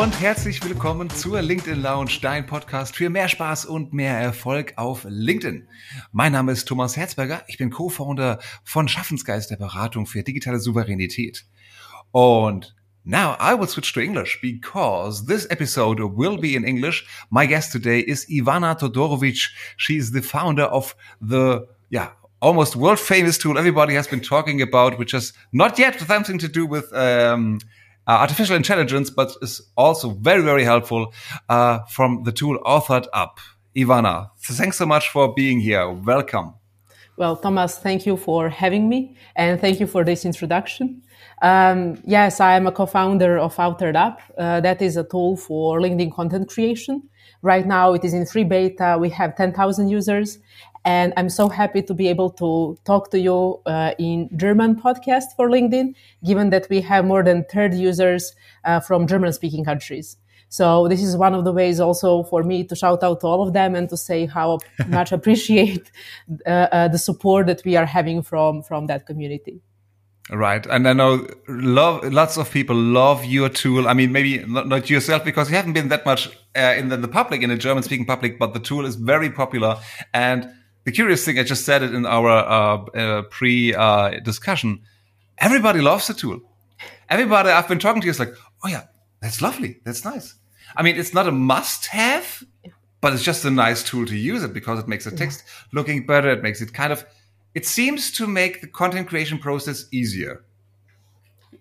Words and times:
und 0.00 0.18
herzlich 0.18 0.64
willkommen 0.64 1.10
zur 1.10 1.42
LinkedIn 1.42 1.82
Lounge, 1.82 2.12
dein 2.22 2.46
Podcast 2.46 2.96
für 2.96 3.10
mehr 3.10 3.28
Spaß 3.28 3.66
und 3.66 3.92
mehr 3.92 4.18
Erfolg 4.18 4.72
auf 4.76 5.04
LinkedIn. 5.06 5.68
Mein 6.10 6.32
Name 6.32 6.52
ist 6.52 6.64
Thomas 6.64 6.96
Herzberger, 6.96 7.42
ich 7.48 7.58
bin 7.58 7.68
Co-Founder 7.68 8.38
von 8.64 8.88
Schaffensgeist 8.88 9.50
der 9.50 9.58
Beratung 9.58 10.06
für 10.06 10.22
digitale 10.22 10.58
Souveränität. 10.58 11.44
Und 12.12 12.74
Now 13.04 13.36
I 13.38 13.52
will 13.58 13.68
switch 13.68 13.92
to 13.92 14.00
English 14.00 14.40
because 14.40 15.26
this 15.26 15.44
episode 15.50 16.02
will 16.16 16.38
be 16.38 16.54
in 16.54 16.64
English. 16.64 17.06
My 17.28 17.46
guest 17.46 17.70
today 17.70 18.00
is 18.00 18.26
Ivana 18.26 18.74
Todorovic. 18.78 19.50
She's 19.76 20.12
the 20.12 20.22
founder 20.22 20.72
of 20.72 20.96
the, 21.20 21.66
yeah, 21.90 22.12
almost 22.40 22.74
world 22.74 22.98
famous 22.98 23.36
tool 23.36 23.58
everybody 23.58 23.96
has 23.96 24.08
been 24.08 24.22
talking 24.22 24.62
about, 24.62 24.98
which 24.98 25.12
has 25.12 25.34
not 25.52 25.78
yet 25.78 26.00
something 26.00 26.38
to 26.38 26.48
do 26.48 26.64
with, 26.64 26.90
um, 26.94 27.58
artificial 28.12 28.56
intelligence, 28.56 29.10
but 29.10 29.32
is 29.42 29.60
also 29.76 30.10
very, 30.10 30.42
very 30.42 30.64
helpful 30.64 31.12
uh, 31.48 31.80
from 31.88 32.22
the 32.24 32.32
tool 32.32 32.58
authored 32.64 33.06
up. 33.12 33.38
Ivana, 33.76 34.30
thanks 34.40 34.78
so 34.78 34.86
much 34.86 35.08
for 35.08 35.32
being 35.32 35.60
here. 35.60 35.88
Welcome. 35.90 36.54
Well, 37.16 37.36
Thomas, 37.36 37.76
thank 37.76 38.06
you 38.06 38.16
for 38.16 38.48
having 38.48 38.88
me 38.88 39.14
and 39.36 39.60
thank 39.60 39.78
you 39.78 39.86
for 39.86 40.04
this 40.04 40.24
introduction. 40.24 41.02
Um, 41.42 42.00
yes, 42.06 42.40
I 42.40 42.56
am 42.56 42.66
a 42.66 42.72
co-founder 42.72 43.38
of 43.38 43.54
Authored 43.56 43.94
Up. 43.94 44.20
Uh, 44.38 44.60
that 44.60 44.80
is 44.80 44.96
a 44.96 45.04
tool 45.04 45.36
for 45.36 45.80
LinkedIn 45.80 46.14
content 46.14 46.48
creation. 46.48 47.02
Right 47.42 47.66
now, 47.66 47.92
it 47.92 48.04
is 48.04 48.14
in 48.14 48.26
free 48.26 48.44
beta. 48.44 48.96
We 48.98 49.10
have 49.10 49.36
10,000 49.36 49.88
users, 49.88 50.38
and 50.84 51.12
I'm 51.16 51.28
so 51.28 51.48
happy 51.48 51.82
to 51.82 51.94
be 51.94 52.08
able 52.08 52.30
to 52.30 52.76
talk 52.84 53.10
to 53.10 53.18
you 53.18 53.60
uh, 53.66 53.92
in 53.98 54.30
German 54.36 54.76
podcast 54.76 55.36
for 55.36 55.48
LinkedIn, 55.48 55.94
given 56.24 56.50
that 56.50 56.68
we 56.70 56.80
have 56.80 57.04
more 57.04 57.22
than 57.22 57.44
30 57.44 57.76
users 57.76 58.34
uh, 58.64 58.80
from 58.80 59.06
German 59.06 59.32
speaking 59.32 59.64
countries. 59.64 60.16
So 60.48 60.88
this 60.88 61.02
is 61.02 61.16
one 61.16 61.34
of 61.34 61.44
the 61.44 61.52
ways 61.52 61.78
also 61.78 62.24
for 62.24 62.42
me 62.42 62.64
to 62.64 62.74
shout 62.74 63.04
out 63.04 63.20
to 63.20 63.26
all 63.26 63.46
of 63.46 63.52
them 63.52 63.76
and 63.76 63.88
to 63.88 63.96
say 63.96 64.26
how 64.26 64.58
much 64.88 65.12
appreciate 65.12 65.90
uh, 66.44 66.48
uh, 66.48 66.88
the 66.88 66.98
support 66.98 67.46
that 67.46 67.62
we 67.64 67.76
are 67.76 67.86
having 67.86 68.22
from, 68.22 68.62
from 68.62 68.86
that 68.86 69.06
community. 69.06 69.60
Right. 70.28 70.64
And 70.66 70.88
I 70.88 70.92
know 70.92 71.26
love, 71.48 72.04
lots 72.12 72.36
of 72.36 72.50
people 72.50 72.76
love 72.76 73.24
your 73.24 73.48
tool. 73.48 73.88
I 73.88 73.94
mean, 73.94 74.12
maybe 74.12 74.44
not, 74.46 74.68
not 74.68 74.88
yourself 74.88 75.24
because 75.24 75.50
you 75.50 75.56
haven't 75.56 75.72
been 75.72 75.88
that 75.88 76.06
much 76.06 76.28
uh, 76.56 76.74
in 76.78 76.88
the, 76.88 76.96
the 76.96 77.08
public, 77.08 77.42
in 77.42 77.50
the 77.50 77.56
German 77.56 77.82
speaking 77.82 78.06
public, 78.06 78.38
but 78.38 78.54
the 78.54 78.60
tool 78.60 78.86
is 78.86 78.94
very 78.94 79.30
popular. 79.30 79.78
And 80.14 80.48
the 80.84 80.92
curious 80.92 81.24
thing, 81.24 81.38
I 81.38 81.42
just 81.42 81.64
said 81.64 81.82
it 81.82 81.94
in 81.94 82.06
our 82.06 82.28
uh, 82.28 82.84
uh, 82.96 83.22
pre 83.22 83.74
uh, 83.74 84.20
discussion. 84.20 84.80
Everybody 85.38 85.80
loves 85.80 86.06
the 86.06 86.14
tool. 86.14 86.40
Everybody 87.08 87.50
I've 87.50 87.68
been 87.68 87.78
talking 87.78 88.02
to 88.02 88.08
is 88.08 88.18
like, 88.18 88.34
oh 88.64 88.68
yeah, 88.68 88.84
that's 89.20 89.42
lovely. 89.42 89.80
That's 89.84 90.04
nice. 90.04 90.34
I 90.76 90.82
mean, 90.82 90.96
it's 90.96 91.12
not 91.12 91.26
a 91.26 91.32
must 91.32 91.86
have, 91.86 92.44
but 93.00 93.12
it's 93.12 93.22
just 93.22 93.44
a 93.44 93.50
nice 93.50 93.82
tool 93.82 94.06
to 94.06 94.16
use 94.16 94.42
it 94.42 94.52
because 94.52 94.78
it 94.78 94.88
makes 94.88 95.04
the 95.04 95.10
text 95.10 95.44
looking 95.72 96.06
better. 96.06 96.30
It 96.30 96.42
makes 96.42 96.60
it 96.60 96.72
kind 96.72 96.92
of, 96.92 97.04
it 97.54 97.66
seems 97.66 98.10
to 98.12 98.26
make 98.26 98.60
the 98.60 98.68
content 98.68 99.08
creation 99.08 99.38
process 99.38 99.86
easier. 99.90 100.44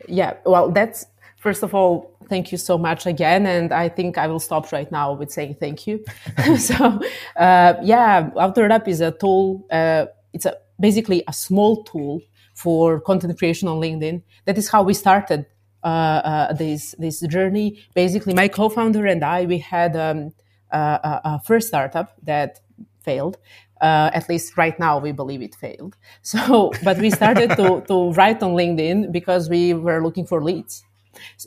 Yeah. 0.08 0.36
Well, 0.46 0.72
that's, 0.72 1.06
first 1.40 1.64
of 1.64 1.74
all, 1.74 2.16
thank 2.28 2.52
you 2.52 2.58
so 2.58 2.78
much 2.78 3.06
again. 3.06 3.46
And 3.46 3.72
I 3.72 3.90
think 3.90 4.18
I 4.18 4.28
will 4.28 4.40
stop 4.40 4.72
right 4.72 4.92
now 4.92 5.14
with 5.14 5.32
saying 5.32 5.58
thank 5.60 5.88
you. 5.88 6.04
so, 6.58 7.00
uh, 7.36 7.74
yeah, 7.82 8.30
Authored 8.36 8.72
Up 8.72 8.88
is 8.88 9.02
a 9.02 9.12
tool. 9.12 9.66
Uh, 9.72 10.06
it's 10.34 10.46
a, 10.46 10.56
basically 10.80 11.24
a 11.28 11.34
small 11.34 11.84
tool 11.84 12.22
for 12.54 13.00
content 13.02 13.38
creation 13.38 13.68
on 13.68 13.80
LinkedIn. 13.80 14.22
That 14.46 14.58
is 14.58 14.70
how 14.70 14.84
we 14.84 14.94
started 14.94 15.46
uh, 15.84 15.88
uh, 15.88 16.54
this 16.54 16.94
this 17.00 17.22
journey. 17.22 17.80
Basically, 17.96 18.34
my 18.34 18.48
co-founder 18.48 19.06
and 19.06 19.24
I 19.24 19.46
we 19.46 19.60
had 19.60 19.96
um, 19.96 20.34
a, 20.72 21.22
a 21.24 21.42
first 21.46 21.70
startup 21.70 22.14
that 22.24 22.60
failed. 23.02 23.38
Uh, 23.82 24.12
at 24.14 24.28
least 24.28 24.58
right 24.58 24.78
now, 24.78 25.00
we 25.00 25.14
believe 25.14 25.42
it 25.42 25.56
failed. 25.56 25.96
So, 26.22 26.74
but 26.84 26.98
we 26.98 27.10
started 27.10 27.52
to, 27.52 27.82
to 27.88 28.12
write 28.12 28.44
on 28.44 28.52
LinkedIn 28.52 29.14
because 29.14 29.50
we 29.50 29.74
were 29.74 30.04
looking 30.04 30.26
for 30.26 30.44
leads. 30.44 30.84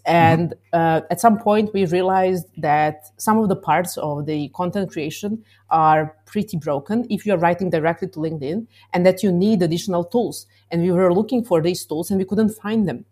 And 0.04 0.54
uh, 0.72 1.02
at 1.10 1.20
some 1.20 1.38
point, 1.38 1.72
we 1.72 1.86
realized 1.86 2.46
that 2.58 3.10
some 3.16 3.38
of 3.38 3.48
the 3.48 3.56
parts 3.56 3.96
of 3.96 4.26
the 4.26 4.48
content 4.50 4.90
creation 4.90 5.44
are 5.70 6.16
pretty 6.26 6.56
broken 6.56 7.06
if 7.10 7.24
you 7.26 7.34
are 7.34 7.38
writing 7.38 7.70
directly 7.70 8.08
to 8.08 8.18
LinkedIn 8.18 8.66
and 8.92 9.06
that 9.06 9.22
you 9.22 9.32
need 9.32 9.62
additional 9.62 10.04
tools. 10.04 10.46
And 10.70 10.82
we 10.82 10.90
were 10.92 11.12
looking 11.12 11.44
for 11.44 11.60
these 11.60 11.84
tools 11.84 12.10
and 12.10 12.18
we 12.18 12.24
couldn't 12.24 12.50
find 12.50 12.88
them. 12.88 13.04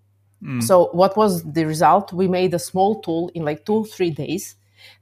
Mm. 0.43 0.62
So, 0.62 0.88
what 0.93 1.16
was 1.16 1.43
the 1.44 1.66
result? 1.66 2.12
We 2.12 2.27
made 2.27 2.55
a 2.55 2.59
small 2.59 3.00
tool 3.03 3.31
in 3.34 3.44
like 3.44 3.67
two, 3.67 3.84
three 3.84 4.11
days 4.11 4.56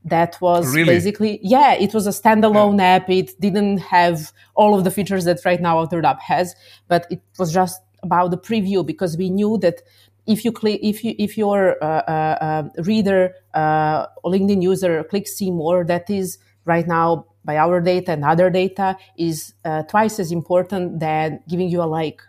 that 0.05 0.37
was 0.41 0.75
really? 0.75 0.95
basically 0.95 1.39
yeah 1.41 1.73
it 1.75 1.95
was 1.95 2.05
a 2.07 2.11
standalone 2.11 2.79
yeah. 2.79 2.97
app 2.97 3.09
it 3.09 3.41
didn't 3.41 3.79
have 3.79 4.33
all 4.57 4.77
of 4.77 4.83
the 4.83 4.91
features 4.91 5.25
that 5.25 5.39
right 5.45 5.61
now 5.61 5.77
Authored 5.77 6.05
Up 6.05 6.21
has 6.21 6.55
but 6.89 7.07
it 7.11 7.21
was 7.39 7.53
just 7.53 7.81
about 8.03 8.31
the 8.31 8.39
preview 8.39 8.85
because 8.85 9.17
we 9.17 9.31
knew 9.31 9.59
that 9.59 9.83
if 10.29 10.45
you 10.45 10.53
click 10.53 10.79
if 10.83 11.03
you 11.05 11.15
if 11.19 11.37
your 11.37 11.83
uh, 11.83 11.87
uh, 11.87 12.39
uh, 12.41 12.83
reader 12.83 13.35
uh, 13.55 14.07
linkedin 14.25 14.63
user 14.63 15.03
clicks 15.05 15.33
see 15.35 15.51
more 15.51 15.85
that 15.85 16.09
is 16.11 16.39
right 16.65 16.87
now 16.87 17.27
by 17.45 17.57
our 17.57 17.81
data 17.81 18.13
and 18.13 18.25
other 18.25 18.51
data 18.51 18.97
is 19.17 19.55
uh, 19.65 19.83
twice 19.85 20.19
as 20.21 20.31
important 20.31 21.01
than 21.01 21.41
giving 21.49 21.69
you 21.69 21.83
a 21.83 21.91
like 21.99 22.21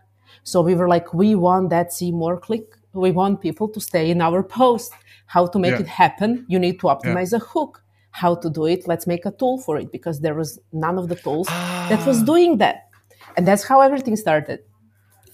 so 0.43 0.61
we 0.61 0.75
were 0.75 0.87
like 0.87 1.13
we 1.13 1.35
want 1.35 1.69
that 1.69 1.93
see 1.93 2.11
more 2.11 2.39
click 2.39 2.79
we 2.93 3.11
want 3.11 3.41
people 3.41 3.67
to 3.69 3.79
stay 3.79 4.09
in 4.09 4.21
our 4.21 4.43
post. 4.43 4.93
How 5.27 5.45
to 5.47 5.59
make 5.59 5.73
yeah. 5.73 5.81
it 5.81 5.87
happen? 5.87 6.45
You 6.47 6.59
need 6.59 6.79
to 6.79 6.87
optimize 6.87 7.31
yeah. 7.31 7.37
a 7.37 7.39
hook. 7.39 7.83
How 8.11 8.35
to 8.35 8.49
do 8.49 8.65
it? 8.65 8.87
Let's 8.87 9.05
make 9.05 9.25
a 9.25 9.31
tool 9.31 9.59
for 9.59 9.77
it 9.77 9.91
because 9.91 10.21
there 10.21 10.33
was 10.33 10.59
none 10.73 10.97
of 10.97 11.07
the 11.09 11.15
tools 11.15 11.47
ah. 11.49 11.87
that 11.89 12.05
was 12.07 12.23
doing 12.23 12.57
that. 12.57 12.89
And 13.37 13.47
that's 13.47 13.63
how 13.63 13.81
everything 13.81 14.15
started. 14.15 14.59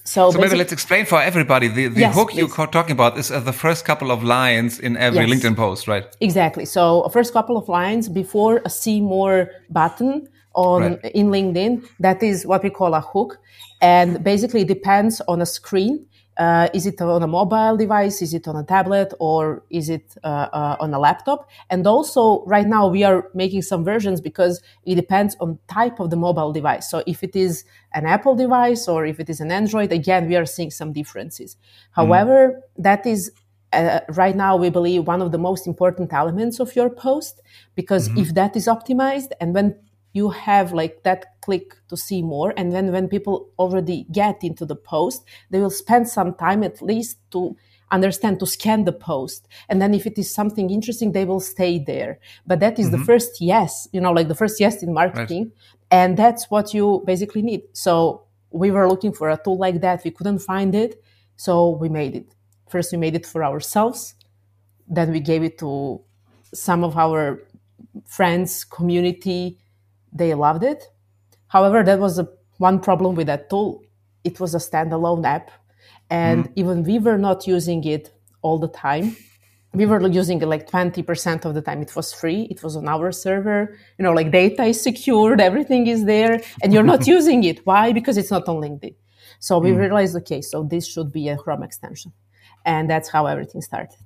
So, 0.05 0.29
so 0.29 0.39
maybe 0.39 0.55
let's 0.55 0.71
explain 0.71 1.05
for 1.05 1.19
everybody 1.19 1.67
the, 1.67 1.87
the 1.87 2.01
yes, 2.01 2.15
hook 2.15 2.29
please. 2.29 2.37
you're 2.37 2.67
talking 2.67 2.91
about 2.91 3.17
is 3.17 3.31
uh, 3.31 3.39
the 3.39 3.51
first 3.51 3.85
couple 3.85 4.11
of 4.11 4.23
lines 4.23 4.79
in 4.79 4.97
every 4.97 5.25
yes. 5.25 5.29
LinkedIn 5.29 5.55
post, 5.55 5.87
right? 5.87 6.05
Exactly. 6.21 6.65
So 6.65 7.09
first 7.09 7.33
couple 7.33 7.57
of 7.57 7.67
lines 7.67 8.07
before 8.07 8.61
a 8.65 8.69
see 8.69 9.01
more 9.01 9.49
button 9.71 10.27
on 10.53 10.81
right. 10.81 11.11
in 11.15 11.29
LinkedIn. 11.29 11.87
That 11.99 12.21
is 12.21 12.45
what 12.45 12.61
we 12.63 12.69
call 12.69 12.93
a 12.93 13.01
hook, 13.01 13.39
and 13.81 14.23
basically 14.23 14.63
depends 14.63 15.21
on 15.27 15.41
a 15.41 15.45
screen 15.45 16.05
uh, 16.37 16.67
is 16.73 16.85
it 16.85 16.99
on 17.01 17.23
a 17.23 17.27
mobile 17.27 17.77
device? 17.77 18.21
Is 18.21 18.33
it 18.33 18.47
on 18.47 18.55
a 18.55 18.63
tablet? 18.63 19.13
Or 19.19 19.63
is 19.69 19.89
it 19.89 20.15
uh, 20.23 20.47
uh, 20.51 20.75
on 20.79 20.93
a 20.93 20.99
laptop? 20.99 21.49
And 21.69 21.85
also, 21.87 22.43
right 22.45 22.67
now 22.67 22.87
we 22.87 23.03
are 23.03 23.29
making 23.33 23.61
some 23.61 23.83
versions 23.85 24.19
because 24.21 24.61
it 24.85 24.95
depends 24.95 25.35
on 25.39 25.59
type 25.67 25.99
of 25.99 26.09
the 26.09 26.17
mobile 26.17 26.51
device. 26.51 26.89
So 26.89 27.03
if 27.07 27.23
it 27.23 27.35
is 27.35 27.63
an 27.93 28.05
Apple 28.05 28.35
device 28.35 28.87
or 28.87 29.05
if 29.05 29.19
it 29.19 29.29
is 29.29 29.39
an 29.39 29.51
Android, 29.51 29.91
again 29.91 30.27
we 30.27 30.35
are 30.35 30.45
seeing 30.45 30.71
some 30.71 30.91
differences. 30.91 31.57
However, 31.91 32.61
mm. 32.77 32.83
that 32.83 33.05
is 33.05 33.31
uh, 33.73 33.99
right 34.09 34.35
now 34.35 34.55
we 34.55 34.69
believe 34.69 35.07
one 35.07 35.21
of 35.21 35.31
the 35.31 35.37
most 35.37 35.67
important 35.67 36.13
elements 36.13 36.59
of 36.59 36.75
your 36.75 36.89
post 36.89 37.41
because 37.75 38.07
mm-hmm. 38.09 38.19
if 38.19 38.33
that 38.33 38.55
is 38.55 38.67
optimized 38.67 39.31
and 39.41 39.53
when 39.53 39.75
you 40.15 40.29
have 40.29 40.71
like 40.71 41.03
that 41.03 41.41
click 41.41 41.75
to 41.89 41.97
see 41.97 42.21
more 42.21 42.53
and 42.55 42.71
then 42.71 42.91
when 42.91 43.07
people 43.09 43.49
already 43.59 44.07
get 44.11 44.43
into 44.43 44.65
the 44.65 44.75
post 44.75 45.25
they 45.51 45.59
will 45.59 45.69
spend 45.69 46.07
some 46.07 46.33
time 46.35 46.63
at 46.63 46.81
least 46.81 47.17
to 47.31 47.55
understand 47.91 48.39
to 48.39 48.47
scan 48.47 48.83
the 48.85 48.91
post. 48.91 49.47
And 49.69 49.81
then 49.81 49.93
if 49.93 50.07
it 50.07 50.17
is 50.17 50.33
something 50.33 50.69
interesting 50.69 51.11
they 51.11 51.25
will 51.25 51.39
stay 51.39 51.77
there. 51.79 52.19
But 52.47 52.59
that 52.61 52.79
is 52.79 52.87
mm-hmm. 52.87 52.99
the 52.99 53.05
first 53.05 53.41
yes 53.41 53.87
you 53.91 54.01
know 54.01 54.11
like 54.11 54.27
the 54.27 54.35
first 54.35 54.59
yes 54.59 54.81
in 54.81 54.93
marketing. 54.93 55.43
Right. 55.43 55.99
and 55.99 56.17
that's 56.17 56.49
what 56.49 56.73
you 56.73 57.03
basically 57.05 57.41
need. 57.41 57.63
So 57.73 58.23
we 58.51 58.71
were 58.71 58.87
looking 58.87 59.13
for 59.13 59.29
a 59.29 59.37
tool 59.37 59.57
like 59.57 59.81
that. 59.81 60.03
We 60.03 60.11
couldn't 60.11 60.39
find 60.39 60.73
it. 60.73 61.01
So 61.35 61.69
we 61.81 61.89
made 61.89 62.15
it. 62.15 62.33
First 62.69 62.91
we 62.91 62.97
made 62.97 63.15
it 63.15 63.25
for 63.25 63.43
ourselves. 63.43 64.15
Then 64.87 65.11
we 65.11 65.19
gave 65.19 65.43
it 65.43 65.57
to 65.59 66.01
some 66.53 66.83
of 66.83 66.97
our 66.97 67.43
friends 68.05 68.63
community 68.63 69.57
they 70.15 70.33
loved 70.33 70.63
it. 70.63 70.83
However, 71.47 71.83
that 71.83 71.99
was 71.99 72.17
a, 72.17 72.27
one 72.57 72.79
problem 72.79 73.15
with 73.15 73.27
that 73.27 73.49
tool. 73.49 73.83
It 74.23 74.39
was 74.39 74.55
a 74.55 74.57
standalone 74.57 75.25
app, 75.25 75.51
and 76.09 76.45
mm. 76.45 76.51
even 76.55 76.83
we 76.83 76.97
were 76.97 77.17
not 77.17 77.45
using 77.45 77.83
it 77.83 78.11
all 78.41 78.57
the 78.57 78.69
time. 78.69 79.15
We 79.73 79.85
were 79.85 79.99
using 80.07 80.41
it 80.41 80.45
like 80.45 80.69
20% 80.69 81.43
of 81.43 81.53
the 81.53 81.61
time. 81.61 81.81
It 81.81 81.93
was 81.95 82.13
free. 82.13 82.43
It 82.49 82.63
was 82.63 82.77
on 82.77 82.87
our 82.87 83.11
server. 83.11 83.77
You 83.99 84.03
know, 84.03 84.13
like 84.13 84.31
data 84.31 84.63
is 84.63 84.81
secured, 84.81 85.41
everything 85.41 85.87
is 85.87 86.05
there, 86.05 86.41
and 86.63 86.73
you're 86.73 86.89
not 86.93 87.05
using 87.17 87.43
it. 87.43 87.65
Why? 87.65 87.91
Because 87.91 88.17
it's 88.17 88.31
not 88.31 88.47
on 88.47 88.57
LinkedIn. 88.57 88.95
So 89.39 89.59
we 89.59 89.71
mm. 89.71 89.77
realized, 89.77 90.15
okay, 90.15 90.41
so 90.41 90.63
this 90.63 90.87
should 90.87 91.11
be 91.11 91.27
a 91.27 91.37
Chrome 91.37 91.61
extension. 91.61 92.13
And 92.63 92.89
that's 92.89 93.09
how 93.09 93.25
everything 93.25 93.61
started. 93.61 93.99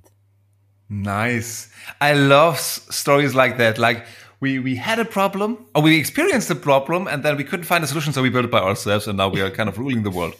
Nice. 0.88 1.70
I 2.00 2.14
love 2.14 2.54
s- 2.54 2.84
stories 2.90 3.34
like 3.34 3.58
that. 3.58 3.78
Like 3.78 4.06
we 4.40 4.58
we 4.58 4.76
had 4.76 4.98
a 4.98 5.04
problem 5.04 5.66
or 5.74 5.82
we 5.82 5.98
experienced 5.98 6.50
a 6.50 6.54
problem 6.54 7.06
and 7.06 7.22
then 7.22 7.36
we 7.36 7.44
couldn't 7.44 7.64
find 7.64 7.84
a 7.84 7.86
solution 7.86 8.12
so 8.12 8.22
we 8.22 8.30
built 8.30 8.46
it 8.46 8.50
by 8.50 8.60
ourselves 8.60 9.06
and 9.06 9.16
now 9.16 9.28
we 9.28 9.40
are 9.40 9.50
kind 9.50 9.68
of 9.68 9.78
ruling 9.78 10.02
the 10.02 10.10
world 10.10 10.34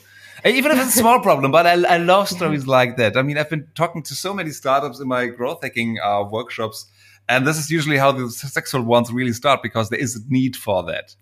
Even 0.44 0.72
if 0.72 0.78
it's 0.78 0.96
a 0.96 0.98
small 0.98 1.20
problem, 1.28 1.52
but 1.52 1.66
I, 1.66 1.72
I 1.72 1.96
love 1.98 2.28
stories 2.28 2.66
like 2.66 2.96
that. 2.96 3.16
I 3.16 3.22
mean, 3.22 3.36
I've 3.36 3.50
been 3.50 3.68
talking 3.74 4.02
to 4.04 4.14
so 4.14 4.32
many 4.32 4.50
startups 4.50 5.00
in 5.00 5.08
my 5.08 5.26
growth 5.26 5.62
hacking 5.62 5.98
uh, 6.02 6.24
workshops, 6.24 6.86
and 7.28 7.46
this 7.46 7.58
is 7.58 7.70
usually 7.70 7.98
how 7.98 8.12
the 8.12 8.30
successful 8.30 8.82
ones 8.82 9.12
really 9.12 9.32
start 9.32 9.62
because 9.62 9.90
there 9.90 10.00
is 10.00 10.16
a 10.16 10.20
need 10.28 10.56
for 10.56 10.82
that. 10.84 11.14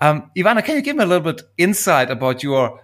Um, 0.00 0.30
Ivana, 0.36 0.64
can 0.64 0.76
you 0.76 0.82
give 0.82 0.96
me 0.96 1.04
a 1.04 1.06
little 1.06 1.32
bit 1.32 1.42
insight 1.56 2.10
about 2.10 2.42
your 2.42 2.80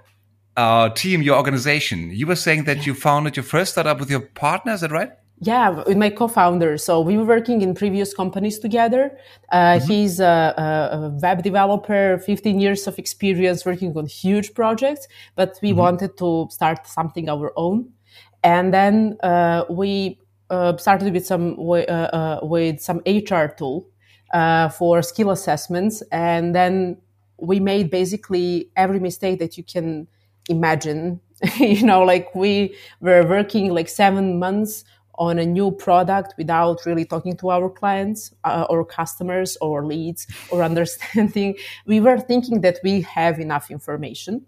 uh, 0.56 0.90
team, 0.90 1.22
your 1.22 1.36
organization? 1.36 2.10
You 2.10 2.26
were 2.28 2.36
saying 2.36 2.64
that 2.64 2.86
you 2.86 2.94
founded 2.94 3.36
your 3.36 3.44
first 3.44 3.72
startup 3.72 3.98
with 3.98 4.10
your 4.10 4.20
partner, 4.20 4.72
is 4.72 4.82
that 4.82 4.92
right? 4.92 5.10
Yeah, 5.42 5.70
with 5.70 5.96
my 5.96 6.10
co-founder. 6.10 6.76
So 6.76 7.00
we 7.00 7.16
were 7.16 7.24
working 7.24 7.62
in 7.62 7.74
previous 7.74 8.12
companies 8.12 8.58
together. 8.58 9.16
Uh, 9.50 9.56
mm-hmm. 9.56 9.86
He's 9.86 10.20
a, 10.20 10.26
a, 10.94 11.18
web 11.22 11.42
developer, 11.42 12.18
15 12.18 12.60
years 12.60 12.86
of 12.86 12.98
experience 12.98 13.64
working 13.64 13.96
on 13.96 14.04
huge 14.04 14.52
projects, 14.52 15.08
but 15.36 15.58
we 15.62 15.70
mm-hmm. 15.70 15.78
wanted 15.78 16.18
to 16.18 16.46
start 16.50 16.86
something 16.86 17.30
our 17.30 17.54
own. 17.56 17.88
And 18.44 18.74
then 18.74 19.16
uh, 19.22 19.64
we 19.70 20.18
uh, 20.50 20.76
started 20.76 21.12
with 21.14 21.24
some 21.24 21.56
uh, 21.58 21.74
uh, 21.74 22.40
with 22.42 22.80
some 22.80 23.00
HR 23.06 23.46
tool 23.46 23.88
uh, 24.34 24.68
for 24.68 25.00
skill 25.00 25.30
assessments, 25.30 26.02
and 26.12 26.54
then 26.54 26.98
we 27.38 27.60
made 27.60 27.90
basically 27.90 28.70
every 28.76 29.00
mistake 29.00 29.38
that 29.38 29.56
you 29.56 29.64
can 29.64 30.06
imagine. 30.48 31.20
you 31.56 31.82
know, 31.86 32.02
like 32.02 32.34
we 32.34 32.74
were 33.00 33.26
working 33.26 33.72
like 33.72 33.88
seven 33.88 34.38
months 34.38 34.84
on 35.20 35.38
a 35.38 35.44
new 35.44 35.70
product 35.70 36.34
without 36.38 36.84
really 36.86 37.04
talking 37.04 37.36
to 37.36 37.50
our 37.50 37.68
clients 37.68 38.34
uh, 38.44 38.66
or 38.70 38.84
customers 38.84 39.56
or 39.60 39.84
leads 39.84 40.26
or 40.50 40.62
understanding. 40.70 41.54
We 41.86 42.00
were 42.00 42.18
thinking 42.18 42.62
that 42.62 42.78
we 42.82 43.02
have 43.02 43.38
enough 43.38 43.70
information. 43.70 44.46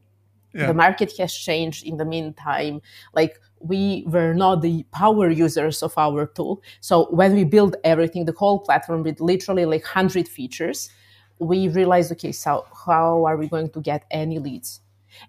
Yeah. 0.55 0.67
The 0.69 0.75
market 0.75 1.13
has 1.19 1.35
changed 1.35 1.87
in 1.87 1.99
the 1.99 2.07
meantime. 2.07 2.81
Like 3.15 3.39
we 3.61 4.05
were 4.07 4.33
not 4.33 4.63
the 4.63 4.85
power 4.93 5.31
users 5.31 5.83
of 5.83 5.93
our 5.99 6.27
tool. 6.27 6.63
So 6.81 7.07
when 7.11 7.35
we 7.35 7.45
built 7.45 7.77
everything, 7.85 8.25
the 8.25 8.33
whole 8.33 8.59
platform 8.59 9.03
with 9.03 9.21
literally 9.21 9.67
like 9.67 9.83
100 9.83 10.27
features, 10.27 10.89
we 11.39 11.69
realized, 11.69 12.13
okay, 12.13 12.33
so 12.33 12.67
how 12.87 13.27
are 13.27 13.37
we 13.37 13.47
going 13.47 13.71
to 13.71 13.81
get 13.81 14.05
any 14.11 14.39
leads? 14.39 14.81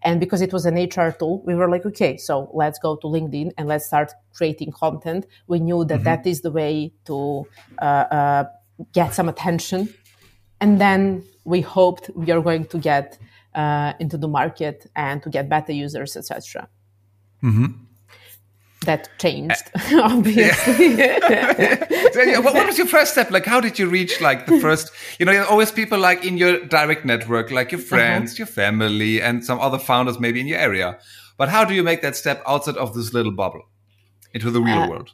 And 0.01 0.19
because 0.19 0.41
it 0.41 0.53
was 0.53 0.65
an 0.65 0.75
HR 0.75 1.12
tool, 1.12 1.41
we 1.45 1.56
were 1.56 1.69
like, 1.69 1.85
okay, 1.85 2.18
so 2.18 2.50
let's 2.53 2.80
go 2.80 2.95
to 2.97 3.07
LinkedIn 3.07 3.51
and 3.57 3.68
let's 3.68 3.85
start 3.85 4.12
creating 4.33 4.71
content. 4.71 5.25
We 5.47 5.59
knew 5.59 5.85
that, 5.85 5.95
mm-hmm. 5.95 6.03
that 6.03 6.27
is 6.27 6.41
the 6.41 6.51
way 6.51 6.94
to 7.06 7.45
uh, 7.81 7.85
uh, 7.85 8.44
get 8.94 9.13
some 9.13 9.30
attention. 9.30 9.94
And 10.59 10.80
then 10.80 11.24
we 11.44 11.62
hoped 11.62 12.09
we 12.15 12.31
are 12.31 12.41
going 12.41 12.65
to 12.65 12.77
get 12.77 13.18
uh, 13.53 13.94
into 14.00 14.18
the 14.18 14.27
market 14.27 14.89
and 14.95 15.21
to 15.24 15.30
get 15.30 15.50
better 15.50 15.74
users, 15.74 16.15
etc. 16.15 16.68
Mm-hmm 17.44 17.83
that 18.85 19.09
changed 19.19 19.63
obviously 19.94 20.95
yeah. 20.97 22.39
what, 22.39 22.53
what 22.53 22.65
was 22.65 22.77
your 22.77 22.88
first 22.88 23.12
step 23.12 23.30
like 23.31 23.45
how 23.45 23.59
did 23.59 23.77
you 23.80 23.88
reach 23.88 24.19
like 24.21 24.45
the 24.45 24.59
first 24.59 24.91
you 25.19 25.25
know 25.25 25.31
there's 25.31 25.47
always 25.47 25.71
people 25.71 26.00
like 26.00 26.24
in 26.25 26.38
your 26.38 26.63
direct 26.65 27.06
network 27.06 27.51
like 27.51 27.71
your 27.71 27.80
uh-huh. 27.80 27.88
friends 27.88 28.33
uh-huh. 28.33 28.39
your 28.39 28.47
family 28.47 29.21
and 29.21 29.44
some 29.44 29.59
other 29.59 29.80
founders 29.80 30.19
maybe 30.19 30.39
in 30.39 30.47
your 30.47 30.59
area 30.59 30.97
but 31.38 31.50
how 31.50 31.65
do 31.65 31.74
you 31.74 31.83
make 31.83 32.01
that 32.01 32.15
step 32.15 32.41
outside 32.47 32.77
of 32.77 32.94
this 32.94 33.13
little 33.13 33.31
bubble 33.31 33.63
into 34.33 34.51
the 34.51 34.62
real 34.62 34.80
uh, 34.80 34.89
world 34.89 35.12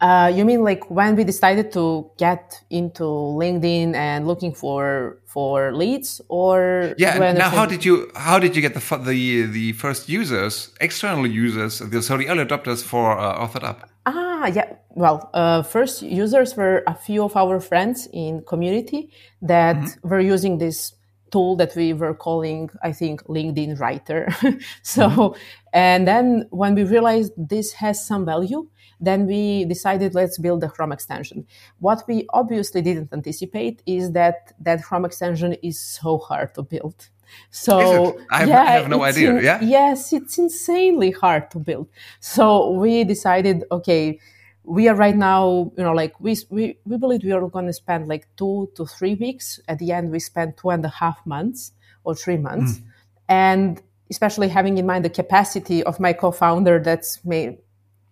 uh, 0.00 0.30
you 0.32 0.44
mean 0.44 0.62
like 0.62 0.88
when 0.90 1.16
we 1.16 1.24
decided 1.24 1.72
to 1.72 2.08
get 2.18 2.60
into 2.70 3.02
LinkedIn 3.02 3.94
and 3.94 4.26
looking 4.26 4.54
for 4.54 5.18
for 5.26 5.72
leads, 5.74 6.20
or 6.28 6.94
yeah? 6.98 7.18
Now, 7.32 7.50
how 7.50 7.66
did 7.66 7.84
you 7.84 8.10
how 8.14 8.38
did 8.38 8.54
you 8.54 8.62
get 8.62 8.74
the 8.74 8.96
the 8.98 9.46
the 9.46 9.72
first 9.72 10.08
users, 10.08 10.70
external 10.80 11.26
users, 11.26 11.80
the 11.80 12.00
sorry 12.00 12.28
early 12.28 12.44
adopters 12.44 12.82
for 12.82 13.18
uh, 13.18 13.44
Authored 13.44 13.64
Up? 13.64 13.90
Ah, 14.06 14.46
yeah. 14.46 14.72
Well, 14.90 15.30
uh, 15.34 15.62
first 15.62 16.02
users 16.02 16.56
were 16.56 16.82
a 16.86 16.94
few 16.94 17.24
of 17.24 17.36
our 17.36 17.60
friends 17.60 18.08
in 18.12 18.42
community 18.42 19.10
that 19.42 19.76
mm-hmm. 19.76 20.08
were 20.08 20.20
using 20.20 20.58
this 20.58 20.94
tool 21.30 21.56
that 21.56 21.74
we 21.76 21.92
were 21.92 22.14
calling, 22.14 22.70
I 22.82 22.92
think, 22.92 23.22
LinkedIn 23.24 23.78
Writer. 23.78 24.28
so, 24.82 25.08
mm-hmm. 25.08 25.38
and 25.72 26.06
then 26.06 26.46
when 26.50 26.74
we 26.74 26.84
realized 26.84 27.32
this 27.36 27.72
has 27.72 28.06
some 28.06 28.24
value, 28.24 28.68
then 29.00 29.26
we 29.26 29.64
decided 29.64 30.14
let's 30.14 30.38
build 30.38 30.64
a 30.64 30.68
Chrome 30.68 30.92
extension. 30.92 31.46
What 31.78 32.02
we 32.08 32.26
obviously 32.30 32.82
didn't 32.82 33.12
anticipate 33.12 33.82
is 33.86 34.12
that 34.12 34.52
that 34.60 34.82
Chrome 34.82 35.04
extension 35.04 35.54
is 35.62 35.78
so 35.78 36.18
hard 36.18 36.54
to 36.54 36.62
build. 36.62 37.08
So 37.50 38.18
I 38.30 38.40
have, 38.40 38.48
yeah, 38.48 38.62
I 38.62 38.70
have 38.70 38.88
no 38.88 39.02
idea. 39.02 39.36
In, 39.36 39.44
yeah. 39.44 39.60
Yes, 39.62 40.12
it's 40.12 40.38
insanely 40.38 41.10
hard 41.10 41.50
to 41.52 41.58
build. 41.58 41.88
So 42.20 42.70
we 42.72 43.04
decided, 43.04 43.64
okay, 43.70 44.18
we 44.68 44.86
are 44.88 44.94
right 44.94 45.16
now, 45.16 45.72
you 45.76 45.82
know, 45.82 45.92
like 45.92 46.20
we 46.20 46.36
we, 46.50 46.78
we 46.84 46.96
believe 46.98 47.24
we 47.24 47.32
are 47.32 47.48
going 47.48 47.66
to 47.66 47.72
spend 47.72 48.08
like 48.08 48.28
two 48.36 48.70
to 48.76 48.86
three 48.86 49.14
weeks. 49.14 49.60
At 49.66 49.78
the 49.78 49.92
end, 49.92 50.10
we 50.10 50.18
spent 50.18 50.56
two 50.58 50.70
and 50.70 50.84
a 50.84 50.88
half 50.88 51.24
months 51.24 51.72
or 52.04 52.14
three 52.14 52.36
months, 52.36 52.78
mm. 52.78 52.84
and 53.28 53.82
especially 54.10 54.48
having 54.48 54.78
in 54.78 54.86
mind 54.86 55.04
the 55.04 55.10
capacity 55.10 55.82
of 55.82 55.98
my 55.98 56.12
co-founder, 56.12 56.80
that's 56.80 57.24
may 57.24 57.58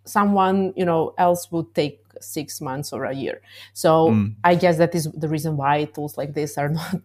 someone 0.06 0.73
you 0.76 0.85
know 0.85 1.14
else 1.19 1.50
would 1.53 1.75
take 1.75 2.00
six 2.20 2.61
months 2.61 2.93
or 2.93 3.05
a 3.05 3.12
year 3.12 3.43
so 3.75 4.08
mm. 4.08 4.35
i 4.44 4.55
guess 4.55 4.79
that 4.79 4.94
is 4.94 5.11
the 5.12 5.29
reason 5.29 5.56
why 5.56 5.85
tools 5.85 6.17
like 6.17 6.32
this 6.32 6.56
are 6.56 6.69
not 6.81 7.00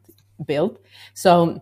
built 0.46 0.80
so 1.14 1.62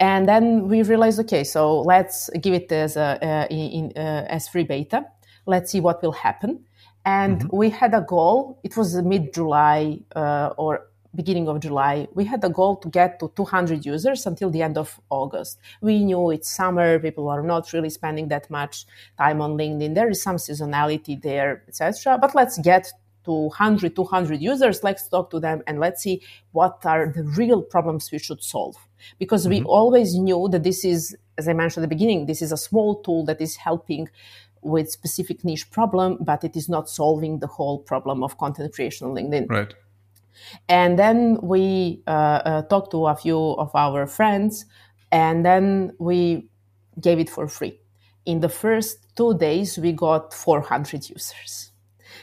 and 0.00 0.28
then 0.28 0.68
we 0.68 0.82
realized 0.82 1.18
okay 1.20 1.44
so 1.44 1.80
let's 1.82 2.30
give 2.40 2.54
it 2.54 2.70
as 2.72 2.96
a 2.96 3.18
uh, 3.22 3.46
in, 3.50 3.92
uh, 3.96 4.24
as 4.28 4.48
free 4.48 4.64
beta 4.64 5.04
let's 5.46 5.70
see 5.70 5.80
what 5.80 6.02
will 6.02 6.12
happen 6.12 6.64
and 7.04 7.40
mm-hmm. 7.40 7.56
we 7.56 7.70
had 7.70 7.94
a 7.94 8.00
goal 8.00 8.58
it 8.62 8.76
was 8.76 8.94
mid 9.02 9.32
july 9.32 9.98
uh, 10.16 10.50
or 10.56 10.86
beginning 11.14 11.48
of 11.48 11.60
July, 11.60 12.08
we 12.14 12.24
had 12.24 12.42
a 12.44 12.48
goal 12.48 12.76
to 12.76 12.88
get 12.88 13.20
to 13.20 13.32
200 13.36 13.84
users 13.84 14.26
until 14.26 14.50
the 14.50 14.62
end 14.62 14.76
of 14.76 15.00
August. 15.10 15.58
We 15.80 16.04
knew 16.04 16.30
it's 16.30 16.50
summer, 16.50 16.98
people 16.98 17.28
are 17.28 17.42
not 17.42 17.72
really 17.72 17.90
spending 17.90 18.28
that 18.28 18.50
much 18.50 18.86
time 19.18 19.40
on 19.40 19.56
LinkedIn. 19.56 19.94
There 19.94 20.10
is 20.10 20.22
some 20.22 20.36
seasonality 20.36 21.20
there, 21.20 21.62
etc. 21.68 22.18
But 22.20 22.34
let's 22.34 22.58
get 22.58 22.92
to 23.24 23.32
100, 23.32 23.96
200 23.96 24.40
users. 24.40 24.82
Let's 24.82 25.08
talk 25.08 25.30
to 25.30 25.40
them 25.40 25.62
and 25.66 25.80
let's 25.80 26.02
see 26.02 26.22
what 26.52 26.84
are 26.84 27.06
the 27.06 27.22
real 27.22 27.62
problems 27.62 28.10
we 28.12 28.18
should 28.18 28.42
solve. 28.42 28.76
Because 29.18 29.42
mm-hmm. 29.42 29.50
we 29.50 29.62
always 29.62 30.14
knew 30.14 30.48
that 30.50 30.62
this 30.62 30.84
is, 30.84 31.16
as 31.38 31.48
I 31.48 31.52
mentioned 31.52 31.84
at 31.84 31.88
the 31.88 31.94
beginning, 31.94 32.26
this 32.26 32.42
is 32.42 32.52
a 32.52 32.56
small 32.56 33.02
tool 33.02 33.24
that 33.26 33.40
is 33.40 33.56
helping 33.56 34.08
with 34.64 34.90
specific 34.90 35.44
niche 35.44 35.70
problem, 35.70 36.18
but 36.20 36.42
it 36.44 36.56
is 36.56 36.68
not 36.68 36.88
solving 36.88 37.38
the 37.38 37.46
whole 37.46 37.78
problem 37.78 38.22
of 38.22 38.38
content 38.38 38.72
creation 38.72 39.06
on 39.06 39.14
LinkedIn. 39.14 39.46
Right. 39.48 39.74
And 40.68 40.98
then 40.98 41.38
we 41.42 42.02
uh, 42.06 42.10
uh, 42.10 42.62
talked 42.62 42.90
to 42.92 43.06
a 43.06 43.14
few 43.14 43.38
of 43.38 43.74
our 43.74 44.06
friends, 44.06 44.66
and 45.12 45.44
then 45.44 45.92
we 45.98 46.48
gave 47.00 47.18
it 47.18 47.30
for 47.30 47.46
free. 47.48 47.78
In 48.26 48.40
the 48.40 48.48
first 48.48 48.98
two 49.16 49.36
days, 49.36 49.78
we 49.78 49.92
got 49.92 50.32
400 50.32 51.08
users. 51.08 51.70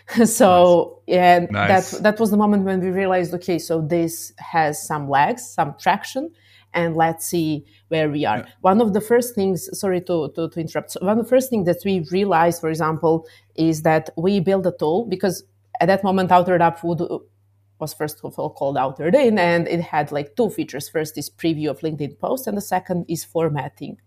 so 0.25 1.01
nice. 1.07 1.17
and 1.17 1.51
nice. 1.51 1.91
that 1.91 2.03
that 2.03 2.19
was 2.19 2.31
the 2.31 2.37
moment 2.37 2.63
when 2.63 2.79
we 2.79 2.89
realized, 2.89 3.33
okay, 3.33 3.59
so 3.59 3.81
this 3.81 4.33
has 4.37 4.81
some 4.85 5.09
legs, 5.09 5.47
some 5.47 5.75
traction, 5.79 6.31
and 6.73 6.95
let's 6.95 7.25
see 7.27 7.65
where 7.89 8.09
we 8.09 8.25
are. 8.25 8.47
One 8.61 8.81
of 8.81 8.93
the 8.93 9.01
first 9.01 9.35
things, 9.35 9.69
sorry 9.77 10.01
to, 10.01 10.31
to, 10.35 10.49
to 10.49 10.59
interrupt. 10.59 10.91
So 10.91 10.99
one 11.01 11.19
of 11.19 11.25
the 11.25 11.29
first 11.29 11.49
things 11.49 11.65
that 11.65 11.81
we 11.83 12.05
realized, 12.11 12.61
for 12.61 12.69
example, 12.69 13.27
is 13.55 13.81
that 13.81 14.09
we 14.17 14.39
built 14.39 14.65
a 14.65 14.71
tool 14.71 15.05
because 15.05 15.43
at 15.79 15.87
that 15.87 16.03
moment, 16.03 16.29
Authored 16.29 16.61
Up 16.61 16.83
would 16.83 17.01
was 17.79 17.93
first 17.93 18.21
of 18.23 18.37
all 18.37 18.51
called 18.51 18.77
Authored 18.77 19.15
In, 19.15 19.39
and 19.39 19.67
it 19.67 19.81
had 19.81 20.11
like 20.11 20.35
two 20.35 20.49
features. 20.49 20.87
First 20.87 21.17
is 21.17 21.29
preview 21.29 21.69
of 21.69 21.79
LinkedIn 21.79 22.19
posts, 22.19 22.47
and 22.47 22.55
the 22.55 22.61
second 22.61 23.05
is 23.09 23.23
formatting. 23.25 23.97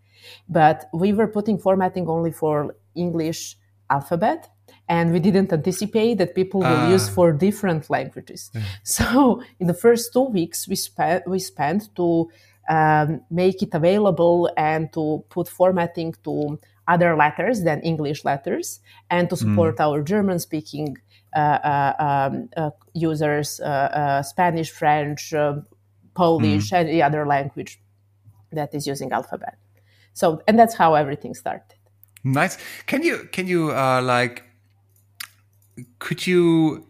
But 0.48 0.88
we 0.94 1.12
were 1.12 1.26
putting 1.26 1.58
formatting 1.58 2.08
only 2.08 2.30
for 2.30 2.76
English 2.94 3.56
alphabet, 3.90 4.48
and 4.88 5.12
we 5.12 5.18
didn't 5.18 5.52
anticipate 5.52 6.18
that 6.18 6.34
people 6.34 6.60
will 6.60 6.86
uh, 6.86 6.88
use 6.88 7.08
for 7.08 7.32
different 7.32 7.90
languages. 7.90 8.50
Yeah. 8.54 8.62
So 8.84 9.42
in 9.58 9.66
the 9.66 9.74
first 9.74 10.12
two 10.12 10.28
weeks, 10.38 10.68
we 10.68 10.76
spent 10.76 11.26
we 11.26 11.40
spent 11.40 11.94
to 11.96 12.30
um, 12.68 13.20
make 13.30 13.62
it 13.62 13.74
available 13.74 14.50
and 14.56 14.92
to 14.92 15.24
put 15.28 15.48
formatting 15.48 16.14
to 16.24 16.58
other 16.86 17.16
letters 17.16 17.62
than 17.62 17.80
English 17.80 18.24
letters, 18.24 18.80
and 19.10 19.30
to 19.30 19.36
support 19.36 19.76
mm. 19.76 19.80
our 19.80 20.02
German 20.02 20.38
speaking 20.38 20.96
uh, 21.34 21.38
uh, 21.38 21.94
um, 21.98 22.48
uh, 22.56 22.70
users, 22.92 23.60
Spanish, 24.22 24.70
French, 24.70 25.32
Polish, 26.14 26.70
mm. 26.70 26.76
any 26.76 27.02
other 27.02 27.26
language 27.26 27.80
that 28.52 28.74
is 28.74 28.86
using 28.86 29.12
alphabet. 29.12 29.56
So, 30.12 30.42
and 30.46 30.58
that's 30.58 30.74
how 30.74 30.94
everything 30.94 31.34
started. 31.34 31.74
Nice. 32.22 32.56
Can 32.86 33.02
you 33.02 33.28
can 33.32 33.46
you 33.46 33.72
uh, 33.72 34.00
like 34.00 34.44
could 35.98 36.26
you 36.26 36.86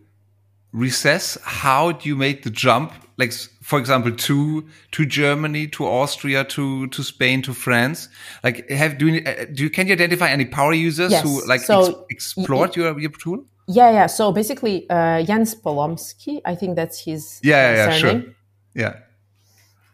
recess, 0.74 1.38
how 1.44 1.92
do 1.92 2.08
you 2.08 2.16
make 2.16 2.42
the 2.42 2.50
jump? 2.50 2.92
Like, 3.16 3.32
for 3.62 3.78
example, 3.78 4.10
to 4.12 4.64
to 4.92 5.06
Germany, 5.06 5.68
to 5.68 5.86
Austria, 5.86 6.44
to 6.44 6.88
to 6.88 7.02
Spain, 7.02 7.42
to 7.42 7.54
France. 7.54 8.08
Like, 8.42 8.68
have 8.70 8.98
do 8.98 9.06
you, 9.06 9.20
do 9.54 9.62
you 9.62 9.70
can 9.70 9.86
you 9.86 9.92
identify 9.94 10.28
any 10.28 10.44
power 10.44 10.74
users 10.74 11.12
Yes. 11.12 11.22
who 11.22 11.46
like 11.46 11.60
So, 11.60 11.80
ex- 11.80 11.96
explored 12.10 12.76
your 12.76 12.98
your 13.00 13.12
tool? 13.12 13.44
Yeah, 13.68 13.90
yeah. 13.92 14.08
So 14.08 14.32
basically, 14.32 14.86
uh, 14.90 15.22
Jens 15.22 15.54
Polomski, 15.54 16.40
I 16.44 16.54
think 16.56 16.76
that's 16.76 16.98
his 17.04 17.40
Yeah, 17.42 17.54
yeah, 17.54 17.76
yeah, 17.76 17.98
surname. 17.98 18.22
sure. 18.22 18.34
Yeah. 18.74 18.94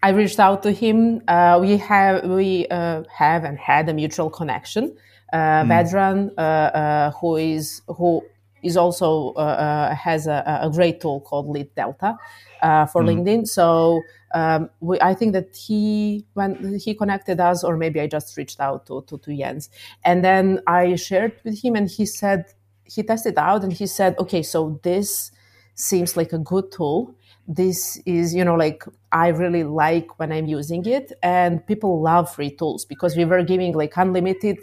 I 0.02 0.08
reached 0.10 0.40
out 0.40 0.62
to 0.62 0.72
him. 0.72 1.20
Uh, 1.28 1.58
we 1.60 1.76
have 1.76 2.24
we 2.24 2.66
uh, 2.70 3.02
have 3.14 3.44
and 3.44 3.58
had 3.58 3.88
a 3.88 3.92
mutual 3.92 4.30
connection. 4.30 4.96
Uh, 5.32 5.62
Vedran, 5.70 6.30
uh, 6.38 6.40
uh, 6.40 7.10
who 7.20 7.36
is 7.36 7.82
who 7.86 8.22
is 8.62 8.76
also 8.76 9.32
uh, 9.36 9.40
uh, 9.40 9.94
has 9.94 10.26
a, 10.26 10.60
a 10.62 10.70
great 10.70 11.00
tool 11.00 11.20
called 11.20 11.48
Lead 11.48 11.74
Delta 11.74 12.16
uh, 12.62 12.86
for 12.86 13.02
LinkedIn. 13.02 13.46
So 13.46 14.02
um, 14.34 14.70
we, 14.80 15.00
I 15.00 15.14
think 15.14 15.32
that 15.32 15.56
he 15.56 16.26
when 16.34 16.78
he 16.78 16.94
connected 16.94 17.40
us, 17.40 17.64
or 17.64 17.76
maybe 17.76 18.00
I 18.00 18.06
just 18.06 18.36
reached 18.36 18.60
out 18.60 18.86
to, 18.86 19.02
to 19.08 19.18
to 19.18 19.36
Jens, 19.36 19.70
and 20.04 20.24
then 20.24 20.60
I 20.66 20.94
shared 20.96 21.32
with 21.44 21.62
him, 21.62 21.74
and 21.76 21.88
he 21.88 22.06
said 22.06 22.46
he 22.84 23.02
tested 23.02 23.38
out, 23.38 23.62
and 23.62 23.72
he 23.72 23.86
said, 23.86 24.16
okay, 24.18 24.42
so 24.42 24.80
this 24.82 25.30
seems 25.74 26.16
like 26.16 26.32
a 26.32 26.38
good 26.38 26.70
tool. 26.72 27.14
This 27.48 27.96
is 28.06 28.34
you 28.34 28.44
know 28.44 28.54
like 28.54 28.84
i 29.10 29.26
really 29.28 29.64
like 29.64 30.20
when 30.20 30.30
i'm 30.30 30.46
using 30.46 30.86
it 30.86 31.12
and 31.20 31.66
people 31.66 32.00
love 32.00 32.32
free 32.32 32.50
tools 32.54 32.84
because 32.84 33.16
we 33.16 33.24
were 33.24 33.42
giving 33.42 33.72
like 33.74 33.96
unlimited 33.96 34.58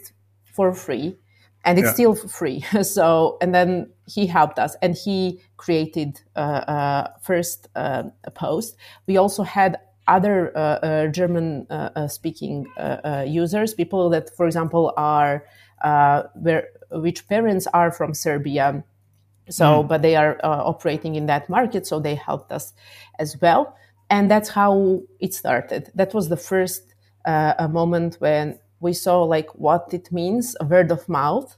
for 0.46 0.74
free 0.74 1.18
and 1.66 1.78
it's 1.80 1.88
Yeah. 1.88 1.94
still 1.94 2.16
free. 2.16 2.64
So 2.84 3.38
and 3.42 3.54
then 3.54 3.90
he 4.06 4.28
helped 4.28 4.60
us 4.60 4.76
and 4.82 4.96
he 4.96 5.42
created 5.58 6.22
uh, 6.36 6.40
uh, 6.40 7.08
first 7.22 7.68
uh, 7.76 8.04
a 8.24 8.32
post. 8.32 8.78
We 9.08 9.18
also 9.18 9.44
had 9.44 9.78
other 10.08 10.58
uh, 10.58 10.60
uh, 10.60 11.08
german 11.08 11.68
uh, 11.70 12.08
speaking 12.08 12.66
users 13.28 13.74
people 13.74 14.10
that 14.10 14.30
for 14.38 14.46
example 14.46 14.94
are 14.96 15.44
uh, 15.84 16.24
where 16.36 16.70
which 16.92 17.28
parents 17.28 17.68
are 17.74 17.92
from 17.92 18.14
serbia. 18.14 18.84
So 19.50 19.84
but 19.84 20.02
they 20.02 20.16
are 20.16 20.38
uh, 20.44 20.64
operating 20.66 21.16
in 21.16 21.26
that 21.28 21.50
market 21.50 21.88
so 21.88 22.00
they 22.00 22.16
helped 22.16 22.52
us 22.52 22.74
as 23.20 23.40
well. 23.42 23.76
And 24.10 24.32
that's 24.32 24.50
how 24.50 25.02
it 25.20 25.34
started. 25.34 25.92
That 25.96 26.14
was 26.14 26.30
the 26.30 26.38
first 26.38 26.94
uh, 27.26 27.54
a 27.60 27.68
moment 27.68 28.16
when 28.20 28.60
we 28.80 28.94
saw 28.94 29.24
like 29.24 29.50
what 29.56 29.94
it 29.94 30.12
means 30.12 30.56
word 30.70 30.92
of 30.92 31.08
mouth 31.10 31.58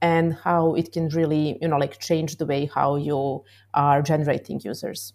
and 0.00 0.34
how 0.34 0.74
it 0.74 0.92
can 0.92 1.08
really 1.08 1.58
you 1.60 1.68
know 1.68 1.78
like 1.78 1.98
change 1.98 2.36
the 2.36 2.46
way 2.46 2.70
how 2.74 2.96
you 2.96 3.42
are 3.74 4.02
generating 4.02 4.60
users 4.64 5.12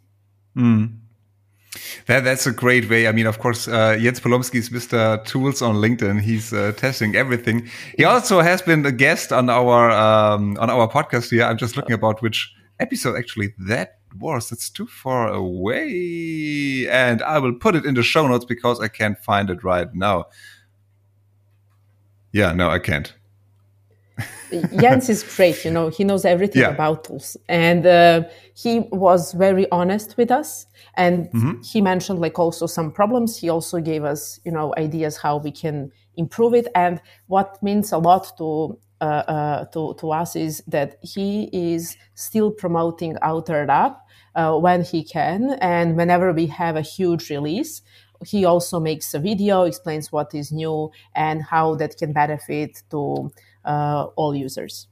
That, 2.06 2.24
that's 2.24 2.46
a 2.46 2.52
great 2.52 2.90
way. 2.90 3.08
I 3.08 3.12
mean, 3.12 3.26
of 3.26 3.40
course, 3.40 3.68
uh, 3.68 3.98
Jens 4.00 4.20
Polomski 4.20 4.56
is 4.56 4.70
Mr. 4.70 5.24
Tools 5.26 5.62
on 5.62 5.76
LinkedIn. 5.76 6.22
He's 6.22 6.54
uh, 6.54 6.72
testing 6.74 7.16
everything. 7.16 7.68
He 7.98 8.04
also 8.04 8.42
has 8.42 8.62
been 8.62 8.86
a 8.86 8.92
guest 8.92 9.32
on 9.32 9.50
our 9.50 9.90
um, 9.90 10.58
on 10.60 10.70
our 10.70 10.88
podcast 10.88 11.32
here. 11.32 11.44
I'm 11.44 11.58
just 11.58 11.76
looking 11.76 11.94
about 11.94 12.22
which 12.22 12.54
episode 12.80 13.18
actually 13.18 13.56
that 13.68 14.00
was. 14.20 14.50
That's 14.50 14.70
too 14.70 14.86
far 14.86 15.30
away, 15.30 16.88
and 16.90 17.22
I 17.24 17.40
will 17.40 17.54
put 17.54 17.76
it 17.76 17.86
in 17.86 17.96
the 17.96 18.04
show 18.04 18.28
notes 18.28 18.46
because 18.46 18.80
I 18.80 18.88
can't 18.88 19.18
find 19.18 19.50
it 19.50 19.64
right 19.64 19.94
now. 19.94 20.26
Yeah, 22.34 22.52
no, 22.54 22.70
I 22.70 22.80
can't. 22.80 23.14
Jens 24.80 25.10
is 25.10 25.24
great. 25.36 25.64
You 25.66 25.72
know, 25.72 25.90
he 25.90 26.04
knows 26.04 26.26
everything 26.26 26.62
Yeah. 26.62 26.70
about 26.70 27.06
tools, 27.06 27.38
and 27.48 27.86
uh, 27.86 28.24
he 28.56 28.80
was 28.92 29.34
very 29.34 29.66
honest 29.72 30.18
with 30.18 30.32
us. 30.32 30.68
And 30.96 31.30
he 31.64 31.82
mentioned 31.82 32.20
like 32.20 32.38
also 32.40 32.68
some 32.68 32.92
problems. 32.92 33.38
He 33.38 33.50
also 33.50 33.80
gave 33.80 34.04
us, 34.04 34.40
you 34.46 34.52
know, 34.52 34.74
ideas 34.78 35.18
how 35.18 35.38
we 35.38 35.52
can 35.52 35.92
improve 36.18 36.54
it. 36.54 36.68
And 36.76 37.02
what 37.28 37.62
means 37.64 37.92
a 37.92 37.98
lot 37.98 38.38
to 38.38 38.78
uh, 39.02 39.06
uh, 39.06 39.66
to 39.74 39.96
to 40.00 40.12
us 40.12 40.36
is 40.36 40.64
that 40.68 40.98
he 41.02 41.50
is 41.52 41.98
still 42.16 42.52
promoting 42.52 43.16
Authored 43.24 43.70
Up 43.70 44.06
uh, 44.36 44.58
when 44.58 44.84
he 44.84 45.04
can, 45.04 45.58
and 45.62 45.96
whenever 45.98 46.32
we 46.34 46.48
have 46.48 46.76
a 46.76 46.82
huge 46.82 47.30
release, 47.30 47.82
he 48.26 48.46
also 48.46 48.80
makes 48.80 49.14
a 49.14 49.20
video, 49.20 49.64
explains 49.64 50.12
what 50.12 50.34
is 50.34 50.52
new 50.52 50.92
and 51.16 51.42
how 51.44 51.76
that 51.76 51.98
can 51.98 52.14
benefit 52.14 52.82
to 52.92 53.32
uh, 53.66 54.06
all 54.16 54.36
users. 54.36 54.88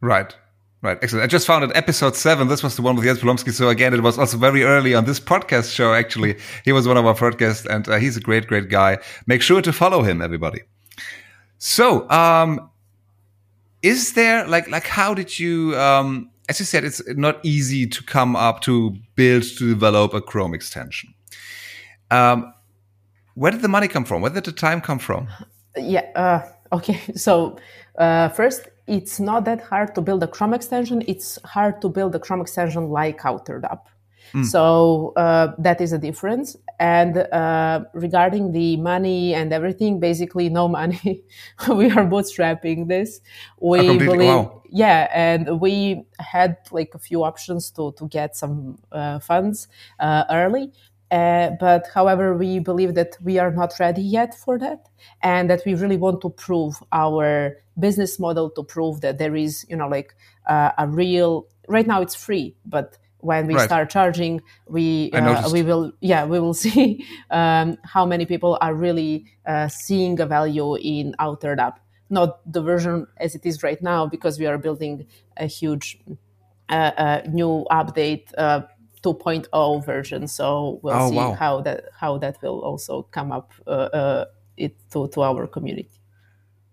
Right. 0.00 0.34
Right. 0.82 0.98
Excellent. 1.00 1.22
I 1.22 1.28
just 1.28 1.46
found 1.46 1.62
it 1.62 1.70
episode 1.76 2.16
seven. 2.16 2.48
This 2.48 2.62
was 2.62 2.74
the 2.74 2.82
one 2.82 2.96
with 2.96 3.04
Jens 3.04 3.20
Polomski. 3.20 3.52
So 3.52 3.68
again, 3.68 3.94
it 3.94 4.02
was 4.02 4.18
also 4.18 4.36
very 4.36 4.64
early 4.64 4.94
on 4.94 5.04
this 5.04 5.20
podcast 5.20 5.72
show. 5.72 5.94
Actually, 5.94 6.36
he 6.64 6.72
was 6.72 6.88
one 6.88 6.96
of 6.96 7.06
our 7.06 7.30
guests 7.30 7.64
and 7.66 7.88
uh, 7.88 7.98
he's 7.98 8.16
a 8.16 8.20
great, 8.20 8.48
great 8.48 8.68
guy. 8.68 8.98
Make 9.28 9.42
sure 9.42 9.62
to 9.62 9.72
follow 9.72 10.02
him, 10.02 10.20
everybody. 10.20 10.62
So, 11.58 12.10
um, 12.10 12.68
is 13.82 14.14
there 14.14 14.44
like, 14.48 14.68
like, 14.68 14.86
how 14.86 15.14
did 15.14 15.38
you, 15.38 15.76
um, 15.78 16.30
as 16.48 16.58
you 16.58 16.66
said, 16.66 16.82
it's 16.82 17.00
not 17.14 17.38
easy 17.44 17.86
to 17.86 18.02
come 18.02 18.34
up 18.34 18.60
to 18.62 18.96
build, 19.14 19.44
to 19.58 19.68
develop 19.74 20.14
a 20.14 20.20
Chrome 20.20 20.54
extension. 20.54 21.14
Um, 22.10 22.52
where 23.34 23.52
did 23.52 23.62
the 23.62 23.68
money 23.68 23.88
come 23.88 24.04
from? 24.04 24.22
Where 24.22 24.30
did 24.30 24.44
the 24.44 24.52
time 24.52 24.80
come 24.80 24.98
from? 24.98 25.28
Yeah. 25.76 26.06
Uh, 26.14 26.40
okay. 26.76 27.00
So 27.16 27.58
uh, 27.98 28.28
first, 28.30 28.68
it's 28.86 29.20
not 29.20 29.44
that 29.44 29.60
hard 29.62 29.94
to 29.94 30.00
build 30.00 30.22
a 30.22 30.26
Chrome 30.28 30.54
extension. 30.54 31.02
It's 31.06 31.38
hard 31.44 31.80
to 31.82 31.88
build 31.88 32.14
a 32.14 32.18
Chrome 32.18 32.40
extension 32.40 32.88
like 32.88 33.20
Authored 33.20 33.64
Up. 33.70 33.88
So 34.44 35.12
uh, 35.16 35.52
that 35.58 35.80
is 35.80 35.92
a 35.92 35.98
difference. 35.98 36.56
And 36.80 37.18
uh, 37.18 37.84
regarding 37.92 38.52
the 38.52 38.76
money 38.78 39.34
and 39.34 39.52
everything, 39.52 40.00
basically 40.00 40.48
no 40.48 40.68
money. 40.68 41.22
we 41.68 41.90
are 41.90 42.06
bootstrapping 42.06 42.88
this. 42.88 43.20
We 43.60 43.86
completely- 43.86 44.16
believe, 44.16 44.28
wow. 44.28 44.62
yeah, 44.70 45.08
and 45.12 45.60
we 45.60 46.06
had 46.18 46.56
like 46.70 46.94
a 46.94 46.98
few 46.98 47.22
options 47.24 47.70
to 47.72 47.92
to 47.98 48.08
get 48.08 48.34
some 48.34 48.78
uh, 48.90 49.18
funds 49.18 49.68
uh, 50.00 50.24
early. 50.30 50.72
Uh, 51.12 51.50
but 51.60 51.86
however, 51.94 52.34
we 52.36 52.58
believe 52.58 52.94
that 52.96 53.18
we 53.22 53.38
are 53.38 53.52
not 53.52 53.78
ready 53.78 54.02
yet 54.02 54.34
for 54.34 54.58
that, 54.58 54.88
and 55.22 55.50
that 55.50 55.62
we 55.66 55.74
really 55.74 55.98
want 55.98 56.22
to 56.22 56.30
prove 56.30 56.82
our 56.92 57.56
business 57.78 58.18
model 58.18 58.50
to 58.50 58.64
prove 58.64 59.02
that 59.02 59.18
there 59.18 59.36
is, 59.36 59.66
you 59.70 59.76
know, 59.76 59.88
like 59.88 60.16
uh, 60.48 60.72
a 60.78 60.88
real. 60.88 61.46
Right 61.68 61.86
now, 61.86 62.02
it's 62.02 62.16
free, 62.16 62.56
but 62.66 62.98
when 63.18 63.46
we 63.46 63.56
Right. 63.56 63.66
start 63.66 63.90
charging, 63.90 64.42
we 64.68 65.12
uh, 65.14 65.48
we 65.50 65.62
will 65.62 65.92
yeah 66.00 66.24
we 66.24 66.40
will 66.40 66.54
see 66.66 67.06
um, 67.30 67.76
how 67.84 68.06
many 68.06 68.26
people 68.26 68.58
are 68.62 68.74
really 68.74 69.26
uh, 69.46 69.68
seeing 69.68 70.18
a 70.20 70.26
value 70.26 70.76
in 70.76 71.14
Authored 71.20 71.60
Up, 71.60 71.78
not 72.10 72.40
the 72.52 72.62
version 72.62 73.06
as 73.18 73.34
it 73.34 73.46
is 73.46 73.62
right 73.62 73.82
now, 73.82 74.06
because 74.06 74.38
we 74.38 74.46
are 74.46 74.58
building 74.58 75.06
a 75.36 75.46
huge 75.46 76.00
uh, 76.68 77.20
new 77.28 77.66
update. 77.70 78.26
Uh, 79.04 79.12
2.0 79.14 79.84
version 79.84 80.26
so 80.28 80.80
we'll 80.82 80.94
Oh, 80.94 81.10
see 81.10 81.16
wow. 81.16 81.32
how 81.34 81.60
that 81.60 81.84
how 82.00 82.18
that 82.18 82.36
will 82.42 82.60
also 82.60 83.02
come 83.10 83.32
up 83.32 83.52
uh, 83.66 83.70
uh, 83.70 84.24
it 84.56 84.74
to, 84.90 85.08
to 85.08 85.22
our 85.22 85.46
community 85.46 85.88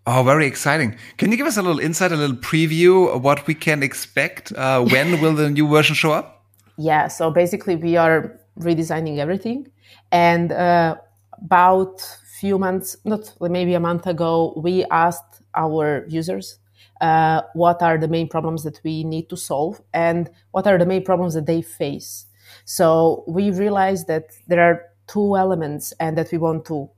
Oh, 0.07 0.23
very 0.23 0.47
exciting. 0.47 0.95
Can 1.17 1.29
you 1.31 1.37
give 1.37 1.45
us 1.45 1.57
a 1.57 1.61
little 1.61 1.79
insight, 1.79 2.11
a 2.11 2.15
little 2.15 2.35
preview 2.37 3.13
of 3.13 3.23
what 3.23 3.45
we 3.45 3.53
can 3.53 3.83
expect? 3.83 4.51
Uh, 4.53 4.81
when 4.83 5.21
will 5.21 5.35
the 5.35 5.49
new 5.51 5.67
version 5.67 5.93
show 5.93 6.11
up? 6.13 6.43
Yeah, 6.77 7.09
so 7.09 7.29
basically 7.29 7.75
we 7.75 7.95
are 7.95 8.39
redesigning 8.59 9.19
everything, 9.19 9.67
and 10.11 10.51
uh, 10.51 10.95
about 11.33 12.01
few 12.39 12.57
months, 12.57 12.97
not 13.05 13.33
maybe 13.39 13.75
a 13.75 13.79
month 13.79 14.07
ago, 14.07 14.53
we 14.57 14.83
asked 14.85 15.43
our 15.53 16.05
users 16.07 16.57
uh, 17.01 17.41
what 17.53 17.81
are 17.81 17.97
the 17.97 18.07
main 18.07 18.27
problems 18.27 18.63
that 18.63 18.79
we 18.83 19.03
need 19.03 19.29
to 19.29 19.37
solve 19.37 19.81
and 19.93 20.29
what 20.51 20.67
are 20.67 20.77
the 20.77 20.85
main 20.85 21.03
problems 21.03 21.33
that 21.33 21.45
they 21.45 21.61
face. 21.61 22.25
So 22.65 23.23
we 23.27 23.51
realized 23.51 24.07
that 24.07 24.31
there 24.47 24.61
are 24.61 24.85
two 25.07 25.35
elements 25.37 25.93
and 25.99 26.17
that 26.17 26.31
we 26.31 26.37
want 26.37 26.65
to 26.65 26.89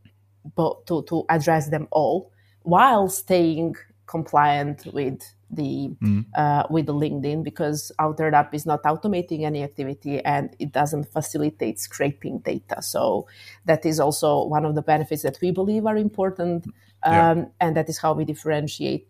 to, 0.58 1.03
to 1.08 1.25
address 1.29 1.70
them 1.70 1.88
all 1.91 2.31
while 2.63 3.08
staying 3.10 3.75
compliant 4.08 4.88
with 4.93 5.22
the 5.51 5.96
uh, 6.36 6.63
with 6.70 6.86
the 6.86 6.93
LinkedIn 6.93 7.43
because 7.43 7.91
Authored 8.00 8.34
Up 8.34 8.53
is 8.53 8.65
not 8.65 8.84
automating 8.84 9.43
any 9.43 9.63
activity 9.63 10.20
and 10.24 10.55
it 10.60 10.72
doesn't 10.72 11.05
facilitate 11.12 11.79
scraping 11.79 12.39
data. 12.39 12.81
So 12.81 13.27
that 13.65 13.86
is 13.86 14.00
also 14.00 14.46
one 14.46 14.65
of 14.65 14.75
the 14.75 14.81
benefits 14.81 15.24
that 15.24 15.38
we 15.41 15.51
believe 15.51 15.86
are 15.86 15.98
important, 15.98 16.65
um, 17.03 17.13
Yeah. 17.13 17.46
and 17.60 17.75
that 17.75 17.89
is 17.89 18.00
how 18.00 18.13
we 18.13 18.25
differentiate. 18.25 19.08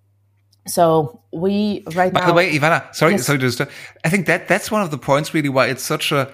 So 0.68 1.22
we 1.32 1.84
right 1.96 2.14
By 2.14 2.22
now. 2.22 2.28
the 2.28 2.34
way, 2.34 2.54
Ivana, 2.58 2.94
sorry, 2.94 3.14
Yes. 3.14 3.26
sorry 3.26 3.40
to 3.40 3.46
disturb. 3.46 3.70
I 4.06 4.10
think 4.10 4.28
that 4.28 4.48
that's 4.48 4.70
one 4.70 4.82
of 4.82 4.92
the 4.92 4.98
points 4.98 5.34
really 5.34 5.50
why 5.50 5.68
it's 5.68 5.84
such 5.84 6.12
a 6.12 6.32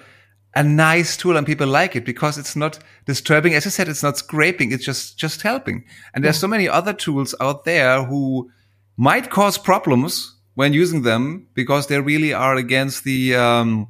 a 0.54 0.62
nice 0.62 1.16
tool 1.16 1.36
and 1.36 1.46
people 1.46 1.66
like 1.66 1.94
it 1.94 2.04
because 2.04 2.38
it's 2.38 2.56
not 2.56 2.78
disturbing. 3.06 3.54
As 3.54 3.66
I 3.66 3.70
said, 3.70 3.88
it's 3.88 4.02
not 4.02 4.16
scraping. 4.18 4.72
It's 4.72 4.84
just 4.84 5.18
just 5.18 5.42
helping. 5.42 5.84
And 6.14 6.24
there's 6.24 6.38
so 6.38 6.48
many 6.48 6.68
other 6.68 6.92
tools 6.92 7.34
out 7.40 7.64
there 7.64 8.02
who 8.04 8.50
might 8.96 9.30
cause 9.30 9.56
problems 9.58 10.34
when 10.54 10.72
using 10.72 11.02
them 11.02 11.46
because 11.54 11.86
they 11.86 12.00
really 12.00 12.32
are 12.34 12.56
against 12.56 13.04
the 13.04 13.34
um, 13.36 13.88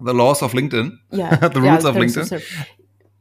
the 0.00 0.14
laws 0.14 0.42
of 0.42 0.52
LinkedIn. 0.52 0.96
Yeah, 1.10 1.36
the 1.48 1.60
yeah, 1.60 1.70
rules 1.72 1.84
of 1.84 1.94
LinkedIn. 1.96 2.42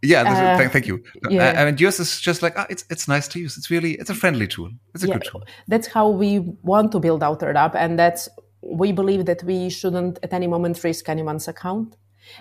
Yeah, 0.04 0.22
uh, 0.22 0.58
thank, 0.58 0.72
thank, 0.72 0.88
you. 0.88 1.04
Yeah. 1.30 1.50
Uh, 1.50 1.68
and 1.68 1.80
yours 1.80 2.00
is 2.00 2.20
just 2.20 2.42
like 2.42 2.58
oh, 2.58 2.66
it's 2.70 2.86
it's 2.90 3.08
nice 3.08 3.28
to 3.30 3.40
use. 3.40 3.58
It's 3.58 3.70
really 3.70 3.94
it's 3.94 4.10
a 4.10 4.16
friendly 4.16 4.48
tool. 4.48 4.72
It's 4.96 5.04
a 5.04 5.08
yeah, 5.08 5.14
good 5.16 5.26
tool. 5.26 5.44
That's 5.68 5.88
how 5.88 6.10
we 6.10 6.40
want 6.64 6.92
to 6.94 7.00
build 7.00 7.22
our 7.22 7.36
third 7.36 7.56
app, 7.56 7.76
and 7.76 8.00
that's 8.00 8.28
we 8.62 8.92
believe 8.92 9.26
that 9.26 9.44
we 9.44 9.70
shouldn't 9.70 10.20
at 10.24 10.34
any 10.34 10.48
moment 10.48 10.84
risk 10.84 11.08
anyone's 11.08 11.48
account. 11.48 11.98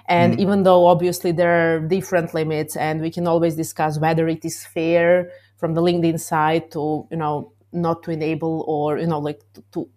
And 0.07 0.37
mm. 0.37 0.41
even 0.41 0.63
though 0.63 0.87
obviously 0.87 1.33
there 1.33 1.77
are 1.77 1.81
different 1.81 2.33
limits, 2.33 2.77
and 2.77 3.03
we 3.03 3.11
can 3.11 3.27
always 3.27 3.57
discuss 3.57 3.99
whether 3.99 4.27
it 4.29 4.45
is 4.45 4.65
fair 4.65 5.31
from 5.59 5.75
the 5.75 5.83
LinkedIn 5.83 6.19
side 6.19 6.71
to 6.73 7.07
you 7.11 7.17
know 7.19 7.53
not 7.73 8.03
to 8.05 8.11
enable 8.11 8.65
or 8.67 8.99
you 8.99 9.07
know 9.07 9.19
like 9.19 9.43
to 9.73 9.89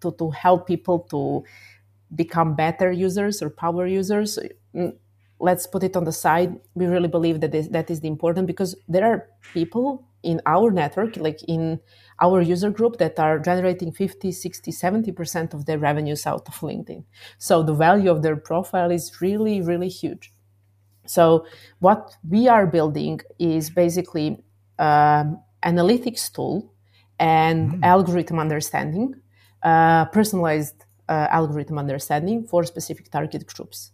to, 0.00 0.12
to 0.12 0.30
help 0.30 0.66
people 0.66 1.00
to 1.10 1.44
become 2.14 2.54
better 2.54 2.90
users 2.90 3.40
or 3.40 3.48
power 3.48 3.86
users 3.86 4.38
let's 5.42 5.66
put 5.66 5.82
it 5.82 5.96
on 5.96 6.04
the 6.04 6.12
side. 6.12 6.58
We 6.74 6.86
really 6.86 7.08
believe 7.08 7.40
that 7.40 7.54
is, 7.54 7.68
that 7.70 7.90
is 7.90 8.00
the 8.00 8.08
important 8.08 8.46
because 8.46 8.76
there 8.88 9.04
are 9.04 9.28
people 9.52 10.06
in 10.22 10.40
our 10.46 10.70
network 10.70 11.16
like 11.16 11.40
in 11.48 11.80
our 12.20 12.40
user 12.40 12.70
group 12.70 12.96
that 12.98 13.18
are 13.18 13.40
generating 13.40 13.90
50 13.90 14.30
60 14.30 14.70
70% 14.70 15.52
of 15.52 15.66
their 15.66 15.78
revenues 15.78 16.26
out 16.28 16.46
of 16.46 16.54
linkedin. 16.60 17.02
So 17.38 17.64
the 17.64 17.74
value 17.74 18.08
of 18.08 18.22
their 18.22 18.36
profile 18.36 18.92
is 18.92 19.20
really 19.20 19.60
really 19.60 19.88
huge. 19.88 20.32
So 21.06 21.44
what 21.80 22.16
we 22.28 22.46
are 22.46 22.68
building 22.68 23.20
is 23.40 23.68
basically 23.70 24.44
um, 24.78 25.40
analytics 25.64 26.32
tool 26.32 26.72
and 27.18 27.72
mm. 27.72 27.82
algorithm 27.82 28.38
understanding 28.38 29.16
uh, 29.64 30.04
personalized 30.04 30.84
uh, 31.08 31.26
algorithm 31.30 31.78
understanding 31.78 32.46
for 32.46 32.62
specific 32.62 33.10
target 33.10 33.44
groups 33.48 33.90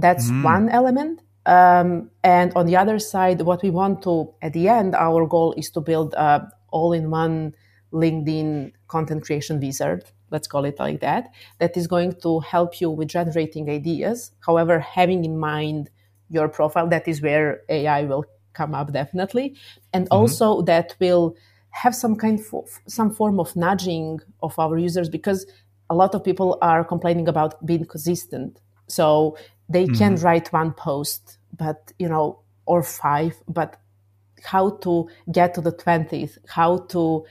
that's 0.00 0.30
mm. 0.30 0.42
one 0.42 0.68
element. 0.68 1.20
Um, 1.46 2.10
and 2.22 2.52
on 2.54 2.66
the 2.66 2.76
other 2.76 2.98
side, 2.98 3.40
what 3.42 3.62
we 3.62 3.70
want 3.70 4.02
to, 4.02 4.32
at 4.42 4.52
the 4.52 4.68
end, 4.68 4.94
our 4.94 5.26
goal 5.26 5.52
is 5.56 5.70
to 5.70 5.80
build 5.80 6.14
a 6.14 6.48
all-in-one 6.70 7.54
LinkedIn 7.92 8.72
content 8.88 9.24
creation 9.24 9.58
wizard. 9.60 10.04
Let's 10.30 10.46
call 10.46 10.64
it 10.64 10.78
like 10.78 11.00
that. 11.00 11.30
That 11.58 11.76
is 11.76 11.86
going 11.86 12.14
to 12.22 12.40
help 12.40 12.80
you 12.80 12.90
with 12.90 13.08
generating 13.08 13.68
ideas. 13.68 14.32
However, 14.46 14.78
having 14.78 15.24
in 15.24 15.38
mind 15.38 15.90
your 16.28 16.48
profile, 16.48 16.88
that 16.88 17.08
is 17.08 17.20
where 17.20 17.62
AI 17.68 18.04
will 18.04 18.24
come 18.52 18.74
up 18.74 18.92
definitely, 18.92 19.56
and 19.92 20.04
mm-hmm. 20.04 20.20
also 20.20 20.62
that 20.62 20.94
will 21.00 21.36
have 21.70 21.94
some 21.94 22.16
kind 22.16 22.40
of 22.52 22.68
some 22.88 23.10
form 23.12 23.38
of 23.38 23.54
nudging 23.56 24.20
of 24.42 24.58
our 24.58 24.76
users 24.76 25.08
because 25.08 25.46
a 25.88 25.94
lot 25.94 26.14
of 26.14 26.24
people 26.24 26.58
are 26.62 26.84
complaining 26.84 27.28
about 27.28 27.64
being 27.64 27.84
consistent. 27.84 28.60
So 28.86 29.36
they 29.70 29.84
mm-hmm. 29.84 29.94
can 29.94 30.16
write 30.16 30.52
one 30.52 30.72
post 30.72 31.38
but 31.56 31.92
you 31.98 32.08
know 32.08 32.40
or 32.66 32.82
five 32.82 33.34
but 33.48 33.80
how 34.42 34.70
to 34.70 35.08
get 35.32 35.54
to 35.54 35.60
the 35.60 35.72
20th 35.72 36.38
how 36.48 36.78
to 36.78 37.24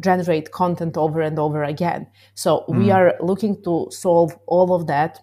generate 0.00 0.52
content 0.52 0.96
over 0.96 1.20
and 1.20 1.38
over 1.38 1.62
again 1.62 2.06
so 2.34 2.58
mm-hmm. 2.60 2.78
we 2.78 2.90
are 2.90 3.14
looking 3.20 3.62
to 3.62 3.86
solve 3.90 4.36
all 4.46 4.74
of 4.74 4.86
that 4.86 5.20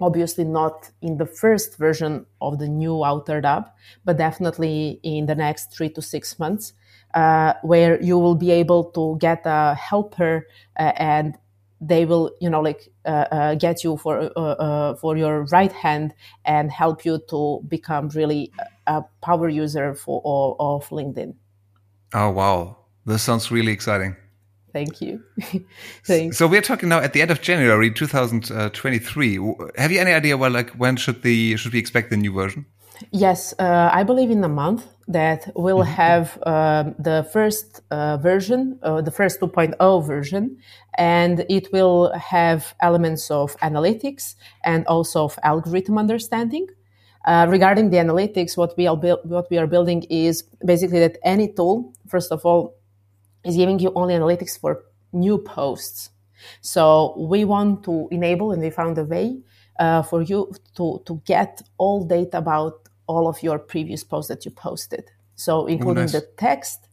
obviously 0.00 0.44
not 0.44 0.90
in 1.02 1.18
the 1.18 1.26
first 1.26 1.76
version 1.76 2.24
of 2.40 2.58
the 2.58 2.68
new 2.68 2.92
Authored 2.92 3.44
Up 3.44 3.76
but 4.04 4.16
definitely 4.16 4.98
in 5.02 5.26
the 5.26 5.34
next 5.34 5.72
three 5.74 5.90
to 5.90 6.02
six 6.02 6.38
months 6.38 6.72
uh, 7.14 7.54
where 7.62 8.00
you 8.02 8.18
will 8.18 8.34
be 8.34 8.50
able 8.50 8.84
to 8.84 9.16
get 9.18 9.42
a 9.44 9.74
helper 9.74 10.46
uh, 10.78 10.92
and 10.96 11.36
they 11.80 12.04
will 12.04 12.30
you 12.40 12.50
know 12.50 12.60
like 12.60 12.88
uh, 13.06 13.26
uh, 13.32 13.54
get 13.54 13.82
you 13.82 13.96
for 13.96 14.30
uh, 14.36 14.40
uh, 14.40 14.94
for 14.96 15.16
your 15.16 15.44
right 15.44 15.72
hand 15.72 16.14
and 16.44 16.70
help 16.70 17.04
you 17.04 17.18
to 17.28 17.60
become 17.68 18.08
really 18.10 18.52
a 18.86 19.02
power 19.22 19.48
user 19.48 19.94
for 19.94 20.20
of 20.58 20.88
linkedin. 20.90 21.34
Oh 22.14 22.30
wow. 22.30 22.76
This 23.06 23.22
sounds 23.22 23.50
really 23.50 23.72
exciting. 23.72 24.16
Thank 24.72 25.00
you. 25.00 25.22
Thanks. 26.04 26.38
so 26.38 26.46
we're 26.46 26.60
talking 26.62 26.88
now 26.88 27.00
at 27.00 27.12
the 27.12 27.22
end 27.22 27.32
of 27.32 27.40
january 27.40 27.90
2023 27.90 29.36
have 29.76 29.90
you 29.90 29.98
any 29.98 30.12
idea 30.12 30.36
well 30.36 30.50
like 30.52 30.70
when 30.70 30.96
should 30.96 31.22
the 31.22 31.56
should 31.56 31.72
we 31.72 31.78
expect 31.78 32.10
the 32.10 32.16
new 32.16 32.32
version? 32.32 32.66
Yes, 33.12 33.54
uh, 33.58 33.88
I 33.92 34.02
believe 34.02 34.30
in 34.30 34.44
a 34.44 34.48
month 34.48 34.86
that 35.10 35.50
we'll 35.56 35.78
mm-hmm. 35.78 35.92
have 35.92 36.38
um, 36.46 36.94
the 36.98 37.28
first 37.32 37.80
uh, 37.90 38.16
version, 38.16 38.78
uh, 38.82 39.00
the 39.00 39.10
first 39.10 39.40
2.0 39.40 40.06
version, 40.06 40.56
and 40.94 41.44
it 41.48 41.72
will 41.72 42.12
have 42.12 42.74
elements 42.80 43.30
of 43.30 43.56
analytics 43.58 44.36
and 44.64 44.86
also 44.86 45.24
of 45.24 45.38
algorithm 45.42 45.98
understanding. 45.98 46.66
Uh, 47.26 47.46
regarding 47.50 47.90
the 47.90 47.96
analytics, 47.96 48.56
what 48.56 48.76
we 48.78 48.86
are 48.86 48.96
bu- 48.96 49.20
what 49.24 49.50
we 49.50 49.58
are 49.58 49.66
building 49.66 50.04
is 50.08 50.42
basically 50.64 51.00
that 51.00 51.18
any 51.24 51.52
tool, 51.52 51.92
first 52.06 52.30
of 52.30 52.46
all, 52.46 52.76
is 53.44 53.56
giving 53.56 53.78
you 53.78 53.92
only 53.96 54.14
analytics 54.14 54.58
for 54.58 54.84
new 55.12 55.38
posts. 55.38 56.10
So 56.60 57.14
we 57.18 57.44
want 57.44 57.82
to 57.84 58.08
enable, 58.10 58.52
and 58.52 58.62
we 58.62 58.70
found 58.70 58.96
a 58.96 59.04
way 59.04 59.40
uh, 59.78 60.02
for 60.02 60.22
you 60.22 60.52
to 60.76 61.02
to 61.04 61.20
get 61.26 61.62
all 61.78 62.04
data 62.04 62.38
about 62.38 62.89
all 63.10 63.26
of 63.28 63.42
your 63.42 63.58
previous 63.58 64.02
posts 64.04 64.28
that 64.28 64.44
you 64.44 64.52
posted. 64.52 65.04
So, 65.34 65.66
including 65.66 66.04
nice. 66.04 66.12
the 66.12 66.26
text 66.36 66.88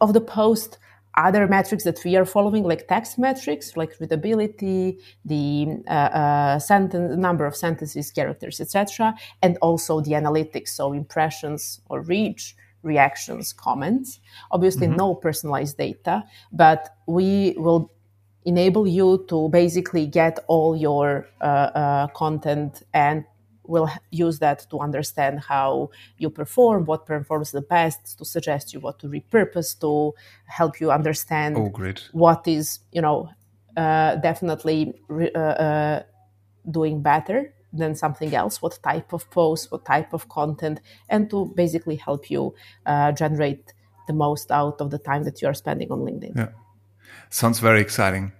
of 0.00 0.12
the 0.12 0.20
post, 0.20 0.78
other 1.16 1.46
metrics 1.46 1.84
that 1.84 1.98
we 2.04 2.16
are 2.16 2.24
following, 2.24 2.64
like 2.64 2.88
text 2.88 3.18
metrics, 3.18 3.76
like 3.76 3.92
readability, 4.00 4.98
the 5.24 5.82
uh, 5.86 6.10
uh, 6.22 6.58
sentence, 6.58 7.16
number 7.28 7.44
of 7.44 7.54
sentences, 7.54 8.10
characters, 8.10 8.60
etc., 8.60 9.14
and 9.42 9.58
also 9.60 10.00
the 10.00 10.12
analytics, 10.12 10.70
so 10.70 10.92
impressions 10.92 11.80
or 11.90 12.00
reach, 12.00 12.56
reactions, 12.82 13.52
comments. 13.52 14.20
Obviously, 14.50 14.86
mm-hmm. 14.86 15.04
no 15.04 15.14
personalized 15.14 15.76
data, 15.76 16.24
but 16.52 16.96
we 17.06 17.54
will 17.58 17.90
enable 18.44 18.86
you 18.88 19.24
to 19.28 19.48
basically 19.50 20.06
get 20.06 20.38
all 20.48 20.74
your 20.74 21.28
uh, 21.40 21.44
uh 21.44 22.06
content 22.08 22.82
and 22.92 23.24
will 23.72 23.88
use 24.26 24.36
that 24.44 24.58
to 24.70 24.76
understand 24.86 25.34
how 25.52 25.90
you 26.22 26.28
perform, 26.40 26.84
what 26.90 27.00
performs 27.06 27.50
the 27.58 27.66
best, 27.76 27.98
to 28.18 28.24
suggest 28.24 28.64
you 28.72 28.78
what 28.86 28.96
to 29.00 29.06
repurpose, 29.16 29.70
to 29.84 29.92
help 30.58 30.72
you 30.80 30.88
understand 31.00 31.56
oh, 31.56 31.68
great. 31.80 32.00
what 32.12 32.46
is, 32.46 32.66
you 32.96 33.02
know, 33.06 33.18
uh, 33.76 34.16
definitely 34.28 34.80
re- 35.08 35.34
uh, 35.34 35.56
uh, 35.66 36.02
doing 36.78 37.02
better 37.02 37.40
than 37.80 37.94
something 37.94 38.34
else, 38.34 38.54
what 38.64 38.78
type 38.82 39.12
of 39.16 39.22
post, 39.30 39.72
what 39.72 39.84
type 39.94 40.12
of 40.12 40.28
content, 40.28 40.76
and 41.08 41.30
to 41.30 41.38
basically 41.62 41.96
help 41.96 42.30
you 42.30 42.54
uh, 42.84 43.10
generate 43.12 43.72
the 44.08 44.12
most 44.12 44.50
out 44.50 44.78
of 44.80 44.90
the 44.90 44.98
time 44.98 45.22
that 45.24 45.40
you 45.40 45.48
are 45.48 45.54
spending 45.54 45.90
on 45.90 46.00
LinkedIn. 46.00 46.36
Yeah. 46.36 46.50
Sounds 47.30 47.58
very 47.60 47.80
exciting. 47.80 48.32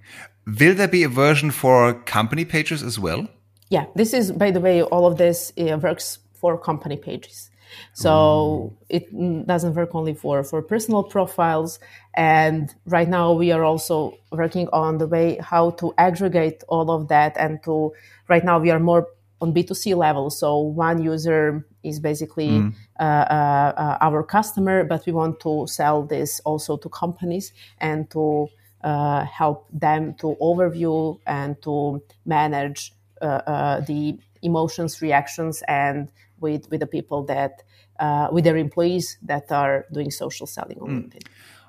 Will 0.61 0.75
there 0.75 0.89
be 0.89 1.03
a 1.05 1.09
version 1.09 1.51
for 1.51 1.95
company 2.19 2.45
pages 2.45 2.83
as 2.83 2.99
well? 2.99 3.29
Yeah, 3.73 3.87
this 3.95 4.13
is, 4.13 4.31
by 4.31 4.51
the 4.51 4.61
way, 4.61 4.83
all 4.83 5.07
of 5.07 5.17
this 5.17 5.51
uh, 5.59 5.79
works 5.79 6.19
for 6.35 6.59
company 6.59 6.99
pages. 6.99 7.49
So 7.95 8.11
mm. 8.11 8.77
it 8.91 9.47
doesn't 9.47 9.75
work 9.75 9.95
only 9.95 10.13
for, 10.13 10.45
for 10.45 10.61
personal 10.61 11.03
profiles. 11.03 11.79
And 12.13 12.75
right 12.85 13.09
now 13.09 13.33
we 13.33 13.51
are 13.51 13.65
also 13.65 14.19
working 14.31 14.69
on 14.75 14.99
the 14.99 15.07
way 15.07 15.39
how 15.41 15.71
to 15.81 15.95
aggregate 15.97 16.63
all 16.69 16.91
of 16.91 17.09
that 17.09 17.35
and 17.39 17.63
to, 17.65 17.95
right 18.29 18.45
now 18.45 18.59
we 18.59 18.71
are 18.71 18.79
more 18.79 19.09
on 19.41 19.55
B2C 19.55 19.97
level. 19.97 20.29
So 20.29 20.59
one 20.59 21.03
user 21.03 21.67
is 21.83 21.99
basically 21.99 22.51
mm. 22.51 22.75
uh, 23.01 23.03
uh, 23.03 23.73
uh, 23.75 23.99
our 24.03 24.23
customer, 24.23 24.85
but 24.85 25.07
we 25.07 25.13
want 25.13 25.41
to 25.41 25.67
sell 25.67 26.03
this 26.03 26.41
also 26.41 26.77
to 26.77 26.91
companies 26.91 27.55
and 27.79 28.11
to 28.11 28.49
uh, 28.85 29.25
help 29.25 29.67
them 29.73 30.13
to 30.17 30.37
overview 30.43 31.19
and 31.27 31.57
to 31.63 32.03
manage 32.27 32.93
the 33.23 34.19
emotions, 34.43 35.01
reactions, 35.01 35.63
and 35.69 36.11
with 36.41 36.69
with 36.71 36.81
the 36.81 36.87
people 36.87 37.25
that 37.25 37.63
uh, 38.01 38.29
with 38.33 38.45
their 38.45 38.57
employees 38.57 39.19
that 39.23 39.51
are 39.51 39.87
doing 39.93 40.11
social 40.11 40.47
selling 40.47 40.79
on 40.81 40.89
mm. 40.89 41.05
LinkedIn. 41.05 41.27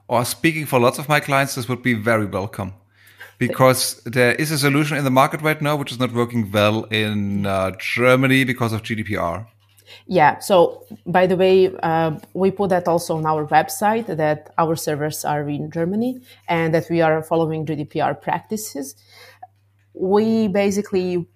Or 0.07 0.25
speaking 0.25 0.65
for 0.65 0.79
lots 0.79 0.99
of 0.99 1.07
my 1.07 1.19
clients, 1.19 1.55
this 1.55 1.69
would 1.69 1.81
be 1.81 1.93
very 1.93 2.25
welcome 2.25 2.73
because 3.37 4.01
there 4.03 4.33
is 4.35 4.51
a 4.51 4.57
solution 4.57 4.97
in 4.97 5.03
the 5.03 5.11
market 5.11 5.41
right 5.41 5.61
now 5.61 5.75
which 5.75 5.91
is 5.91 5.99
not 5.99 6.11
working 6.11 6.51
well 6.51 6.83
in 6.85 7.45
uh, 7.45 7.71
Germany 7.79 8.43
because 8.43 8.73
of 8.73 8.83
GDPR. 8.83 9.47
Yeah. 10.07 10.39
So, 10.39 10.85
by 11.05 11.27
the 11.27 11.37
way, 11.37 11.73
uh, 11.83 12.17
we 12.33 12.51
put 12.51 12.69
that 12.69 12.87
also 12.87 13.15
on 13.15 13.25
our 13.25 13.45
website 13.47 14.07
that 14.07 14.53
our 14.57 14.75
servers 14.75 15.23
are 15.23 15.47
in 15.47 15.71
Germany 15.71 16.19
and 16.47 16.73
that 16.73 16.89
we 16.89 17.01
are 17.01 17.21
following 17.23 17.65
GDPR 17.65 18.19
practices. 18.19 18.95
We 19.93 20.47
basically 20.47 21.27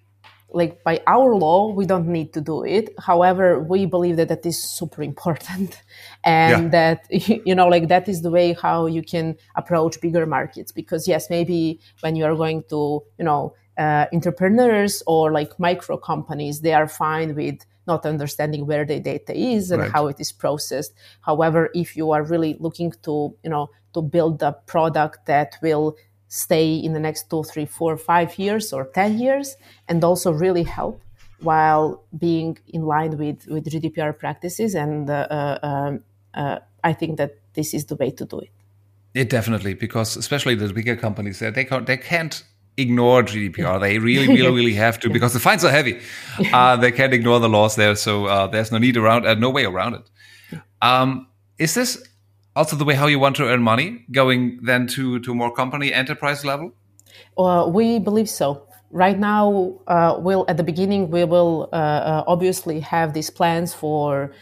like 0.50 0.82
by 0.82 1.00
our 1.06 1.34
law 1.34 1.70
we 1.72 1.84
don't 1.84 2.06
need 2.06 2.32
to 2.32 2.40
do 2.40 2.64
it 2.64 2.88
however 2.98 3.60
we 3.60 3.84
believe 3.84 4.16
that 4.16 4.28
that 4.28 4.46
is 4.46 4.62
super 4.62 5.02
important 5.02 5.82
and 6.24 6.64
yeah. 6.64 6.68
that 6.70 7.06
you 7.46 7.54
know 7.54 7.68
like 7.68 7.88
that 7.88 8.08
is 8.08 8.22
the 8.22 8.30
way 8.30 8.54
how 8.54 8.86
you 8.86 9.02
can 9.02 9.36
approach 9.56 10.00
bigger 10.00 10.24
markets 10.24 10.72
because 10.72 11.06
yes 11.06 11.28
maybe 11.28 11.78
when 12.00 12.16
you 12.16 12.24
are 12.24 12.34
going 12.34 12.62
to 12.68 13.02
you 13.18 13.24
know 13.24 13.54
uh, 13.78 14.06
entrepreneurs 14.12 15.02
or 15.06 15.30
like 15.30 15.58
micro 15.58 15.96
companies, 15.96 16.60
they 16.60 16.74
are 16.74 16.88
fine 16.88 17.34
with 17.34 17.64
not 17.86 18.04
understanding 18.04 18.66
where 18.66 18.84
the 18.84 19.00
data 19.00 19.34
is 19.34 19.70
and 19.70 19.82
right. 19.82 19.92
how 19.92 20.08
it 20.08 20.20
is 20.20 20.32
processed. 20.32 20.92
However, 21.22 21.70
if 21.74 21.96
you 21.96 22.10
are 22.10 22.22
really 22.22 22.56
looking 22.58 22.92
to, 23.04 23.34
you 23.42 23.50
know, 23.50 23.70
to 23.94 24.02
build 24.02 24.42
a 24.42 24.52
product 24.66 25.24
that 25.26 25.56
will 25.62 25.96
stay 26.28 26.74
in 26.74 26.92
the 26.92 27.00
next 27.00 27.30
two, 27.30 27.42
three, 27.42 27.66
four, 27.66 27.96
five 27.96 28.38
years 28.38 28.72
or 28.72 28.86
10 28.86 29.18
years 29.18 29.56
and 29.88 30.04
also 30.04 30.30
really 30.30 30.62
help 30.62 31.02
while 31.40 32.02
being 32.16 32.58
in 32.68 32.82
line 32.82 33.16
with, 33.16 33.46
with 33.46 33.64
GDPR 33.64 34.16
practices. 34.18 34.74
And 34.74 35.08
uh, 35.08 35.26
uh, 35.30 35.58
um, 35.62 36.00
uh, 36.34 36.58
I 36.84 36.92
think 36.92 37.16
that 37.18 37.38
this 37.54 37.74
is 37.74 37.86
the 37.86 37.96
way 37.96 38.10
to 38.10 38.24
do 38.24 38.40
it. 38.40 38.50
It 39.14 39.30
definitely, 39.30 39.74
because 39.74 40.16
especially 40.16 40.54
the 40.54 40.72
bigger 40.72 40.96
companies, 40.96 41.38
they 41.38 41.64
can't, 41.64 41.86
they 41.86 41.96
can't 41.96 42.42
ignore 42.76 43.22
GDPR. 43.22 43.80
They 43.80 43.98
really, 43.98 44.28
really, 44.34 44.54
really 44.54 44.74
have 44.74 45.00
to 45.00 45.10
because 45.10 45.32
the 45.32 45.40
fines 45.40 45.64
are 45.64 45.70
heavy. 45.70 46.00
Uh, 46.52 46.76
they 46.76 46.92
can't 46.92 47.12
ignore 47.12 47.40
the 47.40 47.48
laws 47.48 47.74
there, 47.74 47.96
so 47.96 48.26
uh, 48.26 48.46
there's 48.46 48.70
no 48.70 48.78
need 48.78 48.96
around, 48.96 49.26
uh, 49.26 49.34
no 49.34 49.50
way 49.50 49.64
around 49.64 49.94
it. 49.94 50.60
Um, 50.80 51.26
is 51.58 51.74
this 51.74 52.00
also 52.58 52.76
the 52.76 52.84
way 52.84 52.94
how 52.94 53.06
you 53.06 53.20
want 53.20 53.36
to 53.36 53.44
earn 53.44 53.62
money, 53.62 54.04
going 54.10 54.58
then 54.62 54.86
to 54.88 55.20
to 55.20 55.34
more 55.34 55.52
company 55.54 55.92
enterprise 55.92 56.44
level? 56.44 56.72
Well, 57.36 57.72
we 57.72 57.98
believe 57.98 58.28
so. 58.28 58.66
Right 58.90 59.18
now, 59.18 59.78
uh, 59.86 60.16
we'll 60.18 60.44
at 60.48 60.56
the 60.56 60.64
beginning 60.64 61.10
we 61.10 61.24
will 61.24 61.68
uh, 61.72 61.76
uh, 61.76 62.24
obviously 62.26 62.80
have 62.80 63.12
these 63.12 63.30
plans 63.30 63.74
for 63.74 64.32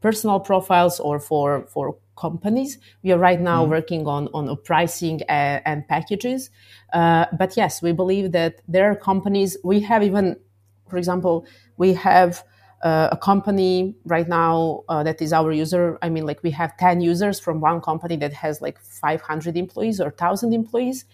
personal 0.00 0.38
profiles 0.40 1.00
or 1.00 1.18
for 1.18 1.66
for 1.66 1.96
companies. 2.16 2.78
We 3.02 3.12
are 3.12 3.18
right 3.18 3.40
now 3.40 3.64
mm. 3.64 3.70
working 3.70 4.06
on 4.06 4.28
on 4.32 4.56
pricing 4.64 5.22
and, 5.28 5.62
and 5.64 5.88
packages. 5.88 6.50
Uh, 6.92 7.26
but 7.38 7.56
yes, 7.56 7.82
we 7.82 7.92
believe 7.92 8.32
that 8.32 8.62
there 8.68 8.90
are 8.90 8.96
companies. 8.96 9.56
We 9.64 9.80
have 9.80 10.02
even, 10.02 10.36
for 10.88 10.96
example, 10.96 11.46
we 11.76 11.94
have 11.94 12.44
uh, 12.86 13.08
a 13.10 13.16
company 13.16 13.96
right 14.04 14.28
now 14.28 14.84
uh, 14.88 15.02
that 15.02 15.20
is 15.20 15.32
our 15.32 15.50
user. 15.50 15.98
I 16.02 16.08
mean, 16.08 16.24
like 16.24 16.40
we 16.42 16.52
have 16.52 16.76
ten 16.76 17.00
users 17.00 17.40
from 17.40 17.60
one 17.60 17.80
company 17.80 18.16
that 18.16 18.32
has 18.44 18.60
like 18.60 18.78
500 18.80 19.56
employees 19.56 20.00
or 20.00 20.10
1,000 20.10 20.52
employees, 20.52 21.04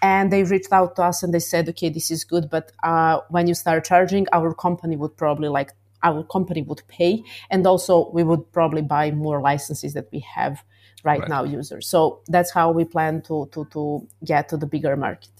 and 0.00 0.32
they 0.32 0.42
reached 0.44 0.72
out 0.72 0.96
to 0.96 1.02
us 1.02 1.22
and 1.22 1.34
they 1.34 1.44
said, 1.52 1.68
okay, 1.68 1.90
this 1.90 2.10
is 2.10 2.24
good, 2.24 2.48
but 2.48 2.72
uh, 2.82 3.20
when 3.28 3.46
you 3.46 3.54
start 3.54 3.84
charging, 3.84 4.26
our 4.32 4.54
company 4.54 4.96
would 4.96 5.16
probably 5.16 5.48
like 5.48 5.72
our 6.02 6.22
company 6.22 6.62
would 6.62 6.82
pay. 6.88 7.22
And 7.50 7.66
also 7.66 8.10
we 8.16 8.22
would 8.22 8.50
probably 8.52 8.82
buy 8.82 9.10
more 9.10 9.40
licenses 9.40 9.92
that 9.94 10.08
we 10.12 10.20
have 10.20 10.64
right, 11.04 11.20
right, 11.20 11.28
now 11.28 11.42
users. 11.44 11.88
So 11.88 12.20
that's 12.28 12.52
how 12.52 12.70
we 12.70 12.84
plan 12.84 13.22
to 13.28 13.48
to 13.52 13.66
to 13.74 14.06
get 14.24 14.48
to 14.50 14.56
the 14.56 14.66
bigger 14.66 14.96
market. 14.96 15.34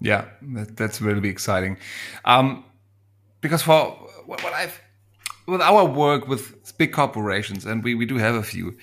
Yeah 0.00 0.24
that, 0.56 0.76
that's 0.78 1.02
really 1.02 1.28
exciting. 1.28 1.76
Um, 2.24 2.64
because 3.40 3.62
for 3.62 3.82
what 4.26 4.52
i've 4.62 4.80
with 5.50 5.60
our 5.60 5.84
work 5.84 6.28
with 6.28 6.76
big 6.78 6.92
corporations 6.92 7.64
and 7.64 7.84
we, 7.84 7.94
we 7.94 8.06
do 8.06 8.16
have 8.16 8.34
a 8.34 8.42
few 8.42 8.76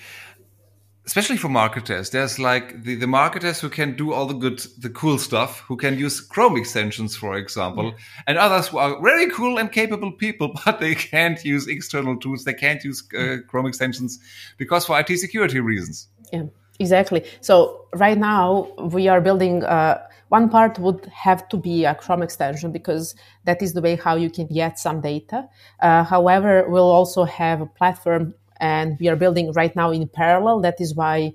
especially 1.08 1.38
for 1.38 1.48
marketers. 1.48 2.10
There's 2.10 2.38
like 2.38 2.82
the, 2.82 2.94
the 2.94 3.06
marketers 3.06 3.58
who 3.60 3.70
can 3.70 3.96
do 3.96 4.12
all 4.12 4.26
the 4.26 4.34
good 4.34 4.58
the 4.78 4.90
cool 4.90 5.16
stuff 5.16 5.60
who 5.60 5.74
can 5.78 5.98
use 5.98 6.20
chrome 6.20 6.58
extensions 6.58 7.16
for 7.16 7.34
example 7.34 7.84
yeah. 7.84 8.24
and 8.26 8.36
others 8.36 8.68
who 8.68 8.76
are 8.76 9.00
very 9.00 9.30
cool 9.30 9.56
and 9.58 9.72
capable 9.72 10.12
people 10.12 10.54
but 10.64 10.80
they 10.80 10.94
can't 10.94 11.42
use 11.44 11.66
external 11.66 12.16
tools. 12.18 12.44
They 12.44 12.52
can't 12.52 12.84
use 12.84 13.02
uh, 13.18 13.38
chrome 13.48 13.66
extensions 13.66 14.18
because 14.58 14.84
for 14.84 15.00
it 15.00 15.18
security 15.18 15.60
reasons. 15.60 16.08
Yeah 16.30 16.44
exactly. 16.78 17.24
So 17.40 17.86
right 17.94 18.18
now 18.18 18.68
we 18.78 19.08
are 19.08 19.20
building 19.20 19.64
uh, 19.64 20.06
one 20.28 20.48
part 20.48 20.78
would 20.78 21.06
have 21.06 21.48
to 21.48 21.56
be 21.56 21.84
a 21.84 21.94
Chrome 21.94 22.22
extension 22.22 22.72
because 22.72 23.14
that 23.44 23.62
is 23.62 23.72
the 23.72 23.80
way 23.80 23.96
how 23.96 24.16
you 24.16 24.30
can 24.30 24.46
get 24.46 24.78
some 24.78 25.00
data. 25.00 25.48
Uh, 25.80 26.04
however, 26.04 26.64
we'll 26.68 26.90
also 26.90 27.24
have 27.24 27.60
a 27.60 27.66
platform 27.66 28.34
and 28.60 28.98
we 29.00 29.08
are 29.08 29.16
building 29.16 29.52
right 29.52 29.74
now 29.74 29.90
in 29.90 30.06
parallel. 30.08 30.60
That 30.60 30.80
is 30.80 30.94
why 30.94 31.32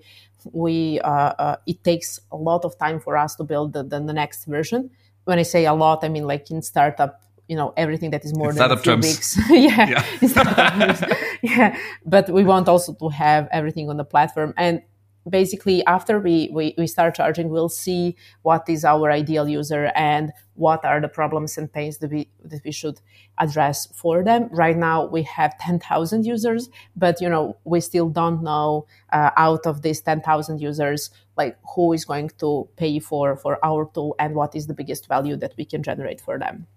we 0.52 1.00
uh, 1.02 1.10
uh, 1.10 1.56
it 1.66 1.84
takes 1.84 2.20
a 2.32 2.38
lot 2.38 2.66
of 2.66 2.78
time 2.78 3.00
for 3.00 3.18
us 3.18 3.36
to 3.36 3.44
build 3.44 3.74
the, 3.74 3.84
the, 3.84 4.00
the, 4.00 4.14
next 4.14 4.46
version. 4.46 4.90
When 5.24 5.40
I 5.40 5.44
say 5.44 5.66
a 5.66 5.74
lot, 5.74 6.04
I 6.04 6.10
mean 6.10 6.28
like 6.28 6.52
in 6.52 6.62
startup, 6.62 7.22
you 7.48 7.56
know, 7.56 7.74
everything 7.78 8.12
that 8.12 8.26
is 8.26 8.36
more 8.36 8.50
in 8.50 8.58
than 8.58 8.72
a 8.72 8.78
few 8.78 8.96
weeks. 8.96 9.38
yeah, 9.50 10.04
yeah. 10.22 11.16
yeah. 11.42 11.78
But 12.06 12.30
we 12.30 12.44
want 12.44 12.68
also 12.68 12.94
to 12.94 13.10
have 13.10 13.48
everything 13.52 13.90
on 13.90 13.98
the 13.98 14.06
platform 14.06 14.54
and 14.58 14.82
basically 15.30 15.86
after 15.86 16.20
we, 16.20 16.50
we, 16.52 16.74
we 16.78 16.88
start 16.88 17.16
charging 17.16 17.50
we'll 17.50 17.70
see 17.70 18.16
what 18.42 18.68
is 18.68 18.84
our 18.84 19.12
ideal 19.12 19.48
user 19.48 19.92
and 19.96 20.32
what 20.56 20.84
are 20.86 21.02
the 21.02 21.08
problems 21.08 21.58
and 21.58 21.72
pains 21.72 21.98
that 21.98 22.12
we 22.12 22.30
that 22.44 22.62
we 22.64 22.72
should 22.72 23.00
address 23.40 23.88
for 23.96 24.24
them. 24.24 24.50
Right 24.52 24.78
now 24.78 25.06
we 25.06 25.24
have 25.24 25.58
10000 25.58 26.26
users 26.26 26.70
but 26.96 27.22
you 27.22 27.30
know 27.30 27.58
we 27.64 27.80
still 27.80 28.10
don't 28.10 28.44
know 28.44 28.86
uh, 29.12 29.32
out 29.38 29.66
of 29.66 29.82
these 29.82 30.02
10000 30.02 30.60
users 30.60 31.10
like 31.38 31.58
who 31.76 31.94
is 31.94 32.06
going 32.06 32.30
to 32.40 32.68
pay 32.76 33.00
for 33.00 33.36
for 33.36 33.64
our 33.66 33.90
tool 33.94 34.16
and 34.20 34.36
what 34.36 34.56
is 34.56 34.68
the 34.68 34.74
biggest 34.74 35.08
value 35.08 35.36
that 35.36 35.54
we 35.58 35.66
can 35.66 35.82
generate 35.82 36.22
for 36.22 36.38
them 36.38 36.68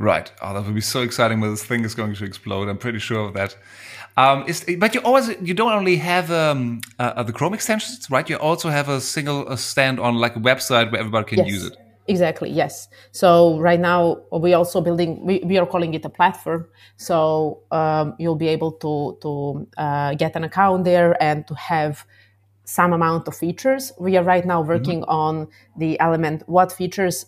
right 0.00 0.32
oh 0.42 0.52
that 0.52 0.64
would 0.64 0.74
be 0.74 0.80
so 0.80 1.02
exciting 1.02 1.40
when 1.40 1.50
this 1.50 1.64
thing 1.64 1.84
is 1.84 1.94
going 1.94 2.14
to 2.14 2.24
explode 2.24 2.68
i'm 2.68 2.78
pretty 2.78 2.98
sure 2.98 3.28
of 3.28 3.34
that 3.34 3.56
um, 4.16 4.44
is, 4.46 4.64
but 4.78 4.94
you 4.94 5.00
always 5.00 5.28
you 5.40 5.54
don't 5.54 5.72
only 5.72 5.96
have 5.96 6.30
um, 6.30 6.80
uh, 6.98 7.22
the 7.22 7.32
Chrome 7.32 7.54
extensions, 7.54 8.10
right? 8.10 8.28
You 8.28 8.36
also 8.36 8.68
have 8.68 8.88
a 8.88 9.00
single 9.00 9.48
a 9.48 9.56
stand 9.56 10.00
on 10.00 10.16
like 10.16 10.36
a 10.36 10.40
website 10.40 10.90
where 10.90 11.00
everybody 11.00 11.26
can 11.26 11.38
yes. 11.38 11.48
use 11.48 11.66
it. 11.66 11.76
Exactly. 12.08 12.50
Yes. 12.50 12.88
So 13.12 13.58
right 13.60 13.78
now 13.78 14.22
we 14.32 14.52
also 14.52 14.80
building. 14.80 15.24
We, 15.24 15.38
we 15.44 15.58
are 15.58 15.66
calling 15.66 15.94
it 15.94 16.04
a 16.04 16.08
platform. 16.08 16.66
So 16.96 17.60
um, 17.70 18.14
you'll 18.18 18.36
be 18.46 18.48
able 18.48 18.72
to 18.72 19.16
to 19.22 19.68
uh, 19.78 20.14
get 20.14 20.34
an 20.34 20.44
account 20.44 20.84
there 20.84 21.10
and 21.22 21.46
to 21.46 21.54
have 21.54 22.04
some 22.64 22.92
amount 22.92 23.28
of 23.28 23.36
features. 23.36 23.92
We 23.98 24.16
are 24.16 24.24
right 24.24 24.44
now 24.44 24.60
working 24.60 25.02
mm-hmm. 25.02 25.10
on 25.10 25.48
the 25.76 25.98
element 26.00 26.42
what 26.46 26.72
features 26.72 27.26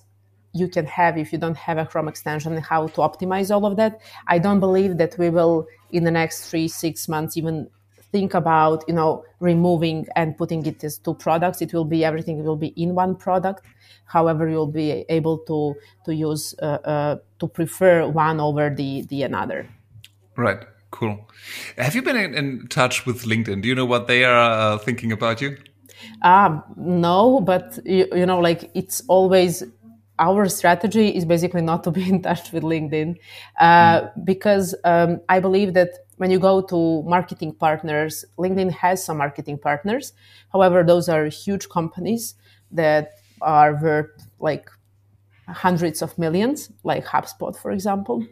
you 0.52 0.68
can 0.68 0.86
have 0.86 1.16
if 1.16 1.32
you 1.32 1.38
don't 1.38 1.56
have 1.56 1.78
a 1.78 1.86
Chrome 1.86 2.08
extension 2.08 2.52
and 2.52 2.62
how 2.62 2.88
to 2.88 3.00
optimize 3.00 3.50
all 3.54 3.64
of 3.64 3.76
that. 3.76 4.00
I 4.26 4.38
don't 4.38 4.60
believe 4.60 4.98
that 4.98 5.16
we 5.18 5.30
will 5.30 5.66
in 5.90 6.04
the 6.04 6.10
next 6.10 6.50
three, 6.50 6.68
six 6.68 7.08
months 7.08 7.36
even 7.36 7.68
think 8.12 8.34
about, 8.34 8.84
you 8.86 8.94
know, 8.94 9.24
removing 9.40 10.06
and 10.16 10.36
putting 10.36 10.64
it 10.66 10.84
as 10.84 10.98
two 10.98 11.14
products. 11.14 11.62
It 11.62 11.72
will 11.72 11.86
be 11.86 12.04
everything 12.04 12.44
will 12.44 12.56
be 12.56 12.68
in 12.68 12.94
one 12.94 13.16
product. 13.16 13.64
However, 14.04 14.48
you'll 14.48 14.66
be 14.66 15.04
able 15.08 15.38
to 15.38 15.74
to 16.04 16.14
use 16.14 16.54
uh, 16.60 16.78
uh, 16.84 17.16
to 17.38 17.48
prefer 17.48 18.06
one 18.06 18.40
over 18.40 18.68
the 18.68 19.02
the 19.08 19.22
another. 19.22 19.66
Right. 20.36 20.60
Cool. 20.90 21.26
Have 21.78 21.94
you 21.94 22.02
been 22.02 22.16
in, 22.16 22.34
in 22.34 22.68
touch 22.68 23.06
with 23.06 23.22
LinkedIn? 23.24 23.62
Do 23.62 23.68
you 23.68 23.74
know 23.74 23.86
what 23.86 24.08
they 24.08 24.24
are 24.24 24.74
uh, 24.74 24.78
thinking 24.78 25.10
about 25.10 25.40
you? 25.40 25.56
Um, 26.20 26.62
no, 26.76 27.40
but 27.40 27.78
you, 27.86 28.06
you 28.12 28.26
know, 28.26 28.38
like 28.38 28.70
it's 28.74 29.02
always 29.08 29.62
our 30.22 30.48
strategy 30.48 31.08
is 31.08 31.24
basically 31.24 31.62
not 31.62 31.82
to 31.84 31.90
be 31.90 32.08
in 32.12 32.22
touch 32.22 32.52
with 32.52 32.62
LinkedIn 32.62 33.18
uh, 33.58 34.00
mm. 34.00 34.24
because 34.24 34.74
um, 34.84 35.20
I 35.28 35.40
believe 35.40 35.74
that 35.74 35.90
when 36.16 36.30
you 36.30 36.38
go 36.38 36.62
to 36.62 37.02
marketing 37.02 37.52
partners, 37.52 38.24
LinkedIn 38.38 38.70
has 38.70 39.04
some 39.04 39.18
marketing 39.18 39.58
partners. 39.58 40.12
However, 40.52 40.84
those 40.84 41.08
are 41.08 41.24
huge 41.26 41.68
companies 41.68 42.34
that 42.70 43.14
are 43.40 43.72
worth 43.82 44.10
like 44.38 44.70
hundreds 45.48 46.00
of 46.00 46.16
millions, 46.16 46.70
like 46.84 47.04
HubSpot, 47.04 47.56
for 47.56 47.72
example. 47.72 48.24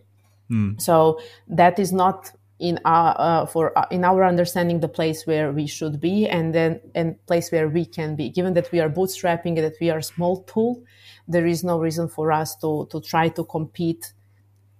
Mm. 0.48 0.80
So 0.80 1.20
that 1.48 1.80
is 1.80 1.92
not 1.92 2.30
in 2.60 2.78
our 2.84 3.16
uh, 3.18 3.46
for 3.46 3.76
uh, 3.76 3.86
in 3.90 4.04
our 4.04 4.24
understanding 4.24 4.80
the 4.80 4.88
place 4.88 5.26
where 5.26 5.50
we 5.50 5.66
should 5.66 6.00
be 6.00 6.28
and 6.28 6.54
then 6.54 6.80
and 6.94 7.16
place 7.26 7.50
where 7.50 7.68
we 7.68 7.84
can 7.84 8.14
be 8.14 8.28
given 8.28 8.54
that 8.54 8.70
we 8.70 8.80
are 8.80 8.90
bootstrapping 8.90 9.56
that 9.56 9.74
we 9.80 9.90
are 9.90 9.98
a 9.98 10.02
small 10.02 10.42
tool 10.44 10.82
there 11.30 11.46
is 11.46 11.62
no 11.64 11.78
reason 11.78 12.08
for 12.08 12.32
us 12.32 12.56
to 12.56 12.86
to 12.90 13.00
try 13.00 13.28
to 13.28 13.44
compete 13.44 14.12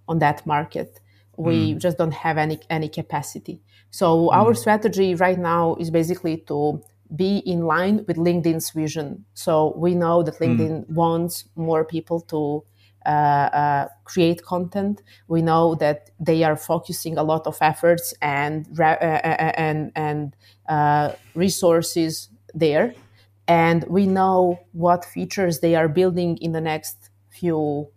on 0.08 0.18
that 0.18 0.44
market. 0.44 1.00
We 1.36 1.74
mm. 1.74 1.78
just 1.78 1.96
don't 1.96 2.12
have 2.12 2.36
any 2.36 2.58
any 2.68 2.88
capacity. 2.88 3.62
So 3.90 4.26
mm. 4.26 4.32
our 4.32 4.54
strategy 4.54 5.14
right 5.14 5.38
now 5.38 5.76
is 5.76 5.90
basically 5.90 6.38
to 6.48 6.82
be 7.16 7.38
in 7.38 7.62
line 7.62 8.04
with 8.06 8.16
LinkedIn's 8.16 8.70
vision. 8.70 9.24
So 9.34 9.74
we 9.76 9.96
know 9.96 10.22
that 10.22 10.36
hmm. 10.36 10.44
LinkedIn 10.44 10.86
mm. 10.86 10.90
wants 10.90 11.44
more 11.56 11.84
people 11.84 12.20
to 12.32 12.62
uh, 13.06 13.08
uh, 13.08 13.88
create 14.04 14.44
content. 14.44 15.02
We 15.28 15.42
know 15.42 15.74
that 15.76 16.10
they 16.18 16.44
are 16.44 16.56
focusing 16.56 17.18
a 17.18 17.22
lot 17.22 17.46
of 17.46 17.56
efforts 17.60 18.14
and 18.20 18.66
uh, 18.78 18.82
uh, 18.82 19.52
and 19.56 19.92
and 19.94 20.36
uh, 20.68 21.12
resources 21.34 22.28
there 22.54 22.94
and 23.50 23.84
we 23.88 24.06
know 24.06 24.60
what 24.72 25.04
features 25.04 25.58
they 25.58 25.74
are 25.74 25.88
building 25.88 26.36
in 26.36 26.52
the 26.52 26.60
next 26.60 27.10
few 27.30 27.88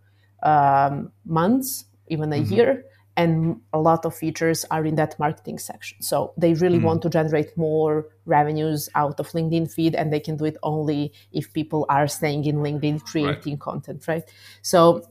um, 0.42 1.12
months, 1.26 1.86
even 2.08 2.34
a 2.34 2.38
mm-hmm. 2.38 2.54
year. 2.54 2.86
And 3.15 3.62
a 3.71 3.80
lot 3.80 4.06
of 4.06 4.15
features 4.15 4.65
are 4.71 4.86
in 4.86 4.95
that 4.95 5.17
marketing 5.19 5.60
section. 5.60 6.02
So 6.02 6.34
they 6.38 6.54
really 6.54 6.80
mm. 6.80 6.84
want 6.84 7.02
to 7.04 7.10
generate 7.10 7.56
more 7.58 8.08
revenues 8.26 8.89
out 8.95 9.19
of 9.19 9.30
LinkedIn 9.30 9.71
feed, 9.71 9.95
and 9.95 10.12
they 10.12 10.19
can 10.19 10.38
do 10.38 10.45
it 10.45 10.58
only 10.63 11.13
if 11.32 11.54
people 11.54 11.86
are 11.89 12.08
staying 12.08 12.45
in 12.45 12.58
LinkedIn 12.58 13.04
creating 13.04 13.54
right. 13.54 13.60
content, 13.60 14.08
right? 14.08 14.23
So 14.62 15.08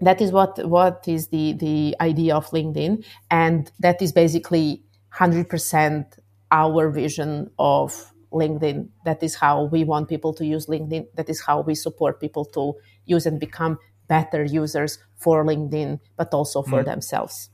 that 0.00 0.20
is 0.20 0.32
what 0.32 0.58
what 0.68 1.04
is 1.06 1.28
the 1.28 1.54
the 1.54 1.96
idea 2.00 2.34
of 2.34 2.46
LinkedIn, 2.50 3.04
and 3.30 3.70
that 3.80 4.02
is 4.02 4.12
basically 4.12 4.82
hundred 5.10 5.48
percent 5.48 6.18
our 6.50 6.90
vision 6.90 7.50
of 7.58 8.12
LinkedIn. 8.32 8.88
That 9.04 9.22
is 9.22 9.34
how 9.34 9.64
we 9.64 9.84
want 9.84 10.08
people 10.08 10.32
to 10.34 10.44
use 10.44 10.66
LinkedIn. 10.66 11.06
That 11.14 11.28
is 11.28 11.40
how 11.40 11.60
we 11.60 11.74
support 11.74 12.20
people 12.20 12.44
to 12.46 12.74
use 13.04 13.26
and 13.26 13.40
become 13.40 13.78
better 14.10 14.42
users 14.44 14.98
for 15.16 15.44
LinkedIn, 15.44 16.00
but 16.16 16.34
also 16.34 16.62
for 16.62 16.82
mm. 16.82 16.84
themselves. 16.84 17.48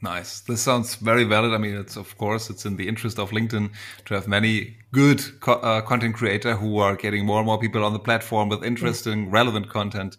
Nice. 0.00 0.40
This 0.40 0.60
sounds 0.60 0.96
very 0.96 1.22
valid. 1.22 1.52
I 1.52 1.58
mean, 1.58 1.76
it's 1.76 1.96
of 1.96 2.18
course 2.18 2.50
it's 2.50 2.66
in 2.66 2.76
the 2.76 2.88
interest 2.88 3.20
of 3.20 3.30
LinkedIn 3.30 3.70
to 4.06 4.14
have 4.14 4.26
many 4.26 4.78
good 4.90 5.20
co 5.40 5.52
uh, 5.52 5.80
content 5.82 6.16
creator 6.16 6.56
who 6.56 6.78
are 6.78 6.96
getting 6.96 7.24
more 7.24 7.38
and 7.38 7.46
more 7.46 7.60
people 7.60 7.84
on 7.84 7.92
the 7.92 8.00
platform 8.00 8.48
with 8.48 8.64
interesting, 8.64 9.26
mm. 9.26 9.32
relevant 9.32 9.68
content. 9.68 10.16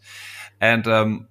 And 0.62 0.88
um, 0.88 1.28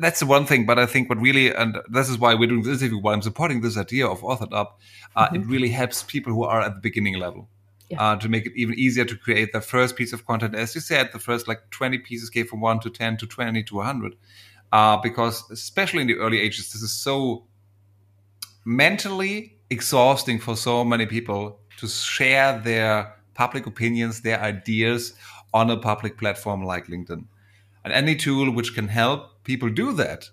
that's 0.00 0.20
the 0.20 0.26
one 0.26 0.44
thing. 0.44 0.66
But 0.66 0.78
I 0.78 0.84
think 0.84 1.08
what 1.08 1.18
really, 1.18 1.54
and 1.54 1.78
this 1.88 2.10
is 2.10 2.18
why 2.18 2.34
we're 2.34 2.48
doing 2.48 2.62
this 2.62 2.82
interview, 2.82 2.98
why 2.98 3.14
I'm 3.14 3.22
supporting 3.22 3.62
this 3.62 3.78
idea 3.78 4.06
of 4.06 4.20
authored 4.20 4.52
up, 4.52 4.78
uh, 5.16 5.22
mm 5.22 5.28
-hmm. 5.28 5.36
it 5.36 5.46
really 5.52 5.70
helps 5.80 6.02
people 6.02 6.32
who 6.32 6.44
are 6.52 6.62
at 6.66 6.72
the 6.74 6.80
beginning 6.88 7.16
level 7.18 7.48
yeah. 7.90 8.02
uh, 8.02 8.16
to 8.16 8.28
make 8.28 8.46
it 8.46 8.52
even 8.56 8.78
easier 8.78 9.04
to 9.04 9.16
create 9.16 9.52
the 9.52 9.60
first 9.60 9.96
piece 9.96 10.12
of 10.12 10.26
content. 10.26 10.54
As 10.54 10.74
you 10.74 10.80
said, 10.80 11.10
the 11.12 11.18
first 11.18 11.48
like 11.48 11.70
20 11.70 11.98
pieces 11.98 12.30
came 12.30 12.46
from 12.46 12.60
1 12.60 12.80
to 12.80 12.90
10 12.90 13.16
to 13.18 13.26
20 13.26 13.62
to 13.64 13.74
100. 13.76 14.16
Uh, 14.70 14.98
because 14.98 15.50
especially 15.50 16.02
in 16.02 16.08
the 16.08 16.16
early 16.16 16.40
ages, 16.40 16.72
this 16.72 16.82
is 16.82 16.92
so 16.92 17.44
mentally 18.64 19.56
exhausting 19.70 20.38
for 20.38 20.56
so 20.56 20.84
many 20.84 21.06
people 21.06 21.58
to 21.78 21.88
share 21.88 22.58
their 22.58 23.14
public 23.34 23.66
opinions, 23.66 24.20
their 24.20 24.40
ideas 24.40 25.14
on 25.54 25.70
a 25.70 25.76
public 25.76 26.18
platform 26.18 26.64
like 26.64 26.86
LinkedIn. 26.86 27.24
And 27.84 27.92
any 27.92 28.16
tool 28.16 28.50
which 28.50 28.74
can 28.74 28.88
help 28.88 29.42
people 29.44 29.70
do 29.70 29.92
that, 29.94 30.28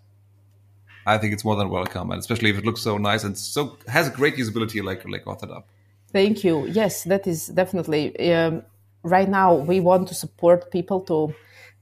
I 1.05 1.17
think 1.17 1.33
it's 1.33 1.45
more 1.45 1.55
than 1.55 1.69
welcome. 1.69 2.11
And 2.11 2.19
especially 2.19 2.49
if 2.49 2.57
it 2.57 2.65
looks 2.65 2.81
so 2.81 2.97
nice 2.97 3.23
and 3.23 3.37
so 3.37 3.77
has 3.87 4.07
a 4.07 4.11
great 4.11 4.35
usability 4.35 4.83
like 4.83 5.07
like 5.07 5.23
Authored 5.25 5.55
Up. 5.55 5.69
Thank 6.15 6.45
you. 6.45 6.65
Yes, 6.67 7.03
that 7.03 7.27
is 7.27 7.47
definitely. 7.47 8.31
Um, 8.31 8.63
right 9.03 9.27
now, 9.27 9.55
we 9.55 9.81
want 9.81 10.07
to 10.07 10.15
support 10.15 10.71
people 10.71 11.01
to, 11.01 11.35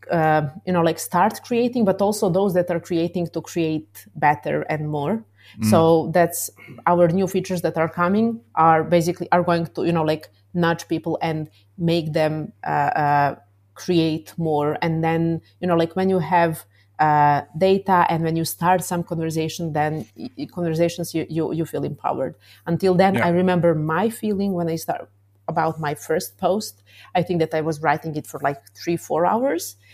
uh, 0.09 0.49
you 0.65 0.73
know, 0.73 0.81
like 0.81 0.97
start 0.97 1.39
creating, 1.43 1.85
but 1.85 2.01
also 2.01 2.31
those 2.31 2.55
that 2.55 2.71
are 2.71 2.79
creating 2.79 3.27
to 3.27 3.41
create 3.41 4.07
better 4.15 4.63
and 4.63 4.89
more. 4.89 5.23
Mm. 5.61 5.69
So 5.69 6.09
that's 6.15 6.49
our 6.87 7.09
new 7.09 7.27
features 7.27 7.61
that 7.61 7.77
are 7.77 7.87
coming 7.87 8.41
are 8.55 8.83
basically 8.83 9.27
are 9.31 9.43
going 9.43 9.67
to, 9.67 9.85
you 9.85 9.91
know, 9.91 10.03
like 10.03 10.31
nudge 10.55 10.87
people 10.87 11.19
and 11.21 11.47
make 11.77 12.13
them 12.13 12.53
uh, 12.63 12.91
uh, 13.05 13.35
create 13.75 14.33
more. 14.37 14.79
And 14.81 15.03
then, 15.03 15.41
you 15.61 15.67
know, 15.67 15.77
like 15.77 15.95
when 15.95 16.09
you 16.09 16.17
have 16.17 16.65
uh, 16.99 17.41
data 17.57 18.05
and 18.09 18.23
when 18.23 18.35
you 18.35 18.45
start 18.45 18.83
some 18.83 19.03
conversation 19.03 19.73
then 19.73 20.05
conversations 20.53 21.13
you, 21.13 21.25
you, 21.29 21.51
you 21.53 21.65
feel 21.65 21.83
empowered. 21.83 22.35
Until 22.65 22.93
then 22.93 23.15
yeah. 23.15 23.25
i 23.25 23.29
remember 23.29 23.73
my 23.73 24.09
feeling 24.09 24.53
when 24.53 24.69
i 24.69 24.75
start 24.75 25.09
about 25.47 25.79
my 25.79 25.93
first 25.93 26.37
post. 26.37 26.83
I 27.15 27.23
think 27.23 27.39
that 27.39 27.53
i 27.53 27.61
was 27.61 27.81
writing 27.81 28.15
it 28.15 28.27
for 28.27 28.39
like 28.41 28.61
three 28.73 28.97
four 28.97 29.25
hours. 29.25 29.75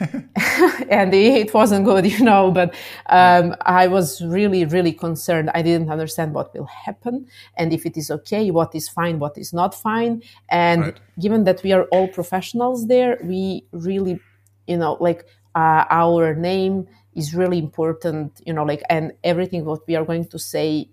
And 0.90 1.14
it 1.14 1.54
wasn't 1.54 1.84
good 1.84 2.06
you 2.18 2.24
know 2.24 2.50
but 2.50 2.74
um, 3.06 3.54
i 3.62 3.86
was 3.86 4.20
really 4.22 4.64
really 4.64 4.92
concerned. 4.92 5.50
I 5.54 5.62
didn't 5.62 5.90
understand 5.90 6.34
what 6.34 6.52
will 6.54 6.66
happen 6.66 7.26
and 7.56 7.72
if 7.72 7.86
it 7.86 7.96
is 7.96 8.10
okay 8.10 8.50
what 8.50 8.74
is 8.74 8.88
fine 8.88 9.18
what 9.18 9.38
is 9.38 9.52
not 9.52 9.74
fine. 9.74 10.22
And 10.48 10.82
right. 10.82 11.00
given 11.20 11.44
that 11.44 11.62
we 11.62 11.72
are 11.72 11.84
all 11.84 12.08
professionals 12.08 12.88
there 12.88 13.18
we 13.22 13.64
really 13.72 14.20
you 14.66 14.76
know 14.76 14.96
like 15.00 15.26
uh, 15.54 15.84
our 15.90 16.34
name 16.34 16.86
is 17.14 17.34
really 17.34 17.58
important 17.58 18.40
you 18.46 18.52
know 18.52 18.64
like 18.64 18.82
and 18.88 19.12
everything 19.24 19.64
what 19.64 19.86
we 19.86 19.96
are 19.96 20.04
going 20.04 20.24
to 20.24 20.38
say 20.38 20.88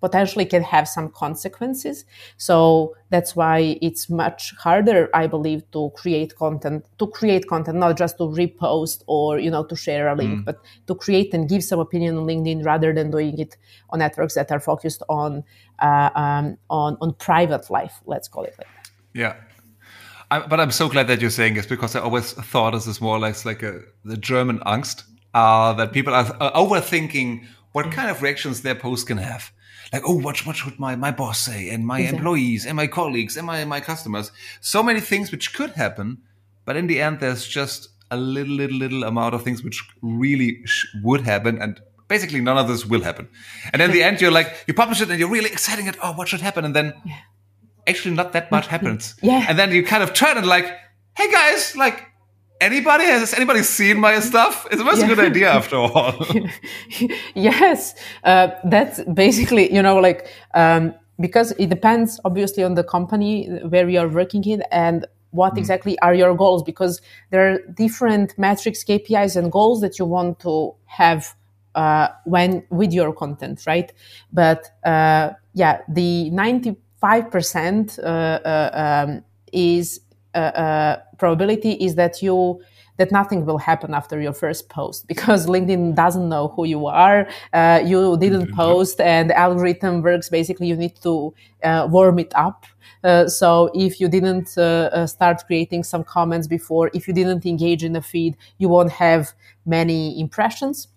potentially 0.00 0.46
can 0.46 0.62
have 0.62 0.88
some 0.88 1.10
consequences. 1.10 2.04
So 2.36 2.96
that's 3.10 3.36
why 3.36 3.78
it's 3.82 4.08
much 4.08 4.54
harder 4.56 5.10
i 5.12 5.26
believe 5.26 5.68
to 5.72 5.90
create 5.96 6.36
content 6.36 6.86
to 6.98 7.06
create 7.08 7.46
content 7.48 7.76
not 7.76 7.98
just 7.98 8.16
to 8.18 8.24
repost 8.24 9.02
or 9.06 9.38
you 9.38 9.50
know 9.50 9.64
to 9.64 9.76
share 9.76 10.08
a 10.08 10.14
link 10.14 10.40
mm. 10.40 10.44
but 10.44 10.60
to 10.86 10.94
create 10.94 11.34
and 11.34 11.48
give 11.48 11.62
some 11.62 11.80
opinion 11.80 12.16
on 12.16 12.24
linkedin 12.24 12.64
rather 12.64 12.94
than 12.94 13.10
doing 13.10 13.38
it 13.38 13.56
on 13.90 13.98
networks 13.98 14.34
that 14.34 14.50
are 14.52 14.60
focused 14.60 15.02
on 15.08 15.42
uh, 15.80 16.10
um, 16.14 16.56
on 16.70 16.96
on 17.00 17.12
private 17.14 17.68
life 17.68 18.00
let's 18.06 18.28
call 18.28 18.44
it 18.44 18.54
like 18.58 18.68
that. 18.68 18.90
Yeah 19.12 19.34
I, 20.30 20.46
but 20.46 20.60
I'm 20.60 20.70
so 20.70 20.88
glad 20.88 21.08
that 21.08 21.20
you're 21.20 21.30
saying 21.30 21.54
this 21.54 21.66
because 21.66 21.96
I 21.96 22.00
always 22.00 22.32
thought 22.32 22.72
this 22.72 22.86
is 22.86 23.00
more 23.00 23.16
or 23.16 23.18
less 23.18 23.44
like 23.44 23.62
a 23.62 23.82
the 24.04 24.16
German 24.16 24.60
angst 24.60 25.02
uh, 25.34 25.72
that 25.74 25.92
people 25.92 26.14
are, 26.14 26.36
are 26.40 26.52
overthinking 26.52 27.46
what 27.72 27.90
kind 27.90 28.10
of 28.10 28.22
reactions 28.22 28.62
their 28.62 28.74
post 28.74 29.06
can 29.06 29.18
have. 29.18 29.52
Like, 29.92 30.02
oh, 30.06 30.18
what, 30.20 30.46
what 30.46 30.56
should 30.56 30.78
my, 30.78 30.94
my 30.94 31.10
boss 31.10 31.40
say 31.40 31.68
and 31.70 31.84
my 31.84 31.98
exactly. 31.98 32.18
employees 32.18 32.66
and 32.66 32.76
my 32.76 32.86
colleagues 32.86 33.36
and 33.36 33.44
my, 33.44 33.64
my 33.64 33.80
customers? 33.80 34.30
So 34.60 34.84
many 34.84 35.00
things 35.00 35.32
which 35.32 35.52
could 35.52 35.70
happen, 35.70 36.18
but 36.64 36.76
in 36.76 36.86
the 36.86 37.00
end, 37.00 37.18
there's 37.18 37.46
just 37.46 37.88
a 38.10 38.16
little, 38.16 38.54
little, 38.54 38.78
little 38.78 39.02
amount 39.02 39.34
of 39.34 39.42
things 39.42 39.64
which 39.64 39.82
really 40.00 40.64
would 41.02 41.22
happen 41.22 41.60
and 41.60 41.80
basically 42.06 42.40
none 42.40 42.56
of 42.56 42.68
this 42.68 42.86
will 42.86 43.02
happen. 43.02 43.28
And 43.72 43.82
in 43.82 43.90
the 43.90 44.04
end, 44.04 44.20
you're 44.20 44.30
like, 44.30 44.64
you 44.68 44.74
publish 44.74 45.00
it 45.00 45.10
and 45.10 45.18
you're 45.18 45.30
really 45.30 45.50
excited 45.50 45.86
at, 45.86 45.96
oh, 46.02 46.12
what 46.12 46.28
should 46.28 46.40
happen? 46.40 46.64
And 46.64 46.74
then 46.74 46.94
yeah 47.04 47.16
actually 47.90 48.14
not 48.14 48.32
that 48.32 48.50
much 48.50 48.66
happens. 48.74 49.14
Yeah. 49.22 49.46
And 49.48 49.58
then 49.58 49.72
you 49.72 49.84
kind 49.84 50.02
of 50.02 50.14
turn 50.14 50.36
and 50.38 50.46
like, 50.46 50.66
hey 51.16 51.30
guys, 51.30 51.76
like 51.76 52.06
anybody 52.60 53.04
has 53.04 53.34
anybody 53.34 53.62
seen 53.62 53.98
my 53.98 54.20
stuff? 54.20 54.66
It 54.70 54.84
was 54.84 54.98
yeah. 54.98 55.04
a 55.04 55.08
good 55.08 55.18
idea 55.18 55.50
after 55.50 55.76
all. 55.76 56.26
yes, 57.34 57.94
uh, 58.24 58.48
that's 58.64 59.02
basically 59.04 59.72
you 59.72 59.82
know 59.82 59.96
like 59.96 60.28
um, 60.54 60.94
because 61.18 61.52
it 61.52 61.68
depends 61.68 62.20
obviously 62.24 62.62
on 62.62 62.74
the 62.74 62.84
company 62.84 63.46
where 63.68 63.88
you 63.88 63.98
are 64.00 64.08
working 64.08 64.44
in 64.44 64.62
and 64.70 65.06
what 65.30 65.54
mm. 65.54 65.58
exactly 65.58 65.98
are 66.00 66.14
your 66.14 66.34
goals 66.34 66.62
because 66.62 67.00
there 67.30 67.52
are 67.52 67.58
different 67.74 68.36
metrics, 68.38 68.84
KPIs, 68.84 69.36
and 69.36 69.52
goals 69.52 69.80
that 69.80 69.98
you 69.98 70.04
want 70.04 70.40
to 70.40 70.74
have 70.86 71.34
uh, 71.74 72.08
when 72.24 72.64
with 72.70 72.92
your 72.92 73.12
content, 73.12 73.62
right? 73.66 73.92
But 74.32 74.70
uh, 74.84 75.30
yeah, 75.54 75.80
the 75.88 76.30
ninety 76.30 76.76
5% 77.02 77.98
uh, 77.98 78.02
uh, 78.02 79.06
um, 79.08 79.24
is 79.52 80.00
uh, 80.34 80.96
probability 81.18 81.72
is 81.72 81.94
that 81.96 82.22
you 82.22 82.60
that 82.98 83.10
nothing 83.10 83.46
will 83.46 83.56
happen 83.56 83.94
after 83.94 84.20
your 84.20 84.34
first 84.34 84.68
post 84.68 85.08
because 85.08 85.46
LinkedIn 85.46 85.94
doesn't 85.94 86.28
know 86.28 86.48
who 86.48 86.66
you 86.66 86.86
are. 86.86 87.26
Uh, 87.54 87.80
you 87.82 88.18
didn't 88.18 88.52
post, 88.54 89.00
and 89.00 89.30
the 89.30 89.38
algorithm 89.38 90.02
works 90.02 90.28
basically. 90.28 90.66
You 90.68 90.76
need 90.76 90.96
to 91.02 91.34
uh, 91.64 91.88
warm 91.90 92.18
it 92.18 92.32
up. 92.34 92.66
Uh, 93.02 93.26
so 93.26 93.70
if 93.74 94.00
you 94.00 94.08
didn't 94.08 94.48
start 95.08 95.42
creating 95.46 95.82
some 95.84 96.04
comments 96.04 96.46
before, 96.46 96.90
if 96.92 97.08
you 97.08 97.14
didn't 97.14 97.46
engage 97.46 97.82
in 97.82 97.94
the 97.94 98.02
feed, 98.02 98.36
you 98.58 98.68
won't 98.68 98.92
have 98.92 99.32
many 99.64 100.20
impressions 100.20 100.88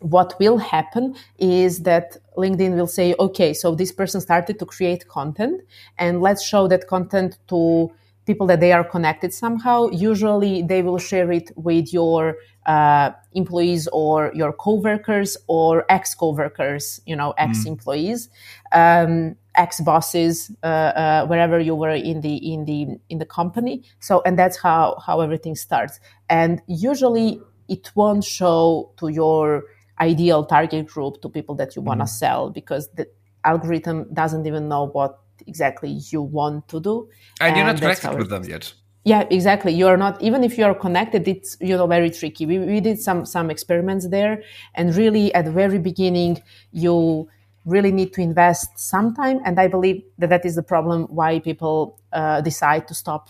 what 0.00 0.38
will 0.38 0.58
happen 0.58 1.14
is 1.38 1.82
that 1.82 2.16
LinkedIn 2.36 2.76
will 2.76 2.86
say, 2.86 3.14
okay, 3.18 3.54
so 3.54 3.74
this 3.74 3.92
person 3.92 4.20
started 4.20 4.58
to 4.58 4.66
create 4.66 5.08
content 5.08 5.62
and 5.98 6.20
let's 6.20 6.44
show 6.44 6.68
that 6.68 6.86
content 6.86 7.38
to 7.48 7.90
people 8.26 8.46
that 8.48 8.60
they 8.60 8.72
are 8.72 8.84
connected 8.84 9.32
somehow. 9.32 9.88
Usually 9.90 10.62
they 10.62 10.82
will 10.82 10.98
share 10.98 11.30
it 11.32 11.50
with 11.56 11.92
your 11.92 12.36
uh, 12.66 13.12
employees 13.32 13.88
or 13.92 14.32
your 14.34 14.52
coworkers 14.52 15.36
or 15.46 15.84
ex 15.88 16.14
coworkers, 16.14 17.00
you 17.06 17.14
know, 17.14 17.32
ex 17.38 17.64
employees, 17.64 18.28
um, 18.72 19.36
ex 19.54 19.80
bosses, 19.80 20.50
uh, 20.62 20.66
uh, 20.66 21.26
wherever 21.26 21.60
you 21.60 21.76
were 21.76 21.90
in 21.90 22.20
the 22.20 22.34
in 22.52 22.64
the 22.64 22.98
in 23.08 23.18
the 23.18 23.24
company. 23.24 23.84
So, 24.00 24.22
and 24.26 24.36
that's 24.36 24.56
how 24.56 25.00
how 25.06 25.20
everything 25.20 25.54
starts. 25.54 26.00
And 26.28 26.60
usually 26.66 27.40
it 27.68 27.92
won't 27.94 28.24
show 28.24 28.90
to 28.98 29.08
your 29.08 29.64
ideal 30.00 30.44
target 30.44 30.86
group 30.86 31.20
to 31.22 31.28
people 31.28 31.54
that 31.56 31.76
you 31.76 31.82
want 31.82 32.00
to 32.00 32.04
mm-hmm. 32.04 32.24
sell 32.24 32.50
because 32.50 32.88
the 32.94 33.06
algorithm 33.44 34.12
doesn't 34.12 34.46
even 34.46 34.68
know 34.68 34.84
what 34.88 35.18
exactly 35.46 36.00
you 36.10 36.22
want 36.22 36.68
to 36.68 36.80
do. 36.80 37.08
And, 37.40 37.48
and 37.48 37.56
you're 37.56 37.66
not 37.66 37.78
connected 37.78 38.18
with 38.18 38.30
them 38.30 38.44
yet. 38.44 38.72
Yeah 39.04 39.24
exactly. 39.30 39.72
You're 39.72 39.96
not 39.96 40.20
even 40.20 40.42
if 40.42 40.58
you're 40.58 40.74
connected 40.74 41.28
it's 41.28 41.56
you 41.60 41.76
know 41.76 41.86
very 41.86 42.10
tricky. 42.10 42.44
We, 42.44 42.58
we 42.58 42.80
did 42.80 43.00
some 43.00 43.24
some 43.24 43.50
experiments 43.50 44.08
there 44.08 44.42
and 44.74 44.94
really 44.96 45.32
at 45.34 45.44
the 45.44 45.52
very 45.52 45.78
beginning 45.78 46.42
you 46.72 47.28
really 47.66 47.92
need 47.92 48.12
to 48.14 48.20
invest 48.20 48.78
some 48.78 49.12
time 49.14 49.40
and 49.44 49.60
i 49.60 49.66
believe 49.66 50.02
that 50.18 50.30
that 50.30 50.46
is 50.46 50.54
the 50.54 50.62
problem 50.62 51.02
why 51.10 51.40
people 51.40 52.00
uh, 52.12 52.40
decide 52.40 52.88
to 52.88 52.94
stop 52.94 53.28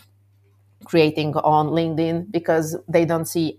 creating 0.84 1.34
on 1.36 1.68
linkedin 1.68 2.30
because 2.30 2.76
they 2.86 3.04
don't 3.04 3.24
see 3.24 3.56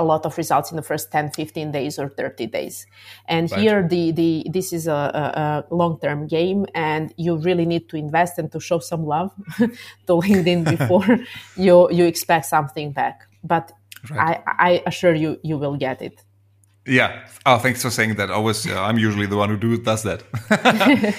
a 0.00 0.04
lot 0.04 0.24
of 0.24 0.36
results 0.38 0.72
in 0.72 0.76
the 0.76 0.82
first 0.82 1.12
10 1.12 1.30
15 1.32 1.70
days 1.70 1.98
or 1.98 2.08
30 2.08 2.46
days. 2.46 2.86
And 3.28 3.50
right. 3.52 3.60
here 3.60 3.86
the, 3.86 4.12
the 4.12 4.46
this 4.50 4.72
is 4.72 4.88
a, 4.88 5.00
a, 5.22 5.24
a 5.70 5.74
long-term 5.74 6.26
game 6.26 6.66
and 6.74 7.12
you 7.16 7.36
really 7.36 7.66
need 7.66 7.88
to 7.90 7.96
invest 7.96 8.38
and 8.38 8.50
to 8.52 8.58
show 8.58 8.78
some 8.78 9.04
love 9.04 9.30
to 9.58 10.12
linkedin 10.24 10.64
before 10.78 11.06
you 11.56 11.90
you 11.92 12.04
expect 12.06 12.46
something 12.46 12.92
back. 12.92 13.28
But 13.44 13.72
right. 14.10 14.42
I, 14.46 14.70
I 14.70 14.82
assure 14.86 15.14
you 15.14 15.38
you 15.42 15.58
will 15.58 15.76
get 15.76 16.00
it. 16.02 16.24
Yeah. 16.86 17.28
Oh 17.44 17.58
thanks 17.58 17.82
for 17.82 17.90
saying 17.90 18.16
that. 18.16 18.30
Always 18.30 18.66
uh, 18.66 18.82
i'm 18.82 18.98
usually 18.98 19.26
the 19.26 19.36
one 19.36 19.50
who 19.50 19.58
do, 19.58 19.76
does 19.82 20.02
that. 20.02 20.20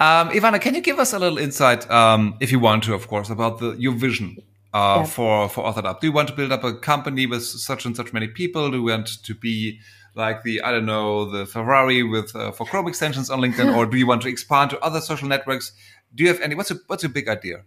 Um, 0.00 0.30
ivana 0.30 0.60
can 0.60 0.76
you 0.76 0.80
give 0.80 1.00
us 1.00 1.12
a 1.12 1.18
little 1.18 1.38
insight 1.38 1.90
um, 1.90 2.36
if 2.38 2.52
you 2.52 2.60
want 2.60 2.84
to 2.84 2.94
of 2.94 3.08
course 3.08 3.30
about 3.30 3.58
the, 3.58 3.72
your 3.84 3.94
vision 3.94 4.36
uh, 4.72 4.98
yeah. 4.98 5.04
for 5.04 5.48
for 5.48 5.64
Authored 5.64 5.84
Up? 5.84 6.00
Do 6.00 6.06
you 6.06 6.12
want 6.12 6.28
to 6.28 6.34
build 6.34 6.52
up 6.52 6.64
a 6.64 6.74
company 6.74 7.26
with 7.26 7.44
such 7.44 7.84
and 7.84 7.96
such 7.96 8.12
many 8.12 8.28
people? 8.28 8.70
Do 8.70 8.78
you 8.78 8.84
want 8.84 9.22
to 9.22 9.34
be 9.34 9.80
like 10.14 10.42
the 10.42 10.60
I 10.62 10.72
don't 10.72 10.86
know 10.86 11.30
the 11.30 11.46
Ferrari 11.46 12.02
with 12.02 12.34
uh, 12.34 12.52
for 12.52 12.66
Chrome 12.66 12.88
extensions 12.88 13.30
on 13.30 13.40
LinkedIn, 13.40 13.74
or 13.76 13.86
do 13.92 13.96
you 13.96 14.06
want 14.06 14.22
to 14.22 14.28
expand 14.28 14.70
to 14.70 14.80
other 14.80 15.00
social 15.00 15.28
networks? 15.28 15.72
Do 16.14 16.24
you 16.24 16.28
have 16.28 16.40
any? 16.40 16.54
What's 16.54 16.70
a, 16.70 16.76
what's 16.86 17.02
your 17.02 17.12
big 17.12 17.28
idea? 17.28 17.62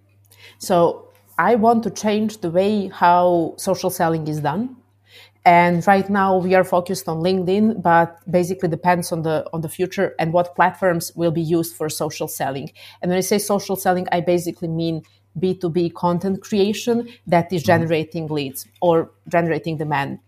So 0.58 1.10
I 1.38 1.56
want 1.56 1.84
to 1.84 1.90
change 1.90 2.40
the 2.42 2.52
way 2.52 2.88
how 2.90 3.56
social 3.58 3.90
selling 3.90 4.28
is 4.28 4.42
done. 4.42 4.78
And 5.44 5.86
right 5.88 6.08
now 6.08 6.38
we 6.38 6.54
are 6.54 6.64
focused 6.64 7.10
on 7.10 7.18
LinkedIn, 7.18 7.82
but 7.82 8.20
basically 8.30 8.70
depends 8.70 9.12
on 9.12 9.24
the 9.24 9.44
on 9.54 9.62
the 9.62 9.70
future 9.70 10.14
and 10.20 10.34
what 10.34 10.56
platforms 10.56 11.12
will 11.16 11.32
be 11.32 11.42
used 11.42 11.76
for 11.76 11.90
social 11.90 12.28
selling. 12.28 12.72
And 13.02 13.10
when 13.10 13.18
I 13.18 13.22
say 13.22 13.40
social 13.40 13.76
selling, 13.76 14.08
I 14.12 14.22
basically 14.22 14.68
mean 14.68 15.02
B2B 15.40 15.94
content 15.94 16.42
creation 16.42 17.10
that 17.28 17.52
is 17.52 17.62
mm-hmm. 17.62 17.68
generating 17.68 18.28
leads 18.28 18.68
or 18.82 19.12
generating 19.28 19.78
demand. 19.78 20.20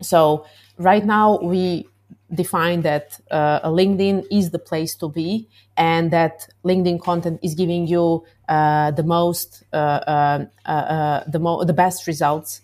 So 0.00 0.46
right 0.78 1.04
now 1.04 1.38
we 1.40 1.88
define 2.34 2.82
that 2.82 3.18
uh, 3.30 3.68
LinkedIn 3.68 4.26
is 4.30 4.50
the 4.50 4.58
place 4.58 4.94
to 4.96 5.08
be 5.08 5.48
and 5.76 6.10
that 6.10 6.48
LinkedIn 6.64 7.00
content 7.00 7.40
is 7.42 7.54
giving 7.54 7.86
you 7.86 8.24
uh, 8.48 8.90
the 8.90 9.02
most, 9.02 9.64
uh, 9.72 9.76
uh, 9.76 10.44
uh, 10.66 10.68
uh 10.68 11.24
the, 11.26 11.38
mo- 11.38 11.64
the 11.64 11.72
best 11.72 12.06
results 12.06 12.60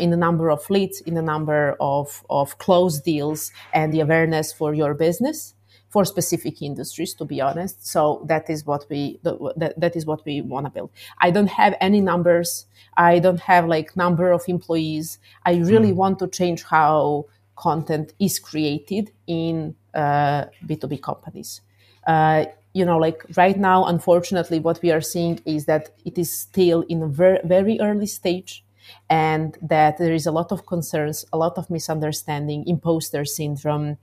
in 0.00 0.10
the 0.10 0.16
number 0.16 0.50
of 0.50 0.68
leads, 0.70 1.00
in 1.02 1.14
the 1.14 1.22
number 1.22 1.76
of, 1.80 2.24
of 2.28 2.58
closed 2.58 3.04
deals 3.04 3.52
and 3.72 3.92
the 3.92 4.00
awareness 4.00 4.52
for 4.52 4.74
your 4.74 4.94
business 4.94 5.54
for 5.90 6.04
specific 6.04 6.62
industries 6.62 7.12
to 7.14 7.24
be 7.24 7.40
honest. 7.40 7.86
So 7.86 8.24
that 8.26 8.48
is 8.48 8.64
what 8.64 8.86
we 8.88 9.18
that, 9.22 9.74
that 9.76 9.96
is 9.96 10.06
what 10.06 10.24
we 10.24 10.40
want 10.40 10.66
to 10.66 10.70
build. 10.70 10.90
I 11.18 11.30
don't 11.30 11.50
have 11.50 11.74
any 11.80 12.00
numbers. 12.00 12.66
I 12.96 13.18
don't 13.18 13.40
have 13.40 13.66
like 13.66 13.96
number 13.96 14.30
of 14.30 14.42
employees. 14.46 15.18
I 15.44 15.56
really 15.56 15.92
mm. 15.92 15.96
want 15.96 16.18
to 16.20 16.28
change 16.28 16.62
how 16.62 17.26
content 17.56 18.14
is 18.18 18.38
created 18.38 19.10
in 19.26 19.74
uh, 19.92 20.46
b2b 20.66 21.02
companies. 21.02 21.60
Uh, 22.06 22.46
you 22.72 22.84
know 22.84 22.98
like 22.98 23.24
right 23.36 23.58
now 23.58 23.84
unfortunately 23.84 24.60
what 24.60 24.80
we 24.80 24.92
are 24.92 25.00
seeing 25.00 25.40
is 25.44 25.66
that 25.66 25.90
it 26.04 26.16
is 26.16 26.30
still 26.32 26.82
in 26.82 27.02
a 27.02 27.08
very, 27.08 27.40
very 27.44 27.80
early 27.80 28.06
stage 28.06 28.64
and 29.08 29.58
that 29.60 29.98
there 29.98 30.12
is 30.12 30.24
a 30.24 30.30
lot 30.30 30.52
of 30.52 30.66
concerns 30.66 31.24
a 31.32 31.36
lot 31.36 31.58
of 31.58 31.68
misunderstanding 31.68 32.64
imposter 32.66 33.24
syndrome 33.24 33.98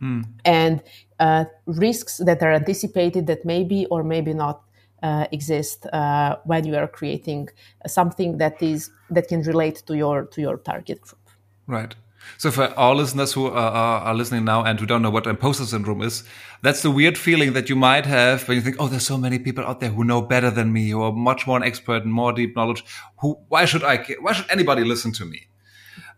mm. 0.00 0.24
and 0.44 0.82
uh, 1.18 1.44
risks 1.66 2.18
that 2.18 2.42
are 2.42 2.52
anticipated 2.52 3.26
that 3.26 3.44
maybe 3.44 3.86
or 3.86 4.02
maybe 4.02 4.34
not 4.34 4.62
uh, 5.02 5.26
exist 5.32 5.86
uh, 5.92 6.36
when 6.44 6.66
you 6.66 6.76
are 6.76 6.88
creating 6.88 7.48
something 7.86 8.38
that 8.38 8.62
is 8.62 8.90
that 9.10 9.28
can 9.28 9.42
relate 9.42 9.82
to 9.86 9.96
your 9.96 10.26
to 10.26 10.40
your 10.40 10.58
target 10.58 11.00
group. 11.00 11.20
Right. 11.66 11.94
So 12.36 12.50
for 12.50 12.64
our 12.76 12.94
listeners 12.94 13.32
who 13.32 13.46
are, 13.46 13.52
are, 13.52 14.14
listening 14.14 14.44
now 14.44 14.64
and 14.64 14.78
who 14.78 14.86
don't 14.86 15.02
know 15.02 15.10
what 15.10 15.26
imposter 15.26 15.64
syndrome 15.64 16.02
is, 16.02 16.24
that's 16.62 16.82
the 16.82 16.90
weird 16.90 17.16
feeling 17.16 17.52
that 17.52 17.68
you 17.68 17.76
might 17.76 18.06
have 18.06 18.46
when 18.48 18.56
you 18.56 18.62
think, 18.62 18.76
"Oh, 18.78 18.88
there's 18.88 19.06
so 19.06 19.16
many 19.16 19.38
people 19.38 19.64
out 19.64 19.80
there 19.80 19.90
who 19.90 20.04
know 20.04 20.20
better 20.20 20.50
than 20.50 20.72
me, 20.72 20.90
who 20.90 21.00
are 21.02 21.12
much 21.12 21.46
more 21.46 21.56
an 21.56 21.62
expert 21.62 22.02
and 22.02 22.12
more 22.12 22.32
deep 22.32 22.56
knowledge. 22.56 22.84
Who? 23.20 23.38
Why 23.48 23.64
should 23.64 23.84
I? 23.84 24.04
Why 24.20 24.32
should 24.32 24.50
anybody 24.50 24.84
listen 24.84 25.12
to 25.12 25.24
me?" 25.24 25.48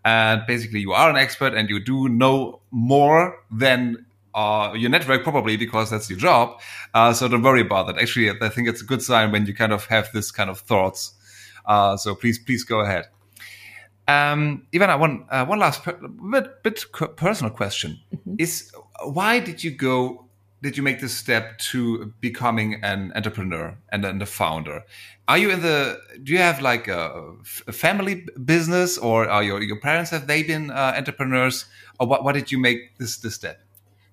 And 0.05 0.43
basically, 0.47 0.81
you 0.81 0.93
are 0.93 1.11
an 1.11 1.17
expert 1.17 1.55
and 1.55 1.69
you 1.69 1.79
do 1.79 2.09
know 2.09 2.61
more 2.71 3.39
than 3.51 4.07
uh, 4.35 4.73
your 4.77 4.91
network 4.91 5.25
probably 5.25 5.57
because 5.57 5.91
that's 5.91 6.09
your 6.09 6.19
job. 6.19 6.61
Uh, 6.95 7.13
so 7.13 7.29
don't 7.29 7.43
worry 7.43 7.61
about 7.61 7.87
that. 7.87 7.99
Actually, 7.99 8.31
I 8.31 8.49
think 8.49 8.69
it's 8.69 8.83
a 8.83 8.85
good 8.85 9.03
sign 9.03 9.33
when 9.33 9.47
you 9.47 9.55
kind 9.55 9.73
of 9.73 9.87
have 9.87 10.11
this 10.13 10.31
kind 10.31 10.51
of 10.51 10.61
thoughts. 10.61 11.13
Uh, 11.67 11.97
so 11.97 12.15
please, 12.15 12.39
please 12.39 12.65
go 12.65 12.81
ahead. 12.81 13.07
Um, 14.09 14.67
Ivana, 14.73 14.99
one 14.99 15.25
uh, 15.31 15.45
one 15.45 15.61
last 15.61 15.85
per- 15.85 16.01
bit, 16.33 16.63
bit 16.65 16.85
personal 17.17 17.53
question 17.53 18.01
mm-hmm. 18.13 18.35
is 18.39 18.73
why 19.05 19.39
did 19.39 19.63
you 19.63 19.71
go 19.71 20.27
did 20.63 20.77
you 20.77 20.83
make 20.83 21.01
this 21.01 21.15
step 21.17 21.59
to 21.59 22.13
becoming 22.21 22.83
an 22.83 23.13
entrepreneur 23.15 23.77
and 23.91 24.05
then 24.05 24.19
the 24.19 24.27
founder? 24.27 24.85
Are 25.27 25.39
you 25.39 25.51
in 25.51 25.63
the? 25.63 25.99
Do 26.23 26.33
you 26.33 26.39
have 26.39 26.61
like 26.61 26.89
a, 26.89 27.35
a 27.67 27.73
family 27.73 28.27
business, 28.45 28.99
or 28.99 29.29
are 29.29 29.43
your 29.43 29.63
your 29.63 29.81
parents 29.81 30.11
have 30.11 30.27
they 30.27 30.43
been 30.43 30.71
uh, 30.71 30.95
entrepreneurs, 30.97 31.67
or 31.99 32.07
what? 32.07 32.25
Why 32.25 32.33
did 32.33 32.51
you 32.53 32.59
make 32.59 32.99
this 32.99 33.19
this 33.19 33.35
step? 33.35 33.61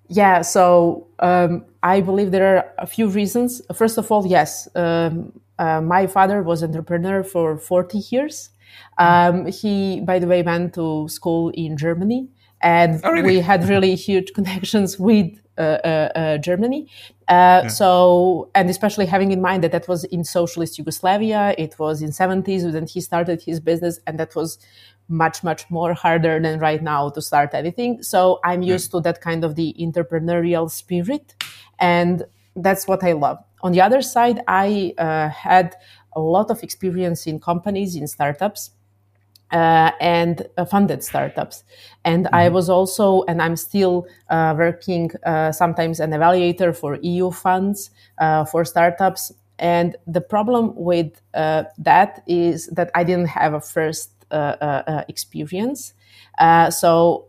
Yeah, 0.08 0.40
so 0.42 1.06
um, 1.18 1.66
I 1.82 2.00
believe 2.00 2.30
there 2.30 2.56
are 2.56 2.72
a 2.78 2.86
few 2.86 3.08
reasons. 3.08 3.60
First 3.74 3.98
of 3.98 4.10
all, 4.10 4.26
yes, 4.26 4.66
um, 4.74 5.38
uh, 5.58 5.82
my 5.82 6.06
father 6.06 6.42
was 6.42 6.62
entrepreneur 6.62 7.22
for 7.22 7.58
forty 7.58 7.98
years. 7.98 8.50
Um, 8.98 9.46
he, 9.46 10.00
by 10.00 10.18
the 10.18 10.26
way, 10.26 10.42
went 10.42 10.74
to 10.74 11.08
school 11.08 11.50
in 11.50 11.76
Germany, 11.76 12.28
and 12.60 13.00
oh, 13.04 13.12
really? 13.12 13.36
we 13.36 13.40
had 13.40 13.68
really 13.68 13.94
huge 13.94 14.32
connections 14.38 14.98
with 14.98 15.38
uh, 15.58 15.60
uh, 15.60 16.12
uh, 16.14 16.38
Germany. 16.38 16.88
Yeah. 17.28 17.66
So, 17.68 18.50
and 18.54 18.70
especially 18.70 19.06
having 19.06 19.32
in 19.32 19.40
mind 19.42 19.64
that 19.64 19.72
that 19.72 19.88
was 19.88 20.04
in 20.04 20.24
socialist 20.24 20.78
Yugoslavia, 20.78 21.54
it 21.58 21.78
was 21.78 22.00
in 22.00 22.10
70s 22.10 22.72
when 22.72 22.86
he 22.86 23.00
started 23.00 23.42
his 23.42 23.60
business, 23.60 24.00
and 24.06 24.18
that 24.18 24.34
was 24.34 24.58
much 25.08 25.42
much 25.42 25.68
more 25.70 25.94
harder 25.94 26.38
than 26.38 26.58
right 26.58 26.82
now 26.82 27.08
to 27.08 27.22
start 27.22 27.54
anything 27.54 28.02
so 28.02 28.38
i'm 28.44 28.62
used 28.62 28.90
yeah. 28.92 28.98
to 28.98 29.02
that 29.02 29.20
kind 29.22 29.42
of 29.42 29.54
the 29.54 29.74
entrepreneurial 29.80 30.70
spirit 30.70 31.34
and 31.78 32.24
that's 32.56 32.86
what 32.86 33.02
i 33.02 33.12
love 33.12 33.38
on 33.62 33.72
the 33.72 33.80
other 33.80 34.02
side 34.02 34.42
i 34.48 34.92
uh, 34.98 35.28
had 35.30 35.74
a 36.14 36.20
lot 36.20 36.50
of 36.50 36.62
experience 36.62 37.26
in 37.26 37.40
companies 37.40 37.96
in 37.96 38.06
startups 38.06 38.70
uh, 39.50 39.92
and 40.00 40.46
uh, 40.56 40.64
funded 40.64 41.02
startups. 41.02 41.64
And 42.04 42.26
mm-hmm. 42.26 42.34
I 42.34 42.48
was 42.48 42.68
also, 42.68 43.24
and 43.28 43.40
I'm 43.40 43.56
still 43.56 44.06
uh, 44.28 44.54
working 44.56 45.10
uh, 45.24 45.52
sometimes 45.52 46.00
an 46.00 46.10
evaluator 46.10 46.76
for 46.76 46.98
EU 47.00 47.30
funds 47.30 47.90
uh, 48.18 48.44
for 48.44 48.64
startups. 48.64 49.32
And 49.58 49.96
the 50.06 50.20
problem 50.20 50.72
with 50.76 51.20
uh, 51.34 51.64
that 51.78 52.22
is 52.26 52.66
that 52.68 52.90
I 52.94 53.04
didn't 53.04 53.28
have 53.28 53.54
a 53.54 53.60
first 53.60 54.12
experience. 55.08 55.94
so 56.70 57.26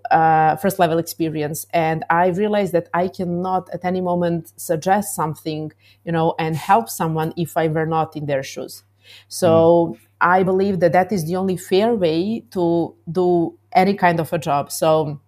first 0.61 0.77
level 0.77 0.99
experience 0.99 1.65
and 1.73 2.03
i 2.09 2.27
realized 2.27 2.73
that 2.73 2.89
i 2.93 3.07
cannot 3.07 3.69
at 3.73 3.85
any 3.85 4.01
moment 4.01 4.51
suggest 4.57 5.15
something 5.15 5.71
you 6.03 6.11
know 6.11 6.35
and 6.37 6.57
help 6.57 6.89
someone 6.89 7.31
if 7.37 7.55
i 7.55 7.67
were 7.69 7.85
not 7.85 8.15
in 8.17 8.25
their 8.25 8.43
shoes 8.43 8.83
so 9.27 9.95
mm. 9.95 9.99
I 10.21 10.43
believe 10.43 10.79
that 10.81 10.93
that 10.93 11.11
is 11.11 11.25
the 11.25 11.35
only 11.35 11.57
fair 11.57 11.95
way 11.95 12.43
to 12.51 12.95
do 13.11 13.57
any 13.73 13.93
kind 13.93 14.19
of 14.19 14.31
a 14.33 14.37
job. 14.37 14.71
So 14.71 15.19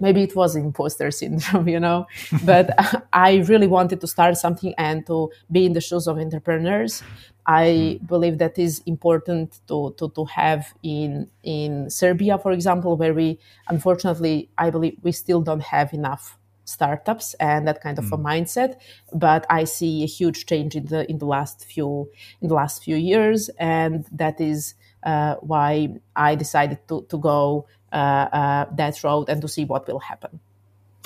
maybe 0.00 0.22
it 0.22 0.34
was 0.34 0.56
imposter 0.56 1.10
syndrome, 1.20 1.68
you 1.68 1.80
know, 1.80 2.06
but 2.44 2.70
I 3.12 3.36
really 3.48 3.66
wanted 3.66 4.00
to 4.00 4.06
start 4.06 4.36
something 4.36 4.74
and 4.78 5.06
to 5.06 5.30
be 5.50 5.66
in 5.66 5.72
the 5.72 5.80
shoes 5.80 6.06
of 6.06 6.18
entrepreneurs. 6.18 7.02
I 7.46 7.98
hmm. 8.00 8.06
believe 8.06 8.38
that 8.38 8.58
is 8.58 8.82
important 8.86 9.60
to, 9.68 9.94
to, 9.98 10.10
to 10.10 10.24
have 10.24 10.74
in 10.82 11.28
in 11.44 11.88
Serbia, 11.90 12.38
for 12.38 12.50
example, 12.52 12.96
where 12.96 13.14
we 13.14 13.38
unfortunately 13.68 14.50
I 14.58 14.70
believe 14.70 14.98
we 15.02 15.12
still 15.12 15.40
don't 15.40 15.62
have 15.62 15.92
enough 15.92 16.38
startups 16.66 17.34
and 17.34 17.66
that 17.66 17.80
kind 17.80 17.98
of 17.98 18.04
mm. 18.04 18.12
a 18.12 18.16
hmm. 18.16 18.26
mindset 18.26 18.78
but 19.12 19.46
i 19.48 19.64
see 19.64 20.02
a 20.02 20.06
huge 20.06 20.44
change 20.46 20.76
in 20.76 20.84
the 20.86 21.08
in 21.10 21.18
the 21.18 21.26
last 21.26 21.64
few 21.64 22.08
in 22.42 22.48
the 22.48 22.54
last 22.54 22.84
few 22.84 22.96
years 22.96 23.48
and 23.58 24.04
that 24.12 24.40
is 24.40 24.74
uh, 25.04 25.36
why 25.36 25.88
i 26.16 26.34
decided 26.34 26.78
to, 26.88 27.06
to 27.08 27.16
go 27.18 27.66
uh, 27.92 27.96
uh, 27.96 28.64
that 28.74 29.02
road 29.04 29.28
and 29.28 29.40
to 29.40 29.48
see 29.48 29.64
what 29.64 29.86
will 29.86 30.00
happen 30.00 30.40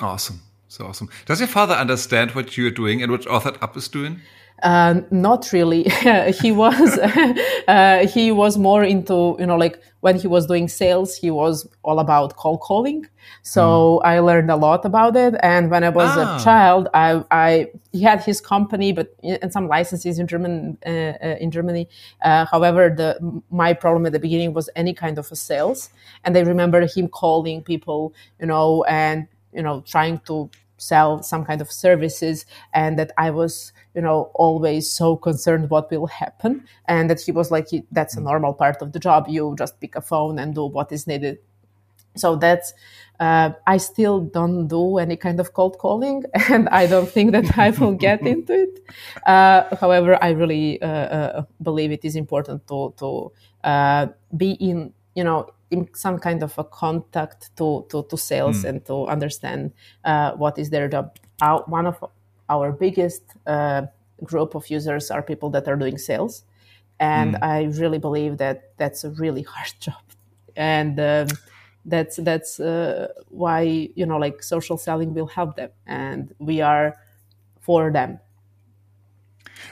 awesome 0.01 0.41
So 0.71 0.85
awesome. 0.87 1.09
Does 1.25 1.41
your 1.41 1.49
father 1.49 1.73
understand 1.73 2.31
what 2.31 2.55
you're 2.55 2.71
doing 2.71 3.03
and 3.03 3.11
what 3.11 3.23
Authored 3.23 3.61
Up 3.61 3.75
is 3.75 3.89
doing? 3.89 4.21
Uh, 4.61 5.01
not 5.09 5.51
really. 5.51 5.83
he 6.41 6.51
was 6.51 6.97
uh, 7.67 8.07
he 8.07 8.31
was 8.31 8.57
more 8.57 8.83
into 8.83 9.35
you 9.39 9.45
know 9.45 9.57
like 9.57 9.81
when 10.01 10.17
he 10.17 10.27
was 10.27 10.45
doing 10.47 10.67
sales, 10.67 11.15
he 11.15 11.31
was 11.31 11.67
all 11.83 11.99
about 11.99 12.35
cold 12.35 12.59
calling. 12.59 13.05
So 13.43 14.01
mm. 14.03 14.07
I 14.07 14.19
learned 14.19 14.51
a 14.51 14.55
lot 14.55 14.83
about 14.83 15.15
it. 15.15 15.35
And 15.41 15.71
when 15.71 15.83
I 15.83 15.89
was 15.89 16.09
ah. 16.17 16.37
a 16.37 16.43
child, 16.43 16.89
I, 16.93 17.23
I 17.31 17.67
he 17.91 18.01
had 18.01 18.23
his 18.23 18.41
company, 18.41 18.91
but 18.91 19.15
and 19.23 19.53
some 19.53 19.67
licenses 19.67 20.19
in 20.19 20.27
German 20.27 20.77
uh, 20.85 20.89
uh, 20.89 21.37
in 21.39 21.51
Germany. 21.51 21.87
Uh, 22.23 22.45
however, 22.45 22.89
the 22.89 23.41
my 23.49 23.73
problem 23.73 24.05
at 24.05 24.11
the 24.11 24.19
beginning 24.19 24.53
was 24.53 24.69
any 24.75 24.93
kind 24.93 25.17
of 25.17 25.31
a 25.31 25.35
sales, 25.35 25.89
and 26.23 26.37
I 26.37 26.41
remember 26.41 26.85
him 26.85 27.07
calling 27.07 27.61
people, 27.63 28.13
you 28.39 28.47
know, 28.47 28.83
and 28.83 29.27
you 29.53 29.61
know 29.61 29.81
trying 29.81 30.19
to 30.27 30.49
sell 30.81 31.21
some 31.21 31.45
kind 31.45 31.61
of 31.61 31.71
services 31.71 32.45
and 32.73 32.97
that 32.97 33.11
I 33.17 33.29
was, 33.29 33.71
you 33.93 34.01
know, 34.01 34.31
always 34.33 34.89
so 34.89 35.15
concerned 35.15 35.69
what 35.69 35.91
will 35.91 36.07
happen. 36.07 36.65
And 36.87 37.09
that 37.09 37.21
he 37.21 37.31
was 37.31 37.51
like, 37.51 37.67
that's 37.91 38.17
a 38.17 38.19
mm. 38.19 38.23
normal 38.23 38.53
part 38.53 38.81
of 38.81 38.91
the 38.91 38.99
job. 38.99 39.27
You 39.29 39.55
just 39.57 39.79
pick 39.79 39.95
a 39.95 40.01
phone 40.01 40.39
and 40.39 40.55
do 40.55 40.65
what 40.65 40.91
is 40.91 41.05
needed. 41.05 41.37
So 42.15 42.35
that's, 42.35 42.73
uh, 43.19 43.51
I 43.67 43.77
still 43.77 44.21
don't 44.21 44.67
do 44.67 44.97
any 44.97 45.15
kind 45.15 45.39
of 45.39 45.53
cold 45.53 45.77
calling, 45.77 46.23
and 46.49 46.67
I 46.69 46.87
don't 46.87 47.07
think 47.07 47.31
that 47.33 47.57
I 47.57 47.69
will 47.69 47.93
get 47.93 48.21
into 48.33 48.53
it. 48.53 48.79
Uh, 49.25 49.75
however, 49.77 50.17
I 50.21 50.31
really 50.31 50.81
uh, 50.81 50.87
uh, 50.87 51.43
believe 51.61 51.91
it 51.91 52.03
is 52.03 52.15
important 52.15 52.67
to 52.67 52.93
to 52.97 53.31
uh, 53.63 54.07
be 54.35 54.51
in, 54.53 54.91
you 55.15 55.23
know, 55.23 55.47
in 55.71 55.89
some 55.93 56.19
kind 56.19 56.43
of 56.43 56.57
a 56.59 56.63
contact 56.63 57.55
to 57.57 57.85
to, 57.89 58.03
to 58.03 58.17
sales 58.17 58.63
mm. 58.63 58.69
and 58.69 58.85
to 58.85 59.07
understand 59.07 59.71
uh, 60.03 60.33
what 60.33 60.59
is 60.59 60.69
their 60.69 60.87
job. 60.87 61.17
Our, 61.41 61.63
one 61.63 61.87
of 61.87 62.03
our 62.49 62.71
biggest 62.71 63.23
uh, 63.47 63.83
group 64.23 64.53
of 64.53 64.69
users 64.69 65.09
are 65.09 65.23
people 65.23 65.49
that 65.51 65.67
are 65.67 65.77
doing 65.77 65.97
sales, 65.97 66.43
and 66.99 67.35
mm. 67.35 67.41
I 67.41 67.63
really 67.79 67.97
believe 67.97 68.37
that 68.37 68.77
that's 68.77 69.03
a 69.03 69.09
really 69.11 69.41
hard 69.53 69.73
job, 69.79 70.03
and 70.55 70.99
um, 70.99 71.27
that's 71.85 72.17
that's 72.17 72.59
uh, 72.59 73.07
why 73.29 73.89
you 73.95 74.05
know 74.05 74.17
like 74.17 74.43
social 74.43 74.77
selling 74.77 75.13
will 75.13 75.27
help 75.27 75.55
them, 75.55 75.71
and 75.87 76.35
we 76.37 76.61
are 76.61 76.97
for 77.61 77.91
them 77.91 78.19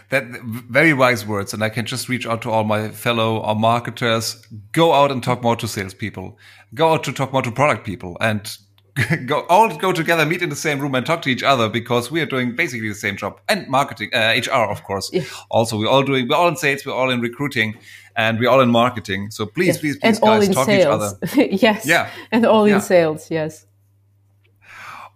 that 0.09 0.25
very 0.43 0.93
wise 0.93 1.25
words, 1.25 1.53
and 1.53 1.63
I 1.63 1.69
can 1.69 1.85
just 1.85 2.09
reach 2.09 2.25
out 2.25 2.41
to 2.43 2.51
all 2.51 2.63
my 2.63 2.89
fellow 2.89 3.43
uh, 3.43 3.53
marketers. 3.53 4.45
Go 4.71 4.93
out 4.93 5.11
and 5.11 5.23
talk 5.23 5.43
more 5.43 5.55
to 5.57 5.67
salespeople. 5.67 6.37
Go 6.73 6.93
out 6.93 7.03
to 7.05 7.13
talk 7.13 7.31
more 7.31 7.41
to 7.41 7.51
product 7.51 7.85
people, 7.85 8.17
and 8.19 8.57
go 9.25 9.45
all 9.49 9.75
go 9.77 9.91
together, 9.91 10.25
meet 10.25 10.41
in 10.41 10.49
the 10.49 10.55
same 10.55 10.79
room, 10.79 10.95
and 10.95 11.05
talk 11.05 11.21
to 11.23 11.29
each 11.29 11.43
other 11.43 11.69
because 11.69 12.11
we 12.11 12.21
are 12.21 12.25
doing 12.25 12.55
basically 12.55 12.89
the 12.89 12.95
same 12.95 13.17
job. 13.17 13.39
And 13.47 13.67
marketing, 13.67 14.09
uh, 14.13 14.33
HR, 14.35 14.71
of 14.71 14.83
course. 14.83 15.09
Yeah. 15.13 15.23
Also, 15.49 15.77
we're 15.77 15.89
all 15.89 16.03
doing. 16.03 16.27
We're 16.27 16.35
all 16.35 16.47
in 16.47 16.55
sales. 16.55 16.85
We're 16.85 16.93
all 16.93 17.09
in 17.09 17.21
recruiting, 17.21 17.77
and 18.15 18.39
we're 18.39 18.49
all 18.49 18.61
in 18.61 18.69
marketing. 18.69 19.31
So 19.31 19.45
please, 19.45 19.67
yes. 19.67 19.77
please, 19.77 19.97
please, 19.97 20.19
and 20.19 20.21
guys, 20.21 20.49
talk 20.49 20.65
sales. 20.65 21.13
to 21.19 21.25
each 21.25 21.37
other. 21.37 21.55
yes. 21.55 21.85
Yeah. 21.85 22.09
And 22.31 22.45
all 22.45 22.65
in 22.65 22.81
sales. 22.81 23.29
Yes. 23.29 23.65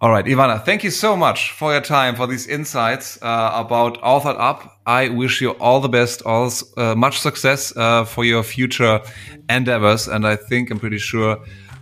All 0.04 0.12
right, 0.12 0.26
Ivana, 0.26 0.62
thank 0.62 0.84
you 0.84 0.91
so 0.91 1.16
much 1.16 1.54
for 1.54 1.72
your 1.72 1.80
time, 1.80 2.18
for 2.18 2.28
these 2.28 2.45
insights 2.45 3.18
uh, 3.22 3.51
about 3.56 4.01
Authored 4.01 4.36
Up. 4.38 4.82
I 4.86 5.08
wish 5.08 5.39
you 5.39 5.51
all 5.62 5.80
the 5.80 5.88
best, 5.88 6.22
all 6.24 6.51
uh, 6.76 6.93
much 6.93 7.20
success 7.22 7.72
uh, 7.78 8.04
for 8.04 8.26
your 8.26 8.43
future 8.43 8.99
endeavors. 9.47 10.10
And 10.10 10.28
I 10.28 10.36
think 10.36 10.72
I'm 10.72 10.78
pretty 10.78 10.97
sure 10.97 11.39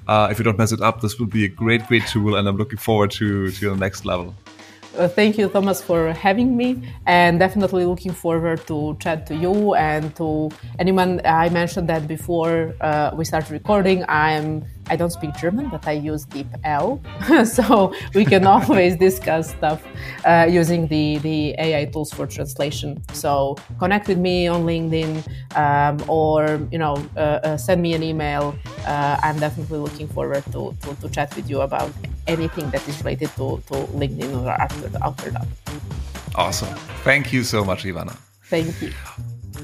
uh, 0.08 0.28
if 0.30 0.38
you 0.38 0.44
don't 0.44 0.60
mess 0.60 0.72
it 0.72 0.82
up, 0.82 1.02
this 1.02 1.18
will 1.18 1.26
be 1.26 1.46
a 1.46 1.48
great, 1.48 1.88
great 1.88 2.06
tool. 2.06 2.36
And 2.36 2.48
I'm 2.48 2.58
looking 2.58 2.78
forward 2.78 3.10
to, 3.14 3.50
to 3.50 3.70
the 3.72 3.76
next 3.76 4.06
level. 4.06 4.36
Uh, 4.96 5.08
thank 5.08 5.40
you, 5.40 5.50
Thomas, 5.50 5.82
for 5.82 6.14
having 6.14 6.56
me, 6.56 6.80
and 7.08 7.40
definitely 7.40 7.86
looking 7.86 8.12
forward 8.12 8.68
to 8.68 8.98
chat 9.00 9.26
to 9.26 9.36
you 9.36 9.74
and 9.74 10.16
to 10.18 10.52
anyone. 10.78 11.22
I 11.26 11.50
mentioned 11.50 11.90
that 11.90 12.08
before 12.08 12.76
uh, 12.82 13.12
we 13.16 13.26
started 13.26 13.50
recording. 13.50 14.06
I'm 14.08 14.64
I 14.90 14.96
don't 14.96 15.12
speak 15.12 15.36
German, 15.36 15.70
but 15.70 15.88
I 15.88 15.94
use 15.94 16.26
DeepL, 16.26 17.00
so 17.48 17.94
we 18.14 18.26
can 18.26 18.46
always 18.56 18.96
discuss 18.96 19.52
stuff 19.52 19.82
uh, 20.26 20.48
using 20.50 20.88
the 20.88 21.18
the 21.20 21.56
AI 21.58 21.86
tools 21.86 22.12
for 22.12 22.28
translation. 22.28 23.02
So 23.14 23.56
connect 23.80 24.08
with 24.08 24.18
me 24.18 24.48
on 24.48 24.66
LinkedIn, 24.66 25.24
um, 25.56 26.04
or 26.10 26.60
you 26.72 26.78
know, 26.78 26.96
uh, 27.16 27.20
uh, 27.20 27.58
send 27.58 27.82
me 27.82 27.94
an 27.94 28.04
email. 28.04 28.56
Uh, 28.86 29.18
I'm 29.22 29.40
definitely 29.40 29.80
looking 29.80 30.08
forward 30.08 30.44
to, 30.52 30.76
to, 30.82 30.96
to 30.96 31.10
chat 31.10 31.36
with 31.36 31.50
you 31.50 31.62
about 31.62 31.92
anything 32.28 32.70
that 32.72 32.88
is 32.88 32.98
related 33.00 33.30
to, 33.36 33.62
to 33.68 33.74
LinkedIn 33.94 34.44
or 34.44 34.50
after 34.50 34.90
after 35.02 35.30
that. 35.32 35.48
Awesome. 36.36 36.74
Thank 37.04 37.34
you 37.34 37.44
so 37.44 37.64
much, 37.64 37.84
Ivana. 37.84 38.16
Thank 38.44 38.82
you. 38.82 38.92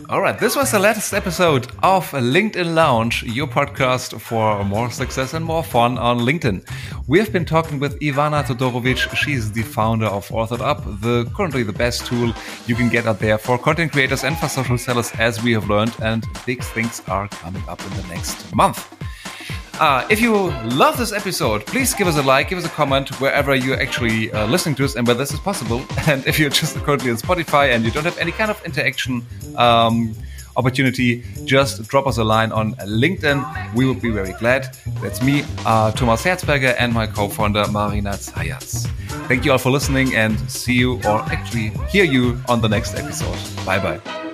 All 0.09 0.21
right, 0.21 0.39
this 0.39 0.55
was 0.55 0.71
the 0.71 0.79
latest 0.79 1.13
episode 1.13 1.67
of 1.83 2.09
LinkedIn 2.11 2.73
Lounge, 2.73 3.23
your 3.23 3.45
podcast 3.45 4.21
for 4.21 4.63
more 4.63 4.89
success 4.89 5.33
and 5.33 5.43
more 5.43 5.61
fun 5.61 5.97
on 5.97 6.19
LinkedIn. 6.19 6.65
We 7.07 7.19
have 7.19 7.33
been 7.33 7.43
talking 7.43 7.77
with 7.77 7.99
Ivana 7.99 8.41
Todorovic. 8.45 9.13
She 9.17 9.33
is 9.33 9.51
the 9.51 9.63
founder 9.63 10.05
of 10.05 10.25
Authored 10.29 10.61
Up, 10.61 10.81
the 11.01 11.29
currently 11.35 11.63
the 11.63 11.73
best 11.73 12.05
tool 12.05 12.33
you 12.67 12.75
can 12.75 12.87
get 12.87 13.05
out 13.05 13.19
there 13.19 13.37
for 13.37 13.57
content 13.57 13.91
creators 13.91 14.23
and 14.23 14.37
for 14.37 14.47
social 14.47 14.77
sellers, 14.77 15.11
as 15.19 15.43
we 15.43 15.51
have 15.51 15.69
learned. 15.69 15.93
And 16.01 16.25
big 16.45 16.63
things 16.63 17.01
are 17.09 17.27
coming 17.27 17.63
up 17.67 17.81
in 17.81 17.89
the 17.97 18.07
next 18.07 18.55
month. 18.55 18.96
Uh, 19.79 20.07
if 20.09 20.19
you 20.19 20.33
love 20.73 20.97
this 20.97 21.11
episode, 21.11 21.63
please 21.67 21.93
give 21.93 22.07
us 22.07 22.17
a 22.17 22.21
like, 22.23 22.49
give 22.49 22.57
us 22.57 22.65
a 22.65 22.69
comment 22.69 23.09
wherever 23.21 23.53
you're 23.53 23.79
actually 23.79 24.31
uh, 24.31 24.47
listening 24.47 24.73
to 24.75 24.83
us 24.83 24.95
and 24.95 25.05
where 25.05 25.15
this 25.15 25.31
is 25.31 25.39
possible. 25.39 25.83
And 26.07 26.25
if 26.25 26.39
you're 26.39 26.49
just 26.49 26.77
currently 26.77 27.11
on 27.11 27.17
Spotify 27.17 27.75
and 27.75 27.83
you 27.83 27.91
don't 27.91 28.05
have 28.05 28.17
any 28.17 28.31
kind 28.31 28.49
of 28.49 28.63
interaction 28.65 29.25
um, 29.55 30.15
opportunity, 30.55 31.23
just 31.45 31.87
drop 31.87 32.07
us 32.07 32.17
a 32.17 32.23
line 32.23 32.51
on 32.51 32.73
LinkedIn. 32.75 33.75
We 33.75 33.85
would 33.85 34.01
be 34.01 34.09
very 34.09 34.33
glad. 34.33 34.75
That's 35.01 35.21
me, 35.21 35.43
uh, 35.65 35.91
Thomas 35.91 36.23
Herzberger, 36.23 36.75
and 36.79 36.91
my 36.93 37.05
co-founder 37.05 37.67
Marina 37.67 38.11
Zayats. 38.11 38.87
Thank 39.27 39.45
you 39.45 39.51
all 39.51 39.57
for 39.57 39.69
listening 39.69 40.15
and 40.15 40.39
see 40.49 40.73
you, 40.73 40.95
or 41.03 41.21
actually 41.29 41.69
hear 41.89 42.05
you 42.05 42.39
on 42.47 42.61
the 42.61 42.69
next 42.69 42.95
episode. 42.95 43.37
Bye 43.65 43.79
bye. 43.79 44.26